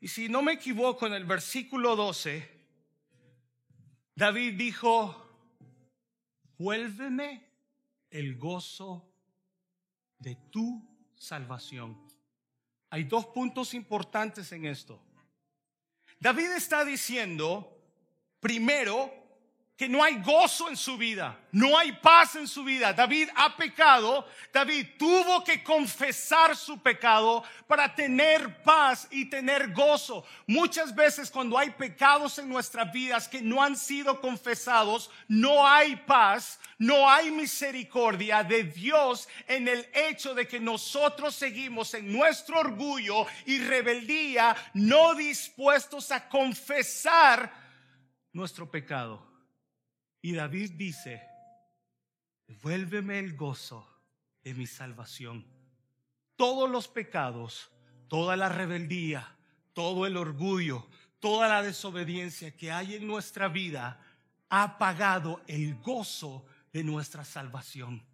Y 0.00 0.08
si 0.08 0.28
no 0.28 0.42
me 0.42 0.52
equivoco, 0.52 1.06
en 1.06 1.12
el 1.14 1.24
versículo 1.24 1.96
12, 1.96 2.48
David 4.14 4.54
dijo, 4.54 5.26
vuélveme 6.56 7.44
el 8.10 8.36
gozo 8.38 9.10
de 10.18 10.36
tu 10.50 10.86
salvación. 11.16 11.98
Hay 12.90 13.04
dos 13.04 13.26
puntos 13.26 13.74
importantes 13.74 14.52
en 14.52 14.66
esto. 14.66 15.02
David 16.18 16.50
está 16.52 16.84
diciendo, 16.84 17.82
primero, 18.40 19.19
que 19.80 19.88
no 19.88 20.04
hay 20.04 20.20
gozo 20.20 20.68
en 20.68 20.76
su 20.76 20.98
vida, 20.98 21.40
no 21.52 21.78
hay 21.78 21.92
paz 21.92 22.36
en 22.36 22.46
su 22.46 22.62
vida. 22.62 22.92
David 22.92 23.30
ha 23.34 23.56
pecado, 23.56 24.28
David 24.52 24.88
tuvo 24.98 25.42
que 25.42 25.64
confesar 25.64 26.54
su 26.54 26.82
pecado 26.82 27.42
para 27.66 27.94
tener 27.94 28.62
paz 28.62 29.08
y 29.10 29.30
tener 29.30 29.72
gozo. 29.72 30.22
Muchas 30.46 30.94
veces 30.94 31.30
cuando 31.30 31.56
hay 31.56 31.70
pecados 31.70 32.38
en 32.38 32.50
nuestras 32.50 32.92
vidas 32.92 33.26
que 33.26 33.40
no 33.40 33.62
han 33.62 33.74
sido 33.74 34.20
confesados, 34.20 35.10
no 35.28 35.66
hay 35.66 35.96
paz, 35.96 36.60
no 36.76 37.08
hay 37.08 37.30
misericordia 37.30 38.44
de 38.44 38.64
Dios 38.64 39.30
en 39.46 39.66
el 39.66 39.88
hecho 39.94 40.34
de 40.34 40.46
que 40.46 40.60
nosotros 40.60 41.34
seguimos 41.34 41.94
en 41.94 42.12
nuestro 42.12 42.60
orgullo 42.60 43.26
y 43.46 43.60
rebeldía, 43.60 44.54
no 44.74 45.14
dispuestos 45.14 46.12
a 46.12 46.28
confesar 46.28 47.50
nuestro 48.34 48.70
pecado. 48.70 49.29
Y 50.22 50.32
David 50.32 50.72
dice, 50.72 51.22
vuélveme 52.62 53.18
el 53.18 53.36
gozo 53.36 53.86
de 54.42 54.54
mi 54.54 54.66
salvación. 54.66 55.46
Todos 56.36 56.70
los 56.70 56.88
pecados, 56.88 57.70
toda 58.08 58.36
la 58.36 58.48
rebeldía, 58.48 59.36
todo 59.72 60.06
el 60.06 60.16
orgullo, 60.16 60.88
toda 61.20 61.48
la 61.48 61.62
desobediencia 61.62 62.56
que 62.56 62.72
hay 62.72 62.96
en 62.96 63.06
nuestra 63.06 63.48
vida 63.48 64.00
ha 64.48 64.78
pagado 64.78 65.42
el 65.46 65.76
gozo 65.76 66.44
de 66.72 66.84
nuestra 66.84 67.24
salvación. 67.24 68.04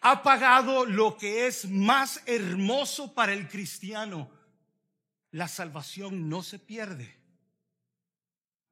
Ha 0.00 0.22
pagado 0.22 0.84
lo 0.84 1.16
que 1.16 1.46
es 1.46 1.68
más 1.68 2.22
hermoso 2.26 3.14
para 3.14 3.32
el 3.32 3.48
cristiano. 3.48 4.30
La 5.30 5.48
salvación 5.48 6.28
no 6.28 6.42
se 6.42 6.58
pierde. 6.58 7.16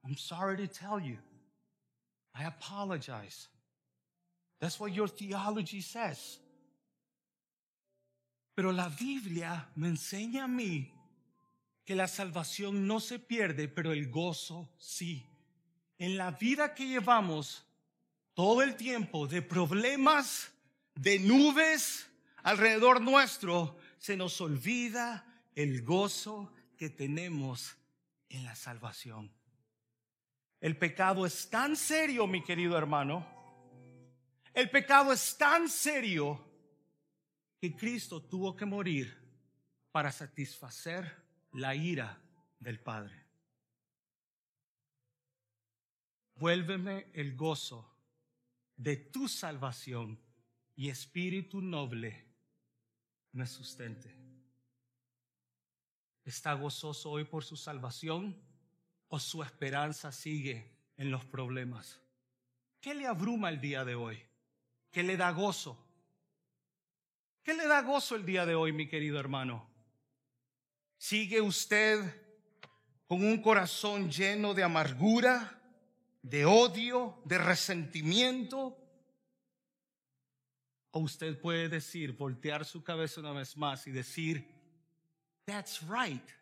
I'm 0.03 0.16
sorry 0.16 0.57
to 0.57 0.72
tell 0.72 1.01
you. 1.01 1.18
I 2.35 2.45
apologize. 2.45 3.49
That's 4.61 4.78
what 4.78 4.93
your 4.93 5.09
theology 5.09 5.81
says. 5.81 6.39
Pero 8.55 8.72
la 8.72 8.89
Biblia 8.89 9.68
me 9.76 9.89
enseña 9.89 10.45
a 10.45 10.49
mí 10.49 10.93
que 11.85 11.95
la 11.95 12.07
salvación 12.07 12.87
no 12.87 13.01
se 13.01 13.18
pierde, 13.18 13.68
pero 13.68 13.93
el 13.93 14.11
gozo 14.11 14.68
sí. 14.78 15.26
En 15.99 16.16
la 16.16 16.31
vida 16.31 16.74
que 16.74 16.87
llevamos 16.87 17.64
todo 18.35 18.62
el 18.62 18.76
tiempo 18.76 19.26
de 19.26 19.43
problemas, 19.43 20.51
de 20.95 21.18
nubes 21.18 22.07
alrededor 22.43 23.01
nuestro, 23.01 23.76
se 23.99 24.16
nos 24.16 24.41
olvida 24.41 25.26
el 25.55 25.83
gozo 25.83 26.53
que 26.76 26.91
tenemos 26.91 27.76
en 28.28 28.45
la 28.45 28.55
salvación. 28.55 29.31
El 30.61 30.76
pecado 30.76 31.24
es 31.24 31.48
tan 31.48 31.74
serio, 31.74 32.26
mi 32.26 32.42
querido 32.42 32.76
hermano. 32.76 33.26
El 34.52 34.68
pecado 34.70 35.12
es 35.12 35.38
tan 35.38 35.68
serio 35.68 36.38
que 37.58 37.74
Cristo 37.74 38.22
tuvo 38.22 38.54
que 38.54 38.66
morir 38.66 39.16
para 39.90 40.12
satisfacer 40.12 41.11
la 41.52 41.74
ira 41.74 42.20
del 42.58 42.78
Padre. 42.80 43.26
Vuélveme 46.34 47.11
el 47.14 47.36
gozo 47.36 47.90
de 48.76 48.96
tu 48.96 49.28
salvación 49.28 50.18
y 50.76 50.88
espíritu 50.88 51.61
noble 51.61 52.26
me 53.32 53.46
sustente. 53.46 54.14
¿Está 56.24 56.54
gozoso 56.54 57.11
hoy 57.11 57.24
por 57.24 57.44
su 57.44 57.56
salvación? 57.56 58.49
O 59.11 59.18
su 59.18 59.42
esperanza 59.42 60.11
sigue 60.11 60.72
en 60.96 61.11
los 61.11 61.24
problemas? 61.24 62.00
¿Qué 62.80 62.94
le 62.94 63.06
abruma 63.06 63.50
el 63.50 63.61
día 63.61 63.84
de 63.84 63.94
hoy? 63.94 64.22
¿Qué 64.90 65.02
le 65.02 65.16
da 65.16 65.30
gozo? 65.30 65.78
¿Qué 67.42 67.54
le 67.54 67.66
da 67.66 67.82
gozo 67.82 68.16
el 68.16 68.24
día 68.24 68.46
de 68.46 68.54
hoy, 68.54 68.72
mi 68.72 68.88
querido 68.88 69.18
hermano? 69.18 69.68
¿Sigue 70.96 71.40
usted 71.40 72.00
con 73.06 73.24
un 73.24 73.42
corazón 73.42 74.11
lleno 74.11 74.54
de 74.54 74.62
amargura, 74.62 75.61
de 76.22 76.44
odio, 76.44 77.20
de 77.24 77.38
resentimiento? 77.38 78.76
O 80.92 81.00
usted 81.00 81.40
puede 81.40 81.68
decir, 81.68 82.12
voltear 82.16 82.64
su 82.64 82.82
cabeza 82.82 83.20
una 83.20 83.32
vez 83.32 83.56
más 83.56 83.86
y 83.86 83.90
decir, 83.90 84.46
that's 85.44 85.80
right. 85.82 86.39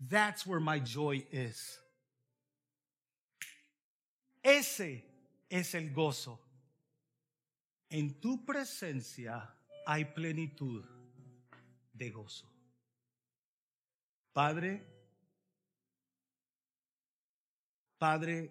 That's 0.00 0.46
where 0.46 0.60
my 0.60 0.78
joy 0.78 1.24
is. 1.30 1.78
Ese 4.42 5.04
es 5.50 5.74
el 5.74 5.92
gozo. 5.92 6.38
En 7.90 8.20
tu 8.20 8.44
presencia 8.44 9.46
hay 9.86 10.04
plenitud 10.04 10.84
de 11.92 12.10
gozo. 12.10 12.46
Padre, 14.32 14.80
Padre, 17.98 18.50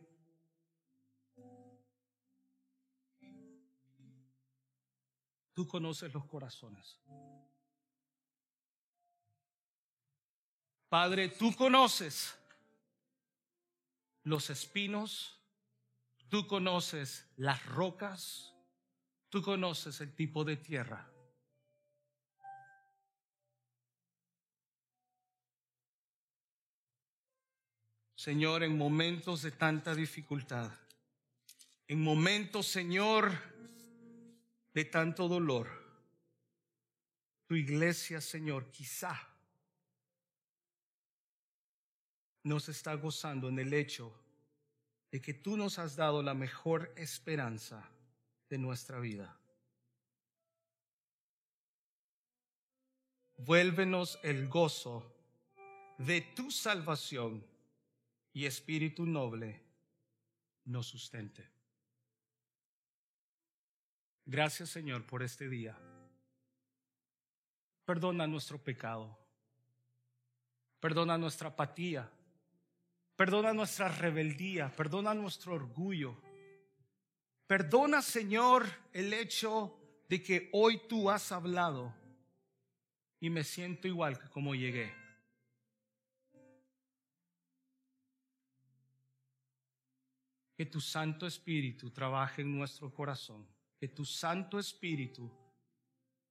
tú 5.56 5.68
conoces 5.68 6.14
los 6.14 6.26
corazones. 6.26 7.00
Padre, 10.90 11.30
tú 11.30 11.56
conoces 11.56 12.36
los 14.24 14.50
espinos, 14.50 15.40
tú 16.30 16.48
conoces 16.48 17.32
las 17.38 17.64
rocas, 17.68 18.56
tú 19.30 19.44
conoces 19.44 20.02
el 20.02 20.16
tipo 20.16 20.44
de 20.44 20.58
tierra. 20.58 21.08
Señor, 28.16 28.64
en 28.64 28.76
momentos 28.76 29.44
de 29.44 29.52
tanta 29.52 29.94
dificultad, 29.94 30.72
en 31.88 32.02
momentos, 32.02 32.68
Señor, 32.68 33.32
de 34.74 34.86
tanto 34.86 35.28
dolor, 35.28 35.70
tu 37.46 37.54
iglesia, 37.56 38.20
Señor, 38.22 38.72
quizá 38.72 39.29
nos 42.50 42.68
está 42.68 42.96
gozando 42.96 43.48
en 43.48 43.60
el 43.60 43.72
hecho 43.74 44.12
de 45.12 45.22
que 45.22 45.36
tú 45.36 45.56
nos 45.56 45.78
has 45.78 45.96
dado 45.96 46.24
la 46.24 46.34
mejor 46.34 46.92
esperanza 46.98 47.88
de 48.50 48.58
nuestra 48.58 49.00
vida. 49.00 49.38
Vuélvenos 53.38 54.20
el 54.24 54.48
gozo 54.50 55.16
de 56.00 56.22
tu 56.22 56.50
salvación 56.50 57.46
y 58.34 58.46
espíritu 58.46 59.06
noble 59.06 59.62
nos 60.66 60.88
sustente. 60.88 61.48
Gracias 64.26 64.72
Señor 64.72 65.06
por 65.06 65.22
este 65.22 65.48
día. 65.48 65.78
Perdona 67.86 68.26
nuestro 68.26 68.58
pecado. 68.58 69.16
Perdona 70.80 71.16
nuestra 71.16 71.50
apatía. 71.50 72.12
Perdona 73.20 73.52
nuestra 73.52 73.90
rebeldía. 73.90 74.74
Perdona 74.74 75.14
nuestro 75.14 75.54
orgullo. 75.54 76.16
Perdona 77.46 78.02
Señor 78.02 78.66
el 78.94 79.12
hecho 79.12 79.78
de 80.08 80.24
que 80.24 80.50
hoy 80.54 80.80
tú 80.88 81.10
has 81.10 81.34
hablado 81.34 81.94
y 83.20 83.30
me 83.30 83.44
siento 83.44 83.90
igual 83.90 84.18
que 84.18 84.30
como 84.30 84.56
llegué. 84.56 84.96
Que 90.56 90.66
tu 90.66 90.80
Santo 90.80 91.28
Espíritu 91.28 91.92
trabaje 91.92 92.42
en 92.44 92.58
nuestro 92.58 92.94
corazón 92.94 93.46
que 93.78 93.90
tu 93.90 94.06
Santo 94.06 94.58
Espíritu 94.58 95.30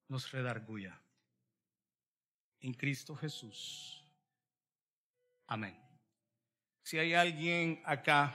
nos 0.08 0.30
redarguya. 0.30 0.98
En 2.60 2.72
Cristo 2.72 3.14
Jesús. 3.14 4.02
Amén. 5.46 5.87
Si 6.88 6.98
hay 6.98 7.12
alguien 7.12 7.82
acá 7.84 8.34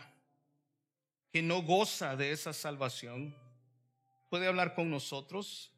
que 1.32 1.42
no 1.42 1.64
goza 1.64 2.16
de 2.16 2.32
esa 2.32 2.54
salvación, 2.54 3.36
puede 4.30 4.46
hablar 4.46 4.76
con 4.76 4.92
nosotros. 4.92 5.72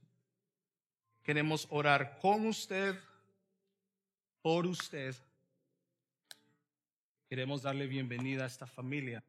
Queremos 1.24 1.68
orar 1.70 2.20
con 2.20 2.46
usted, 2.46 3.00
por 4.42 4.66
usted. 4.66 5.16
Queremos 7.30 7.62
darle 7.62 7.88
bienvenida 7.88 8.44
a 8.44 8.48
esta 8.48 8.68
familia. 8.68 9.24